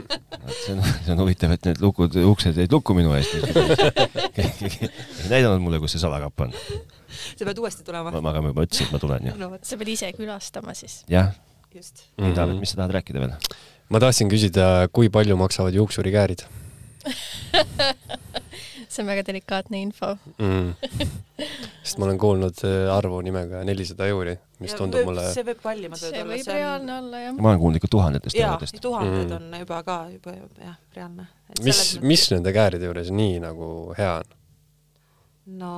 see 0.64 0.74
on, 0.74 0.82
see 0.82 1.14
on 1.14 1.22
huvitav, 1.22 1.54
et 1.56 1.70
need 1.70 1.84
lukud, 1.84 2.18
uksed 2.32 2.58
jäid 2.58 2.74
lukku 2.74 2.96
minu 2.98 3.14
eest. 3.18 3.38
keegi 4.38 4.72
ei 4.90 5.30
näidanud 5.30 5.62
mulle, 5.64 5.82
kus 5.84 5.96
see 5.96 6.04
salakapp 6.04 6.48
on. 6.48 6.56
sa 7.14 7.46
pead 7.46 7.62
uuesti 7.62 7.86
tulema. 7.88 8.14
ma, 8.18 8.34
ma 8.34 8.52
juba 8.52 8.66
ütlesin, 8.68 8.90
et 8.90 8.96
ma 8.96 9.04
tulen 9.04 9.30
ju 9.32 9.38
no,. 9.40 9.54
sa 9.62 9.80
pead 9.80 9.94
ise 9.94 10.12
külastama 10.18 10.76
siis. 10.78 11.04
jah. 11.12 11.36
just 11.76 12.08
mm. 12.18 12.34
-hmm. 12.34 12.60
Mis 12.60 12.74
sa 12.74 12.82
tahad 12.82 12.98
rääkida 12.98 13.24
veel? 13.24 13.38
ma 13.90 14.02
tahtsin 14.04 14.32
küsida, 14.32 14.90
kui 14.92 15.10
palju 15.14 15.38
maksavad 15.38 15.78
juuksurikäärid 15.78 16.48
see 18.92 19.04
on 19.04 19.10
väga 19.12 19.24
delikaatne 19.28 19.82
info 19.82 20.12
mm. 20.38 20.72
sest 21.84 22.00
ma 22.02 22.08
olen 22.08 22.20
kuulnud 22.22 22.64
äh, 22.68 22.92
arvu 22.94 23.22
nimega 23.26 23.64
nelisada 23.68 24.08
euri, 24.12 24.36
mis 24.62 24.76
ja 24.76 24.80
tundub 24.82 25.02
võib, 25.02 25.12
mulle 25.12 25.28
see 25.34 25.46
võib 25.48 25.64
kallimad 25.64 26.02
see 26.02 26.24
võib 26.28 26.44
see 26.44 26.52
on... 26.52 26.60
reaalne 26.60 26.98
olla, 27.00 27.24
jah. 27.26 27.36
ma 27.38 27.54
olen 27.54 27.64
kuulnud 27.64 27.82
ikka 27.82 27.92
tuhandetest 27.98 28.40
eurodest. 28.40 28.80
tuhanded 28.84 29.28
mm. 29.28 29.36
on 29.38 29.60
juba 29.64 29.82
ka 29.88 29.98
juba 30.14 30.38
jah, 30.38 30.80
reaalne. 30.98 31.28
mis, 31.64 31.84
mis 32.14 32.28
nende 32.36 32.56
kääride 32.56 32.90
juures 32.90 33.14
nii 33.16 33.40
nagu 33.44 33.70
hea 33.98 34.16
on? 34.20 34.40
no 35.62 35.76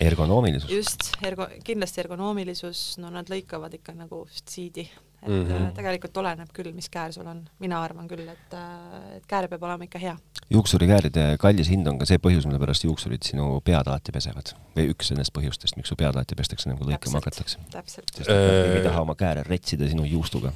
ergonoomilisus. 0.00 0.70
just, 0.70 1.10
ergo-, 1.22 1.50
kindlasti 1.64 2.02
ergonoomilisus, 2.04 2.84
no 3.02 3.10
nad 3.14 3.30
lõikavad 3.30 3.74
ikka 3.78 3.94
nagu 3.96 4.24
siidi 4.42 4.86
et 5.24 5.30
mm 5.30 5.46
-hmm. 5.48 5.72
tegelikult 5.76 6.16
oleneb 6.20 6.50
küll, 6.52 6.72
mis 6.76 6.90
käär 6.92 7.12
sul 7.12 7.26
on. 7.26 7.44
mina 7.58 7.82
arvan 7.82 8.08
küll, 8.08 8.28
et, 8.28 8.54
äh, 8.54 9.16
et 9.16 9.26
käär 9.26 9.48
peab 9.48 9.62
olema 9.62 9.84
ikka 9.84 9.98
hea. 9.98 10.16
juuksurikääride 10.50 11.36
kallis 11.38 11.70
hind 11.70 11.86
on 11.86 11.98
ka 11.98 12.06
see 12.06 12.18
põhjus, 12.18 12.46
mille 12.46 12.58
pärast 12.58 12.84
juuksurid 12.84 13.22
sinu 13.22 13.60
pead 13.64 13.86
alati 13.86 14.12
pesevad. 14.12 14.54
või 14.76 14.90
üks 14.92 15.10
nendest 15.10 15.32
põhjustest, 15.38 15.76
miks 15.76 15.88
su 15.88 15.96
pead 15.96 16.14
alati 16.14 16.34
pestakse, 16.34 16.68
nagu 16.68 16.84
lõikama 16.84 17.20
hakatakse. 17.20 17.58
sest 17.86 18.28
nad 18.28 18.36
äh, 18.36 18.76
ei 18.76 18.84
taha 18.84 19.00
oma 19.00 19.14
kääre 19.14 19.42
retsida 19.48 19.88
sinu 19.88 20.04
juustuga 20.04 20.52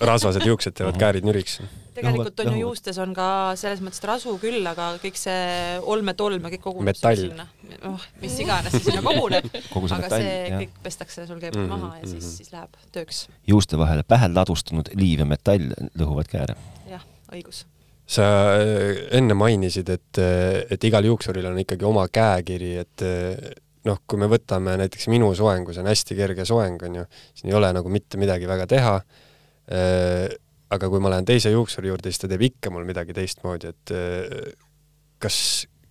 rasvased 0.00 0.46
juuksed 0.46 0.74
teevad 0.78 0.98
käärid 1.00 1.26
nüriks. 1.26 1.58
tegelikult 1.98 2.40
on 2.44 2.50
ju 2.52 2.60
juustes 2.62 2.98
on 3.02 3.14
ka 3.16 3.28
selles 3.58 3.80
mõttes 3.84 4.02
rasu 4.06 4.34
küll, 4.42 4.60
aga 4.70 4.90
kõik 5.02 5.18
see 5.18 5.78
olmetolm 5.82 6.46
ja 6.46 6.52
kõik 6.54 6.64
koguneb 6.64 6.98
sinna. 6.98 7.48
oh, 7.88 8.06
mis 8.22 8.38
iganes 8.42 8.78
sinna 8.84 9.02
koguneb 9.04 9.48
aga 9.54 9.84
metall, 9.94 10.16
see 10.16 10.34
jah. 10.36 10.58
kõik 10.62 10.82
pestakse 10.84 11.26
sul 11.26 11.40
käib 11.42 11.56
mm 11.56 11.64
-hmm. 11.64 11.86
maha 11.86 12.02
ja 12.02 12.06
siis, 12.06 12.24
mhm. 12.24 12.34
siis 12.36 12.52
läheb 12.52 12.82
tööks. 12.92 13.26
juuste 13.46 13.78
vahele 13.78 14.02
pähe 14.06 14.30
ladustunud 14.32 14.90
liiv 14.94 15.24
ja 15.24 15.28
metall 15.28 15.72
lõhuvad 15.98 16.30
kääre. 16.30 16.56
jah, 16.90 17.04
õigus 17.32 17.64
sa 18.08 18.24
äh, 18.56 19.06
enne 19.18 19.34
mainisid, 19.34 19.88
et, 19.88 20.18
et 20.70 20.84
igal 20.84 21.04
juuksuril 21.04 21.46
on 21.46 21.58
ikkagi 21.58 21.84
oma 21.84 22.06
käekiri, 22.08 22.76
et 22.80 23.02
noh, 23.84 23.98
kui 24.06 24.18
me 24.18 24.26
võtame 24.26 24.76
näiteks 24.80 25.08
minu 25.12 25.34
soengu, 25.34 25.72
see 25.72 25.82
on 25.82 25.90
hästi 25.92 26.16
kerge 26.16 26.44
soeng, 26.44 26.82
on 26.82 26.94
ju, 26.94 27.04
siin 27.34 27.52
ei 27.52 27.56
ole 27.56 27.72
nagu 27.72 27.88
mitte 27.88 28.16
midagi 28.16 28.48
väga 28.48 28.66
teha 28.66 28.94
Äh, 28.98 29.27
aga 30.68 30.90
kui 30.90 31.00
ma 31.02 31.12
lähen 31.12 31.28
teise 31.28 31.52
juuksuri 31.52 31.90
juurde, 31.90 32.12
siis 32.12 32.22
ta 32.22 32.30
teeb 32.30 32.44
ikka 32.50 32.72
mul 32.72 32.86
midagi 32.88 33.16
teistmoodi, 33.16 33.72
et 33.72 33.94
äh, 33.94 34.52
kas, 35.22 35.38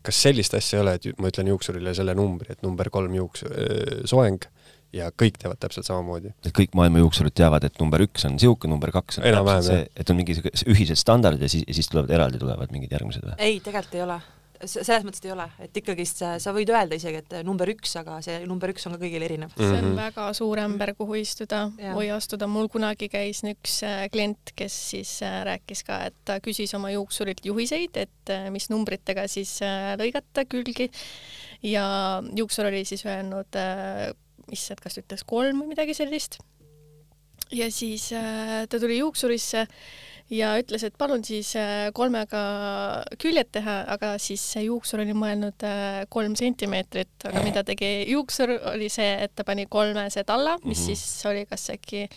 kas 0.06 0.22
sellist 0.28 0.58
asja 0.58 0.80
ei 0.80 0.86
ole, 0.86 0.96
et 1.00 1.10
ma 1.22 1.32
ütlen 1.32 1.50
juuksurile 1.54 1.94
selle 1.98 2.16
numbri, 2.18 2.54
et 2.54 2.64
number 2.66 2.92
kolm 2.94 3.18
juuks-, 3.18 3.46
äh, 3.50 4.06
soeng, 4.10 4.46
ja 4.96 5.10
kõik 5.12 5.36
teevad 5.42 5.60
täpselt 5.60 5.88
samamoodi. 5.90 6.32
et 6.46 6.54
kõik 6.56 6.78
maailma 6.78 7.02
juuksurid 7.02 7.36
teavad, 7.36 7.66
et 7.68 7.82
number 7.82 8.06
üks 8.06 8.24
on 8.30 8.38
niisugune, 8.38 8.72
number 8.76 8.94
kaks 8.96 9.20
on 9.20 9.28
Enam-vähem, 9.28 9.66
täpselt 9.66 9.84
see, 9.84 10.02
et 10.04 10.14
on 10.14 10.20
mingi 10.22 10.38
ühised 10.74 11.02
standardid 11.02 11.44
ja 11.44 11.52
siis, 11.52 11.68
ja 11.68 11.76
siis 11.76 11.92
tulevad 11.92 12.14
eraldi 12.16 12.40
tulevad 12.42 12.72
mingid 12.74 12.96
järgmised 12.96 13.26
või? 13.26 13.36
ei, 13.42 13.60
tegelikult 13.64 13.98
ei 14.00 14.06
ole 14.08 14.22
selles 14.66 15.06
mõttes 15.06 15.24
ei 15.26 15.32
ole, 15.34 15.46
et 15.62 15.78
ikkagist 15.80 16.22
sa, 16.22 16.30
sa 16.42 16.54
võid 16.56 16.70
öelda 16.72 16.98
isegi, 16.98 17.22
et 17.22 17.36
number 17.46 17.70
üks, 17.72 17.94
aga 18.00 18.18
see 18.26 18.40
number 18.50 18.72
üks 18.74 18.88
on 18.88 18.96
ka 18.96 19.02
kõigil 19.02 19.26
erinev 19.26 19.52
mm. 19.52 19.60
-hmm. 19.60 19.74
see 19.74 19.84
on 19.86 20.00
väga 20.00 20.28
suur 20.38 20.62
ämber, 20.62 20.94
kuhu 20.98 21.20
istuda 21.22 21.68
ja. 21.82 21.94
või 21.98 22.10
astuda. 22.14 22.48
mul 22.48 22.70
kunagi 22.72 23.10
käis 23.12 23.44
üks 23.48 23.80
äh, 23.86 24.08
klient, 24.14 24.54
kes 24.58 24.76
siis 24.94 25.14
äh, 25.26 25.42
rääkis 25.48 25.84
ka, 25.88 26.00
et 26.10 26.18
ta 26.26 26.40
küsis 26.44 26.74
oma 26.78 26.92
juuksurilt 26.94 27.46
juhiseid, 27.46 27.98
et 27.98 28.34
äh, 28.34 28.50
mis 28.54 28.70
numbritega 28.74 29.28
siis 29.32 29.60
lõigata 30.00 30.46
külgi 30.50 30.90
ja 31.66 31.86
juuksur 32.36 32.70
oli 32.70 32.84
siis 32.86 33.06
öelnud, 33.06 33.58
issand, 34.54 34.82
kas 34.82 34.98
ütles 35.02 35.26
kolm 35.28 35.64
või 35.64 35.74
midagi 35.74 35.94
sellist. 35.98 36.40
ja 37.52 37.70
siis 37.72 38.10
ta 38.12 38.80
tuli 38.80 39.00
juuksurisse 39.00 39.68
ja 40.34 40.54
ütles, 40.60 40.84
et 40.84 40.96
palun 41.00 41.24
siis 41.26 41.54
äh, 41.60 41.90
kolmega 41.96 42.42
küljed 43.22 43.52
teha, 43.56 43.80
aga 43.94 44.14
siis 44.22 44.44
see 44.54 44.66
juuksur 44.68 45.04
oli 45.04 45.16
mõelnud 45.18 45.66
äh, 45.68 46.00
kolm 46.14 46.36
sentimeetrit, 46.40 47.28
aga 47.30 47.44
mida 47.46 47.64
tegi 47.68 47.92
juuksur, 48.12 48.58
oli 48.74 48.90
see, 48.94 49.14
et 49.24 49.36
ta 49.36 49.46
pani 49.48 49.68
kolmese 49.72 50.24
talla, 50.28 50.58
mis 50.64 50.80
mm 50.80 50.82
-hmm. 50.82 50.96
siis 50.96 51.26
oli 51.26 51.46
kas 51.46 51.70
äkki 51.76 52.08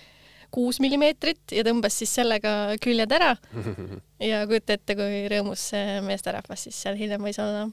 kuus 0.51 0.81
millimeetrit 0.83 1.53
ja 1.55 1.63
tõmbas 1.63 1.95
siis 1.95 2.15
sellega 2.15 2.75
küljed 2.83 3.13
ära. 3.13 3.37
ja 4.31 4.47
kujuta 4.47 4.73
ette, 4.73 4.97
kui 4.99 5.29
rõõmus 5.31 5.71
see 5.71 6.01
meesterahvas 6.01 6.67
siis 6.67 6.83
seal 6.83 6.99
hiljem 6.99 7.23
võis 7.23 7.39
olla 7.39 7.69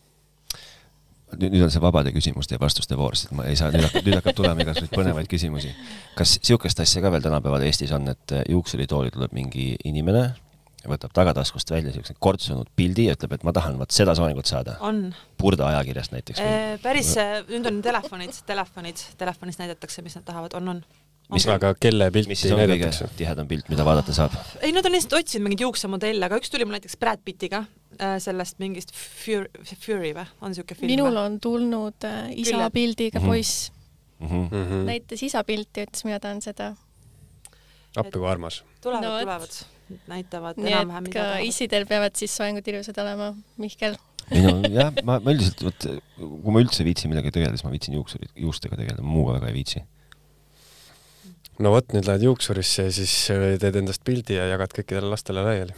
nüüd, 1.36 1.51
nüüd 1.53 1.65
on 1.65 1.71
see 1.73 1.84
vabade 1.84 2.13
küsimuste 2.15 2.55
ja 2.55 2.61
vastuste 2.61 2.97
voor, 2.99 3.17
sest 3.19 3.34
ma 3.36 3.45
ei 3.49 3.57
saa, 3.59 3.71
nüüd 3.73 3.88
hakkab, 3.88 4.07
nüüd 4.07 4.17
hakkab 4.19 4.38
tulema 4.38 4.63
igasuguseid 4.63 4.95
põnevaid 4.95 5.30
küsimusi. 5.32 5.73
kas 6.17 6.38
niisugust 6.39 6.80
asja 6.84 7.03
ka 7.03 7.11
veel 7.13 7.25
tänapäeval 7.25 7.65
Eestis 7.67 7.93
on, 7.95 8.07
et 8.13 8.36
äh, 8.36 8.45
juuksuritooli 8.53 9.11
tuleb 9.13 9.36
mingi 9.36 9.73
inimene, 9.88 10.30
võtab 10.88 11.11
tagataskust 11.15 11.71
välja 11.73 11.91
niisuguse 11.91 12.15
kortsunud 12.23 12.69
pildi 12.80 13.09
ja 13.09 13.17
ütleb, 13.17 13.36
et 13.36 13.43
ma 13.47 13.53
tahan 13.55 13.75
vot 13.80 13.91
seda 13.91 14.15
soengut 14.15 14.47
saada? 14.47 14.78
Purda 15.38 15.67
ajakirjast 15.73 16.15
näiteks 16.15 16.43
või? 16.43 16.78
päris, 16.86 17.11
nüüd 17.49 17.67
on 17.71 17.82
telefonid, 17.84 18.39
telefonid, 18.47 19.03
telefonis 19.19 19.59
näidatakse, 19.59 20.05
mis 20.05 20.15
nad 20.15 20.25
tahavad, 20.28 20.55
on, 20.59 20.78
on 20.78 20.84
mis 21.36 21.47
aga 21.51 21.73
kelle 21.80 22.07
pilti 22.13 22.53
näidatakse? 22.55 23.09
tihedam 23.19 23.49
pilt, 23.49 23.67
mida 23.73 23.86
vaadata 23.88 24.15
saab? 24.15 24.38
ei, 24.61 24.71
nad 24.75 24.86
on 24.88 24.95
lihtsalt 24.95 25.19
otsinud 25.19 25.49
mingeid 25.49 25.65
juuksemodelle, 25.67 26.30
aga 26.30 26.39
üks 26.39 26.53
tuli 26.53 26.67
mul 26.67 26.78
näiteks 26.78 26.95
Brad 27.01 27.25
Pittiga 27.25 27.65
äh, 27.65 27.86
sellest 28.24 28.60
mingist 28.62 28.93
Fury, 28.95 29.48
Fury 29.76 30.12
või, 30.16 30.26
on 30.41 30.54
niisugune 30.54 30.80
film? 30.80 30.91
minul 30.91 31.22
on 31.22 31.39
tulnud 31.43 32.08
äh, 32.08 32.28
isa 32.36 32.56
Külle. 32.56 32.70
pildiga 32.74 33.20
mm 33.20 33.26
-hmm. 33.26 33.30
poiss 33.30 33.72
mm. 34.20 34.50
-hmm. 34.50 34.84
näitas 34.91 35.24
isa 35.24 35.43
pilti, 35.43 35.88
ütles, 35.88 36.06
mina 36.06 36.20
tahan 36.20 36.41
seda. 36.41 36.76
appi 37.95 38.20
kui 38.20 38.30
armas. 38.30 38.64
tulevad 38.82 39.04
no,, 39.04 39.20
tulevad, 39.20 39.58
näitavad 40.08 40.58
enam-vähem, 40.58 41.04
mida 41.04 41.20
tahavad. 41.20 41.45
issidel 41.45 41.86
peavad 41.86 42.16
siis 42.16 42.36
soengud 42.38 42.68
ilusad 42.68 42.98
olema, 42.98 43.34
Mihkel 43.58 43.98
ei 44.32 44.41
no 44.41 44.62
jah, 44.80 44.91
ma, 45.04 45.20
ma 45.20 45.32
üldiselt, 45.32 45.64
vot 45.64 45.88
kui 46.18 46.52
ma 46.52 46.64
üldse 46.64 46.84
viitsin 46.84 47.12
millegagi 47.12 47.39
tegeleda, 47.39 47.58
siis 47.58 47.68
ma 47.68 47.72
viitsin 47.72 47.95
juuksurid, 47.95 48.34
juustega 48.36 48.76
tegeleda, 48.76 49.06
muuga 49.06 49.38
väga 49.38 49.52
ei 49.52 49.58
viitsi 49.62 49.84
no 51.64 51.74
vot, 51.74 51.89
nüüd 51.95 52.08
lähed 52.08 52.26
juuksurisse 52.28 52.88
ja 52.88 52.93
siis 52.93 53.14
äh, 53.34 53.50
teed 53.62 53.80
endast 53.82 54.04
pildi 54.08 54.38
ja 54.38 54.45
jagad 54.52 54.74
kõikidele 54.78 55.12
lastele 55.14 55.43
laiali. 55.45 55.76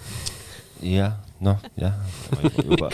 jah, 0.96 1.16
noh, 1.44 1.60
jah, 1.80 1.96
juba, 2.58 2.90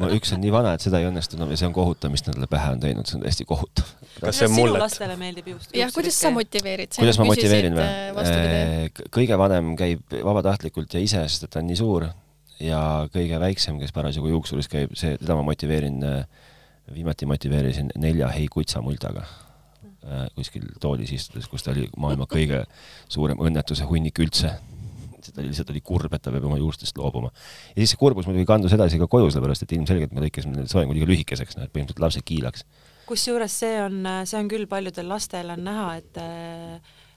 ma, 0.00 0.10
üks 0.14 0.34
on 0.36 0.42
nii 0.42 0.52
vana, 0.54 0.74
et 0.76 0.84
seda 0.84 1.00
ei 1.02 1.08
õnnestu, 1.08 1.38
no 1.40 1.48
ja 1.50 1.58
see 1.60 1.68
on 1.68 1.74
kohutav, 1.76 2.12
mis 2.14 2.24
talle 2.24 2.48
pähe 2.50 2.72
on 2.74 2.82
teinud, 2.82 3.08
see 3.08 3.18
on 3.18 3.24
täiesti 3.26 3.46
kohutav. 3.48 3.92
kas 4.20 4.40
see 4.40 4.48
on 4.48 4.56
mullet? 4.56 4.82
lastele 4.84 5.18
meeldib 5.20 5.52
juust? 5.54 5.74
jah, 5.76 5.92
kuidas 5.94 6.18
sa 6.22 6.32
motiveerid? 6.34 6.94
kuidas 6.98 7.20
ma 7.20 7.28
motiveerin 7.28 7.78
või? 7.78 7.86
Äh, 8.24 9.04
kõige 9.14 9.38
vanem 9.40 9.74
käib 9.80 10.18
vabatahtlikult 10.24 10.94
ja 10.94 11.02
ise, 11.02 11.24
sest 11.28 11.48
et 11.48 11.54
ta 11.54 11.62
on 11.62 11.70
nii 11.70 11.80
suur 11.80 12.08
ja 12.62 12.82
kõige 13.14 13.40
väiksem, 13.42 13.80
kes 13.82 13.94
parasjagu 13.96 14.30
juuksuris 14.32 14.70
käib, 14.70 14.94
see, 14.98 15.18
teda 15.20 15.38
ma 15.38 15.46
motiveerin, 15.46 16.02
äh, 16.06 16.52
viimati 16.94 17.26
motiveerisin 17.26 17.94
nelja 17.98 18.28
Hei 18.34 18.46
kutsa 18.52 18.84
muldaga 18.84 19.24
Äh, 20.04 20.26
kuskil 20.36 20.66
toolis 20.82 21.14
istudes, 21.16 21.46
kus 21.48 21.62
ta 21.64 21.72
oli 21.72 21.86
maailma 21.96 22.26
kõige 22.28 22.58
suurem 23.08 23.40
õnnetuse 23.40 23.86
hunnik 23.88 24.18
üldse. 24.20 24.50
Ta 25.32 25.44
lihtsalt 25.44 25.70
oli 25.74 25.80
kurb, 25.84 26.12
et 26.16 26.24
ta 26.24 26.32
peab 26.34 26.48
oma 26.48 26.58
juustest 26.60 26.98
loobuma. 27.00 27.30
ja 27.72 27.78
siis 27.80 27.94
see 27.94 28.00
kurbus 28.00 28.28
muidugi 28.28 28.48
kandus 28.48 28.74
edasi 28.76 29.00
ka 29.00 29.08
koju, 29.10 29.30
sellepärast 29.30 29.66
et 29.66 29.76
ilmselgelt 29.78 30.12
me 30.12 30.26
lõikasime 30.26 30.58
need 30.58 30.72
soengud 30.72 30.98
liiga 30.98 31.10
lühikeseks, 31.12 31.58
noh 31.58 31.68
et 31.68 31.72
põhimõtteliselt 31.72 32.04
lapse 32.04 32.24
kiilaks. 32.24 32.66
kusjuures 33.08 33.60
see 33.64 33.80
on, 33.84 34.02
see 34.28 34.38
on 34.40 34.52
küll 34.52 34.68
paljudel 34.68 35.08
lastel 35.08 35.54
on 35.54 35.64
näha, 35.64 35.88
et 36.02 36.22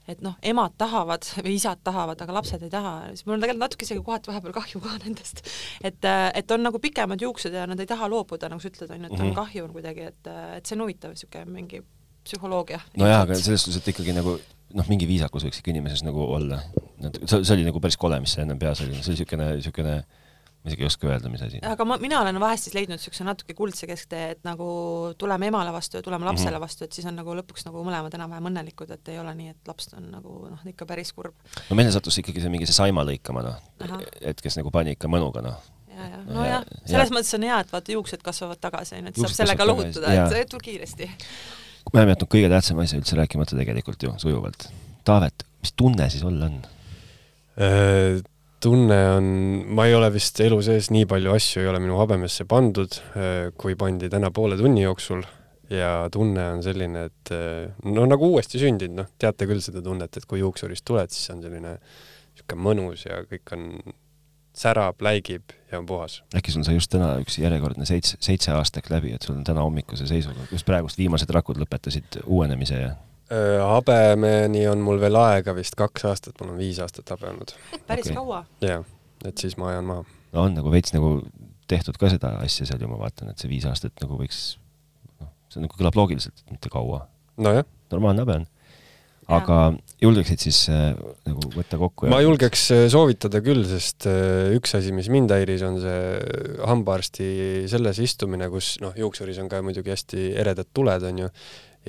et 0.08 0.22
noh, 0.24 0.38
emad 0.40 0.76
tahavad 0.80 1.26
või 1.42 1.58
isad 1.58 1.82
tahavad, 1.84 2.22
aga 2.24 2.36
lapsed 2.38 2.62
ei 2.64 2.72
taha, 2.72 2.94
siis 3.12 3.26
mul 3.28 3.36
on 3.36 3.44
tegelikult 3.44 3.66
natuke 3.66 3.84
isegi 3.84 4.04
kohati 4.06 4.32
vahepeal 4.32 4.56
kahju 4.56 4.82
ka 4.84 4.94
nendest. 5.04 5.44
et, 5.84 6.08
et 6.08 6.56
on 6.56 6.64
nagu 6.64 6.80
pikemad 6.80 7.22
juuksed 7.22 7.54
ja 7.54 7.68
nad 7.68 7.80
ei 7.84 7.90
taha 7.90 8.08
loobuda, 8.12 8.50
nagu 8.52 8.64
sa 8.64 8.72
ütled, 8.72 8.94
on 8.94 9.04
ju, 9.04 9.10
et 9.10 9.20
on 9.20 9.26
mhm. 9.26 9.36
kahju 9.36 9.68
on 9.68 9.74
kuidagi, 9.76 10.08
et, 10.14 10.30
et 10.58 10.70
see 10.70 10.78
on 10.78 10.86
huvitav 10.86 11.12
niisugune 11.12 11.52
mingi 11.52 11.84
psühholoogia. 12.28 12.80
nojah, 13.00 13.26
aga 13.26 13.40
selles 13.40 13.68
suhtes, 13.68 13.82
et 13.82 13.92
ikkagi 13.92 14.16
nagu 14.16 14.38
noh, 14.76 14.88
mingi 14.92 15.08
viisakus 15.10 15.48
võiks 15.48 15.62
ikka 15.62 15.72
inimeses 15.74 16.04
nagu 16.04 16.24
olla. 16.24 16.62
see, 17.00 17.44
see 17.44 17.54
oli 17.56 17.68
nagu 17.68 17.82
päris 17.84 17.98
kole, 18.00 18.20
mis 18.24 18.36
see 18.36 18.44
ennem 18.44 18.60
peas 18.60 18.82
oli, 18.84 18.96
see 18.98 19.14
oli 19.14 19.20
niisugune, 19.20 19.52
niisugune 19.60 19.98
ma 20.68 20.72
isegi 20.72 20.84
ei 20.84 20.88
oska 20.90 21.08
öelda, 21.08 21.30
mis 21.32 21.44
asi. 21.46 21.60
aga 21.64 21.86
ma, 21.88 21.98
mina 22.02 22.20
olen 22.22 22.40
vahest 22.42 22.68
siis 22.68 22.76
leidnud 22.76 22.98
niisuguse 22.98 23.24
natuke 23.28 23.56
kuldse 23.58 23.88
kesktee, 23.88 24.32
et 24.36 24.44
nagu 24.48 24.68
tuleme 25.22 25.48
emale 25.52 25.72
vastu 25.76 26.02
ja 26.02 26.04
tuleme 26.04 26.28
lapsele 26.28 26.52
mm 26.52 26.58
-hmm. 26.58 26.66
vastu, 26.66 26.84
et 26.84 26.98
siis 26.98 27.08
on 27.08 27.16
nagu 27.16 27.36
lõpuks 27.40 27.68
nagu 27.70 27.84
mõlemad 27.86 28.18
enam-vähem 28.18 28.50
õnnelikud, 28.52 28.92
et 28.92 29.14
ei 29.14 29.20
ole 29.20 29.36
nii, 29.36 29.54
et 29.56 29.72
laps 29.72 29.94
on 29.94 30.12
nagu 30.12 30.36
noh, 30.50 30.66
ikka 30.66 30.86
päris 30.86 31.14
kurb. 31.14 31.36
no 31.70 31.76
meile 31.76 31.92
sattus 31.92 32.18
ikkagi 32.18 32.42
see 32.42 32.50
mingi 32.50 32.66
see 32.66 32.76
saima 32.76 33.06
lõikama 33.08 33.46
noh, 33.46 33.62
et 34.22 34.42
kes 34.42 34.58
nagu 34.58 34.72
pani 34.72 34.98
ikka 34.98 35.08
mõnuga 35.08 35.46
noh 35.46 35.62
ja, 35.98 36.10
ja 36.10 36.20
nojah, 36.26 36.66
selles 36.86 37.10
ja. 37.10 37.16
mõttes 37.16 37.34
on 37.38 37.48
hea, 37.48 37.60
et 37.60 37.72
vaata 37.72 37.92
juuksed 37.92 38.26
kasvavad 38.26 38.60
tagasi, 38.62 38.96
onju, 39.00 39.14
et 39.14 39.22
saab 39.24 39.38
sellega 39.40 39.68
lohutada, 39.68 40.14
et 40.42 40.60
kiiresti 40.64 41.10
me 41.94 42.02
oleme 42.02 42.16
jätnud 42.16 42.32
kõige 42.34 42.50
tähtsama 42.52 42.86
asja 42.86 43.00
üldse 43.02 43.20
rääkimata 43.20 43.58
tegelikult 43.58 44.04
ju 44.04 44.16
sujuvalt. 44.22 44.68
Taavet, 45.08 45.46
mis 45.64 45.74
tunne 45.80 46.10
siis 46.12 46.26
olla 46.28 46.50
on? 46.50 46.58
Äh, 47.58 48.20
tunne 48.64 49.00
on, 49.16 49.32
ma 49.78 49.88
ei 49.88 49.96
ole 49.98 50.10
vist 50.14 50.40
elu 50.44 50.60
sees 50.66 50.92
nii 50.94 51.08
palju 51.10 51.34
asju 51.36 51.64
ei 51.64 51.72
ole 51.72 51.82
minu 51.84 52.00
habemesse 52.02 52.48
pandud, 52.50 53.00
äh, 53.16 53.50
kui 53.58 53.78
pandi 53.80 54.10
täna 54.14 54.32
poole 54.36 54.58
tunni 54.60 54.84
jooksul 54.84 55.24
ja 55.74 56.08
tunne 56.12 56.50
on 56.56 56.64
selline, 56.64 57.08
et 57.10 57.32
äh, 57.36 57.70
no 57.92 58.06
nagu 58.08 58.32
uuesti 58.34 58.62
sündinud, 58.62 59.02
noh, 59.02 59.10
teate 59.20 59.48
küll 59.50 59.64
seda 59.64 59.84
tunnet, 59.86 60.18
et 60.18 60.28
kui 60.30 60.42
juuksurist 60.42 60.86
tuled, 60.88 61.14
siis 61.14 61.34
on 61.34 61.44
selline 61.44 61.78
niisugune 61.78 62.64
mõnus 62.68 63.08
ja 63.08 63.24
kõik 63.28 63.56
on 63.56 63.70
särab, 64.58 65.02
läigib 65.06 65.54
ja 65.72 65.80
on 65.80 65.86
puhas. 65.86 66.24
äkki 66.36 66.52
sul 66.52 66.66
sai 66.66 66.78
just 66.78 66.92
täna 66.92 67.14
üks 67.22 67.38
järjekordne 67.42 67.86
seitse, 67.86 68.18
seitse 68.24 68.52
aastat 68.56 68.90
läbi, 68.90 69.14
et 69.16 69.26
sul 69.26 69.36
on 69.38 69.44
täna 69.48 69.66
hommikuse 69.66 70.08
seisuga, 70.10 70.48
just 70.52 70.66
praegust 70.66 70.98
viimased 70.98 71.32
rakud 71.34 71.60
lõpetasid 71.62 72.22
uuenemise 72.26 72.82
ja? 72.82 72.94
habemeni 73.68 74.64
on 74.72 74.84
mul 74.84 75.02
veel 75.04 75.20
aega 75.20 75.56
vist 75.56 75.76
kaks 75.78 76.06
aastat, 76.08 76.38
mul 76.42 76.54
on 76.56 76.62
viis 76.62 76.80
aastat 76.84 77.10
habe 77.12 77.30
olnud. 77.34 77.54
päris 77.88 78.08
okay. 78.08 78.16
kaua? 78.16 78.44
jah, 78.64 78.86
et 79.26 79.44
siis 79.44 79.58
ma 79.60 79.74
ajan 79.74 79.90
maha. 79.90 80.06
no 80.34 80.48
on 80.48 80.56
nagu 80.58 80.72
veits 80.72 80.96
nagu 80.96 81.18
tehtud 81.68 82.00
ka 82.00 82.10
seda 82.14 82.38
asja 82.44 82.70
seal 82.70 82.82
ju, 82.82 82.90
ma 82.92 83.00
vaatan, 83.02 83.34
et 83.34 83.44
see 83.44 83.52
viis 83.52 83.68
aastat 83.68 84.00
nagu 84.02 84.20
võiks, 84.20 84.44
noh, 85.20 85.34
see 85.52 85.64
nagu 85.64 85.76
kõlab 85.80 86.00
loogiliselt, 86.00 86.46
mitte 86.52 86.72
kaua. 86.74 87.04
nojah. 87.38 87.68
normaalne 87.92 88.24
habe 88.24 88.42
on 88.42 88.48
aga 89.28 89.58
julgeksid 90.02 90.42
siis 90.42 90.60
äh, 90.72 90.92
nagu 91.28 91.52
võtta 91.56 91.80
kokku? 91.80 92.08
ma 92.12 92.20
julgeks 92.24 92.64
äh, 92.76 92.84
soovitada 92.92 93.42
küll, 93.44 93.66
sest 93.68 94.08
äh, 94.10 94.54
üks 94.56 94.76
asi, 94.78 94.94
mis 94.96 95.10
mind 95.14 95.34
häiris, 95.34 95.66
on 95.68 95.80
see 95.84 96.64
hambaarsti 96.68 97.30
selles 97.72 98.00
istumine, 98.04 98.50
kus 98.54 98.76
noh, 98.84 98.96
juuksuris 98.98 99.42
on 99.44 99.52
ka 99.52 99.64
muidugi 99.66 99.94
hästi 99.94 100.30
eredad 100.40 100.72
tuled, 100.76 101.04
on 101.10 101.26
ju, 101.26 101.32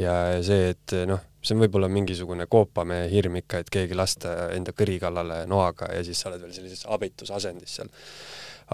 ja 0.02 0.16
see, 0.44 0.72
et 0.74 0.96
noh, 1.10 1.22
see 1.44 1.54
on 1.54 1.62
võib-olla 1.62 1.90
mingisugune 1.92 2.48
koopamehe 2.50 3.06
hirm 3.12 3.38
ikka, 3.42 3.62
et 3.62 3.72
keegi 3.72 3.96
lasta 3.98 4.50
enda 4.56 4.74
kõri 4.76 4.98
kallale 5.02 5.44
noaga 5.50 5.92
ja 5.94 6.02
siis 6.06 6.18
sa 6.18 6.32
oled 6.32 6.42
veel 6.42 6.54
sellises 6.56 6.86
abitusasendis 6.90 7.78
seal. 7.78 7.92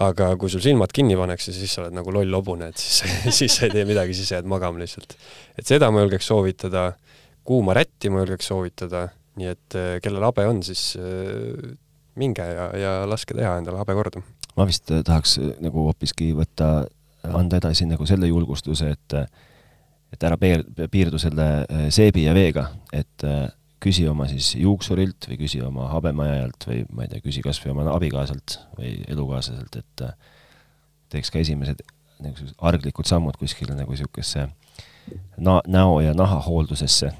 aga 0.01 0.33
kui 0.41 0.49
sul 0.51 0.63
silmad 0.63 0.91
kinni 0.91 1.15
pannakse, 1.15 1.53
siis 1.55 1.71
sa 1.71 1.85
oled 1.85 1.95
nagu 1.95 2.11
loll 2.11 2.33
hobune, 2.39 2.73
et 2.73 2.81
siis, 2.81 3.03
siis 3.43 3.59
sa 3.59 3.67
ei 3.67 3.77
tee 3.77 3.85
midagi, 3.87 4.17
siis 4.17 4.31
sa 4.31 4.39
jääd 4.39 4.49
magama 4.49 4.81
lihtsalt. 4.81 5.19
et 5.59 5.67
seda 5.67 5.91
ma 5.91 6.01
julgeks 6.01 6.33
soovitada 6.33 6.93
kuuma 7.45 7.75
rätti 7.77 8.09
ma 8.11 8.23
julgeks 8.23 8.49
soovitada, 8.51 9.07
nii 9.39 9.49
et 9.51 9.77
äh, 9.77 9.95
kellel 10.03 10.25
habe 10.25 10.47
on, 10.49 10.61
siis 10.65 10.93
äh, 10.99 11.75
minge 12.19 12.45
ja, 12.45 12.69
ja 12.79 12.93
laske 13.09 13.35
teha 13.37 13.57
endale 13.59 13.81
habe 13.81 13.95
korda. 13.97 14.23
ma 14.55 14.67
vist 14.67 14.91
äh, 14.91 15.03
tahaks 15.05 15.37
nagu 15.63 15.87
hoopiski 15.89 16.31
võtta, 16.37 16.87
anda 17.25 17.59
edasi 17.61 17.87
nagu 17.89 18.05
selle 18.09 18.29
julgustuse, 18.31 18.93
et 18.95 19.19
et 20.13 20.23
ära 20.23 20.37
peer-, 20.39 20.63
piirdu 20.91 21.19
selle 21.19 21.65
seebi 21.91 22.23
ja 22.23 22.33
veega, 22.37 22.69
et 22.93 23.23
küsi 23.83 24.05
oma 24.07 24.29
siis 24.29 24.53
juuksurilt 24.55 25.27
või 25.27 25.39
küsi 25.41 25.59
oma 25.65 25.89
habemajajalt 25.91 26.67
või 26.69 26.77
ma 26.93 27.03
ei 27.03 27.11
tea, 27.11 27.23
küsi 27.25 27.41
kas 27.43 27.59
või 27.63 27.73
oma 27.73 27.89
abikaasalt 27.91 28.59
või 28.77 28.93
elukaaslaselt, 29.11 29.75
et 29.81 30.05
teeks 31.11 31.33
ka 31.33 31.41
esimesed 31.41 31.83
niisugused 32.23 32.55
arglikud 32.63 33.09
sammud 33.09 33.35
kuskile 33.41 33.75
nagu 33.75 33.91
niisugusesse 33.91 34.47
na-, 35.37 35.61
näo- 35.67 35.99
ja 36.05 36.13
nahahooldusesse 36.15 37.11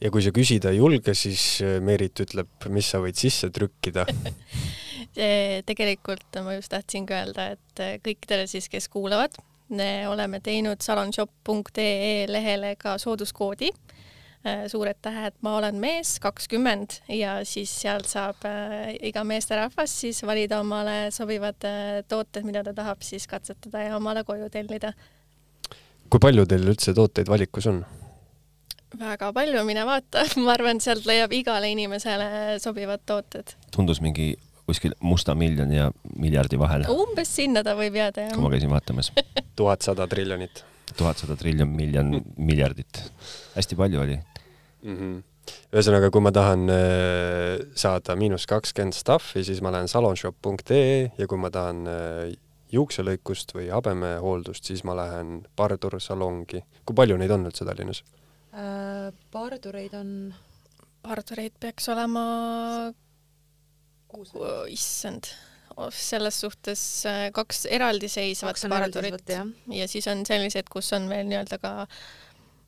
ja 0.00 0.12
kui 0.12 0.24
sa 0.24 0.32
küsida 0.34 0.72
ei 0.72 0.80
julge, 0.80 1.14
siis 1.16 1.62
äh, 1.64 1.78
Meerit 1.84 2.24
ütleb, 2.26 2.50
mis 2.72 2.92
sa 2.92 3.00
võid 3.02 3.18
sisse 3.18 3.50
trükkida 3.54 4.06
tegelikult 5.70 6.40
ma 6.44 6.56
just 6.58 6.72
tahtsingi 6.74 7.16
öelda, 7.16 7.50
et 7.56 7.84
äh, 7.84 7.96
kõikidele 8.04 8.48
siis, 8.50 8.68
kes 8.72 8.90
kuulavad, 8.92 9.36
me 9.72 10.06
oleme 10.10 10.40
teinud 10.44 10.84
salonshop.ee 10.84 12.26
lehele 12.30 12.76
ka 12.80 12.98
sooduskoodi 13.02 13.72
Äh, 14.46 14.66
suured 14.70 14.98
tähed 15.02 15.34
Ma 15.42 15.56
olen 15.58 15.80
mees 15.82 16.16
kakskümmend 16.22 17.00
ja 17.10 17.40
siis 17.48 17.72
sealt 17.80 18.06
saab 18.06 18.44
iga 19.02 19.24
meesterahvas 19.26 19.94
siis 20.04 20.20
valida 20.28 20.60
omale 20.62 21.10
sobivad 21.14 21.66
tooted, 22.06 22.46
mida 22.46 22.62
ta 22.62 22.74
tahab 22.76 23.02
siis 23.02 23.26
katsetada 23.26 23.82
ja 23.88 23.96
omale 23.96 24.22
koju 24.28 24.50
tellida. 24.52 24.92
kui 26.10 26.22
palju 26.22 26.46
teil 26.46 26.68
üldse 26.70 26.94
tooteid 26.94 27.32
valikus 27.32 27.66
on? 27.66 27.82
Väga 28.94 29.32
palju, 29.34 29.64
mine 29.68 29.84
vaata, 29.88 30.24
ma 30.44 30.54
arvan, 30.54 30.80
sealt 30.82 31.06
leiab 31.08 31.32
igale 31.36 31.70
inimesele 31.72 32.58
sobivad 32.62 33.04
tooted. 33.06 33.56
tundus 33.74 34.00
mingi 34.04 34.34
kuskil 34.66 34.96
musta 35.00 35.34
miljoni 35.38 35.78
ja 35.78 35.90
miljardi 36.16 36.58
vahel. 36.58 36.86
umbes 36.90 37.30
sinna 37.36 37.62
ta 37.66 37.76
võib 37.78 37.98
jääda, 37.98 38.28
jah. 38.28 38.34
kui 38.34 38.46
ma 38.46 38.50
käisin 38.54 38.72
vaatamas. 38.72 39.12
tuhat 39.58 39.86
sada 39.86 40.08
triljonit. 40.10 40.64
tuhat 40.96 41.22
sada 41.22 41.36
triljon 41.38 41.70
miljon 41.70 42.20
miljardit. 42.50 43.02
hästi 43.56 43.78
palju 43.78 44.04
oli 44.06 44.18
mm. 44.18 44.98
-hmm 44.98 45.16
ühesõnaga, 45.46 46.08
kui 46.10 46.22
ma 46.24 46.32
tahan 46.34 46.70
äh, 46.74 47.60
saada 47.78 48.16
miinus 48.18 48.48
kakskümmend 48.50 48.96
stuff'i, 48.96 49.44
siis 49.46 49.60
ma 49.62 49.70
lähen 49.70 49.86
salonshop.ee 49.86 51.12
ja 51.18 51.26
kui 51.30 51.38
ma 51.38 51.52
tahan 51.54 51.86
äh, 51.86 52.32
juukselõikust 52.74 53.54
või 53.54 53.68
habemehooldust, 53.70 54.64
siis 54.66 54.82
ma 54.84 54.96
lähen 54.98 55.44
Pardur 55.56 56.00
salongi. 56.02 56.64
kui 56.84 56.98
palju 56.98 57.16
neid 57.20 57.30
on 57.30 57.46
üldse 57.46 57.64
Tallinnas? 57.64 58.02
Pardureid 59.32 59.94
on. 59.98 60.12
Pardureid 61.06 61.54
peaks 61.60 61.86
olema, 61.92 62.22
issand, 64.72 65.28
oh, 65.76 65.90
selles 65.92 66.40
suhtes 66.40 66.82
äh, 67.06 67.26
kaks 67.36 67.66
eraldiseisvat 67.70 68.64
pardurit 68.72 69.30
ja 69.30 69.86
siis 69.86 70.08
on 70.10 70.24
sellised, 70.26 70.70
kus 70.72 70.88
on 70.96 71.06
veel 71.12 71.28
nii-öelda 71.28 71.60
ka 71.62 71.74
äh, 71.84 72.00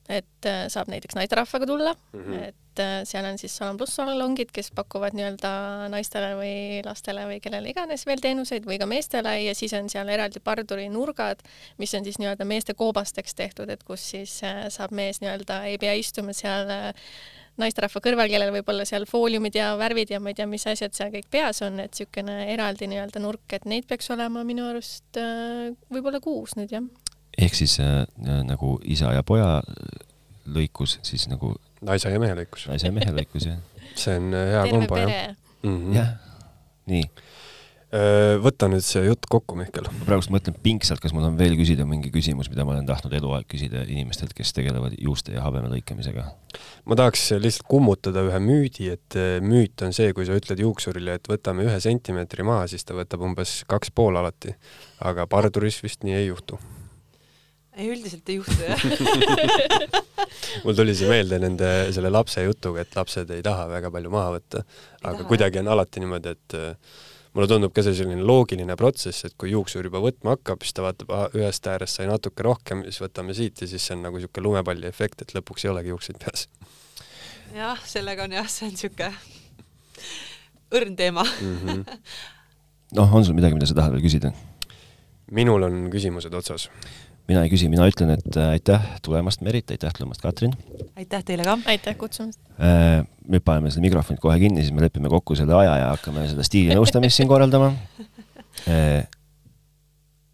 et 0.08 0.48
äh, 0.48 0.66
saab 0.72 0.88
näiteks 0.88 1.16
naisterahvaga 1.18 1.66
tulla 1.68 1.92
mm, 1.92 2.20
-hmm. 2.24 2.44
et 2.48 2.80
äh, 2.80 3.04
seal 3.04 3.24
on 3.28 3.38
siis 3.38 3.56
Salon 3.56 3.76
pluss 3.76 3.96
salongid, 3.96 4.50
kes 4.52 4.70
pakuvad 4.74 5.16
nii-öelda 5.16 5.88
naistele 5.92 6.32
või 6.38 6.52
lastele 6.84 7.26
või 7.28 7.40
kellele 7.44 7.68
iganes 7.68 8.06
veel 8.06 8.20
teenuseid 8.24 8.64
või 8.66 8.78
ka 8.80 8.86
meestele 8.86 9.34
ja 9.42 9.54
siis 9.54 9.72
on 9.76 9.90
seal 9.92 10.08
eraldi 10.08 10.40
parduri 10.40 10.88
nurgad, 10.88 11.42
mis 11.78 11.94
on 11.94 12.04
siis 12.04 12.18
nii-öelda 12.18 12.44
meeste 12.44 12.74
koobasteks 12.74 13.34
tehtud, 13.34 13.68
et 13.68 13.84
kus 13.84 14.10
siis 14.10 14.40
äh, 14.42 14.68
saab 14.68 14.96
mees 14.96 15.20
nii-öelda, 15.20 15.64
ei 15.64 15.78
pea 15.78 15.92
istuma 15.92 16.32
seal 16.32 16.72
naisterahva 17.58 18.00
kõrval, 18.00 18.30
kellel 18.30 18.52
võib-olla 18.54 18.84
seal 18.86 19.04
fooliumid 19.04 19.54
ja 19.54 19.74
värvid 19.76 20.10
ja 20.14 20.20
ma 20.20 20.30
ei 20.30 20.38
tea, 20.38 20.46
mis 20.46 20.64
asjad 20.66 20.94
seal 20.94 21.10
kõik 21.12 21.28
peas 21.30 21.60
on, 21.66 21.80
et 21.80 21.92
niisugune 21.92 22.46
eraldi 22.54 22.86
nii-öelda 22.86 23.20
nurk, 23.20 23.44
et 23.52 23.66
neid 23.66 23.84
peaks 23.84 24.08
olema 24.14 24.44
minu 24.44 24.70
arust 24.70 25.20
võib-olla 25.90 26.20
kuus 26.20 26.56
nüüd 26.56 26.72
jah 26.72 26.86
ehk 27.38 27.54
siis 27.54 27.78
äh, 27.80 28.04
nagu 28.46 28.76
isa 28.84 29.12
ja 29.14 29.24
poja 29.26 29.60
lõikus 30.48 30.98
siis 31.06 31.28
nagu 31.30 31.54
naise 31.84 32.12
ja 32.12 32.20
mehe 32.22 32.36
lõikus. 32.38 32.68
naise 32.70 32.88
ja 32.88 32.94
mehe 32.94 33.14
lõikus, 33.20 33.48
jah. 33.50 33.60
see 33.94 34.18
on 34.18 34.32
äh, 34.34 34.52
hea 34.54 34.64
kombo, 34.72 35.00
jah 35.00 35.12
-hmm.. 35.62 35.96
jah, 35.96 36.14
nii. 36.90 37.08
Äh, 37.88 38.34
võta 38.44 38.66
nüüd 38.68 38.84
see 38.84 39.00
jutt 39.06 39.24
kokku, 39.32 39.56
Mihkel. 39.56 39.86
ma 39.88 40.04
praegust 40.04 40.32
mõtlen 40.32 40.56
pingsalt, 40.60 41.00
kas 41.00 41.14
mul 41.16 41.24
on 41.24 41.38
veel 41.38 41.54
küsida 41.56 41.86
mingi 41.88 42.10
küsimus, 42.12 42.50
mida 42.52 42.66
ma 42.68 42.74
olen 42.74 42.88
tahtnud 42.88 43.14
eluaeg 43.16 43.46
küsida 43.48 43.86
inimestelt, 43.88 44.34
kes 44.36 44.52
tegelevad 44.52 44.98
juuste 45.00 45.32
ja 45.32 45.44
habeme 45.46 45.70
lõikamisega. 45.72 46.26
ma 46.84 46.98
tahaks 47.00 47.30
lihtsalt 47.40 47.64
kummutada 47.70 48.26
ühe 48.28 48.42
müüdi, 48.44 48.90
et 48.92 49.16
äh, 49.16 49.38
müüt 49.40 49.86
on 49.86 49.96
see, 49.96 50.12
kui 50.12 50.28
sa 50.28 50.36
ütled 50.36 50.60
juuksurile, 50.60 51.16
et 51.16 51.30
võtame 51.32 51.64
ühe 51.64 51.78
sentimeetri 51.80 52.44
maha, 52.44 52.66
siis 52.68 52.84
ta 52.84 52.98
võtab 52.98 53.24
umbes 53.24 53.62
kaks 53.68 53.94
pool 53.94 54.20
alati. 54.20 54.52
aga 55.00 55.26
parduris 55.26 55.80
vist 55.82 56.04
nii 56.04 56.18
ei 56.18 56.28
juhtu 56.28 56.60
ei, 57.78 57.88
üldiselt 57.94 58.28
ei 58.28 58.40
juhtu 58.40 58.58
jah 58.66 58.82
mul 60.64 60.76
tuli 60.76 60.94
see 60.96 61.08
meelde 61.10 61.38
nende 61.42 61.68
selle 61.94 62.10
lapse 62.12 62.42
jutuga, 62.44 62.82
et 62.82 62.96
lapsed 62.98 63.30
ei 63.34 63.44
taha 63.44 63.68
väga 63.70 63.92
palju 63.94 64.12
maha 64.12 64.34
võtta, 64.38 64.64
aga 65.02 65.14
taha, 65.20 65.28
kuidagi 65.30 65.62
on 65.62 65.70
alati 65.74 66.02
niimoodi, 66.02 66.34
et 66.34 66.56
äh, 66.58 66.98
mulle 67.36 67.48
tundub 67.50 67.74
ka 67.76 67.84
see 67.86 67.96
selline 67.98 68.24
loogiline 68.26 68.76
protsess, 68.80 69.26
et 69.28 69.36
kui 69.40 69.52
juuksur 69.52 69.86
juba 69.88 70.02
võtma 70.04 70.36
hakkab, 70.36 70.64
siis 70.64 70.76
ta 70.76 70.86
vaatab, 70.86 71.12
ühest 71.38 71.70
äärest 71.70 72.00
sai 72.00 72.08
natuke 72.10 72.46
rohkem, 72.46 72.84
siis 72.88 73.02
võtame 73.04 73.36
siit 73.36 73.62
ja 73.62 73.70
siis 73.70 73.84
see 73.84 73.96
on 73.96 74.06
nagu 74.08 74.20
niisugune 74.20 74.48
lumepalli 74.48 74.88
efekt, 74.90 75.22
et 75.24 75.34
lõpuks 75.36 75.66
ei 75.66 75.72
olegi 75.74 75.94
juukseid 75.94 76.20
peas. 76.24 76.48
jah, 77.54 77.80
sellega 77.86 78.28
on 78.28 78.38
jah, 78.38 78.50
see 78.52 78.68
on 78.68 78.76
niisugune 78.76 79.12
õrn 80.78 80.96
teema 80.96 81.24
mm. 81.24 81.58
-hmm. 81.64 81.98
noh, 82.98 83.14
on 83.14 83.24
sul 83.24 83.36
midagi, 83.38 83.56
mida 83.56 83.68
sa 83.68 83.76
tahad 83.78 83.94
veel 83.96 84.04
küsida? 84.04 84.32
minul 85.30 85.62
on 85.62 85.88
küsimused 85.92 86.34
otsas 86.34 86.68
mina 87.28 87.44
ei 87.44 87.50
küsi, 87.52 87.68
mina 87.70 87.86
ütlen, 87.88 88.14
et 88.16 88.36
äh, 88.40 88.54
aitäh 88.56 88.84
tulemast, 89.04 89.42
Merit, 89.44 89.68
aitäh 89.74 89.92
tulemast, 89.96 90.22
Katrin! 90.24 90.54
aitäh 90.96 91.24
teile 91.26 91.44
ka! 91.46 91.58
aitäh 91.68 91.96
kutsumast! 92.00 92.40
Äh, 92.56 93.02
nüüd 93.28 93.44
paneme 93.44 93.72
selle 93.72 93.84
mikrofonid 93.84 94.22
kohe 94.22 94.38
kinni, 94.40 94.64
siis 94.64 94.74
me 94.74 94.84
lepime 94.86 95.10
kokku 95.12 95.36
selle 95.38 95.56
aja 95.58 95.76
ja 95.82 95.90
hakkame 95.92 96.24
seda 96.30 96.46
stiilinõustamist 96.46 97.20
siin 97.20 97.30
korraldama. 97.30 97.74
Äh, 98.68 99.04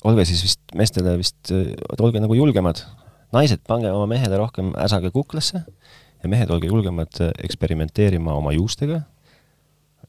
olge 0.07 0.25
siis 0.29 0.45
vist 0.47 0.77
meestele 0.79 1.17
vist, 1.21 1.51
olge 1.99 2.23
nagu 2.23 2.39
julgemad. 2.39 2.85
naised, 3.35 3.61
pange 3.67 3.91
oma 3.91 4.07
mehele 4.07 4.39
rohkem 4.39 4.71
äsage 4.79 5.11
kuklasse 5.11 5.65
ja 6.23 6.31
mehed, 6.31 6.51
olge 6.55 6.71
julgemad 6.71 7.19
eksperimenteerima 7.43 8.33
oma 8.39 8.53
juustega 8.55 9.03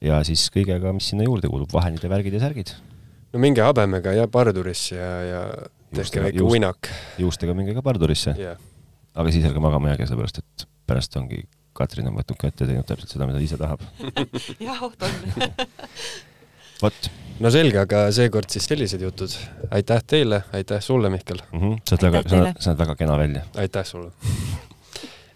ja 0.06 0.20
siis 0.28 0.46
kõigega, 0.54 0.94
mis 0.94 1.10
sinna 1.10 1.26
juurde 1.26 1.50
kuulub, 1.50 1.72
vahendid 1.74 2.06
ja 2.06 2.12
värgid 2.12 2.38
ja 2.38 2.44
särgid. 2.44 2.76
no 3.34 3.42
minge 3.42 3.64
habemega 3.66 4.14
ja 4.14 4.28
pardurisse 4.32 4.96
ja, 4.96 5.12
ja 5.26 5.42
tehke 5.96 6.24
väike 6.28 6.42
juust, 6.42 6.54
uinak. 6.54 6.92
juustega 7.22 7.58
minge 7.58 7.76
ka 7.78 7.84
pardurisse 7.86 8.36
yeah.. 8.40 8.62
aga 9.16 9.34
siis 9.34 9.46
ärge 9.48 9.64
magama 9.64 9.94
jääge, 9.94 10.08
sellepärast 10.10 10.42
et 10.44 10.68
pärast 10.88 11.18
ongi 11.22 11.44
Katrin 11.76 12.08
on 12.08 12.16
võtnud 12.16 12.40
kätte 12.40 12.64
ja 12.64 12.72
teinud 12.72 12.88
täpselt 12.88 13.12
seda, 13.12 13.26
mida 13.28 13.42
ise 13.44 13.58
tahab. 13.60 13.82
jah, 14.64 14.78
oht 14.86 15.02
on. 15.04 15.16
vot. 16.84 17.10
no 17.44 17.52
selge, 17.52 17.82
aga 17.82 18.06
seekord 18.16 18.48
siis 18.54 18.68
sellised 18.70 19.04
jutud. 19.04 19.36
aitäh 19.76 20.04
teile, 20.08 20.44
aitäh 20.56 20.84
sulle, 20.84 21.12
Mihkel 21.12 21.42
mm. 21.52 21.60
-hmm. 21.60 21.82
sa 21.84 21.98
oled 21.98 22.12
väga, 22.12 22.54
sa 22.60 22.72
oled 22.72 22.80
väga 22.86 22.96
kena 22.96 23.18
välja. 23.18 23.44
aitäh 23.56 23.86
sulle. 23.86 24.12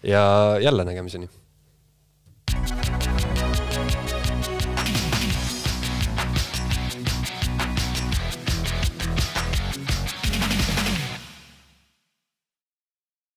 ja 0.02 0.22
jälle 0.60 0.84
nägemiseni 0.84 1.28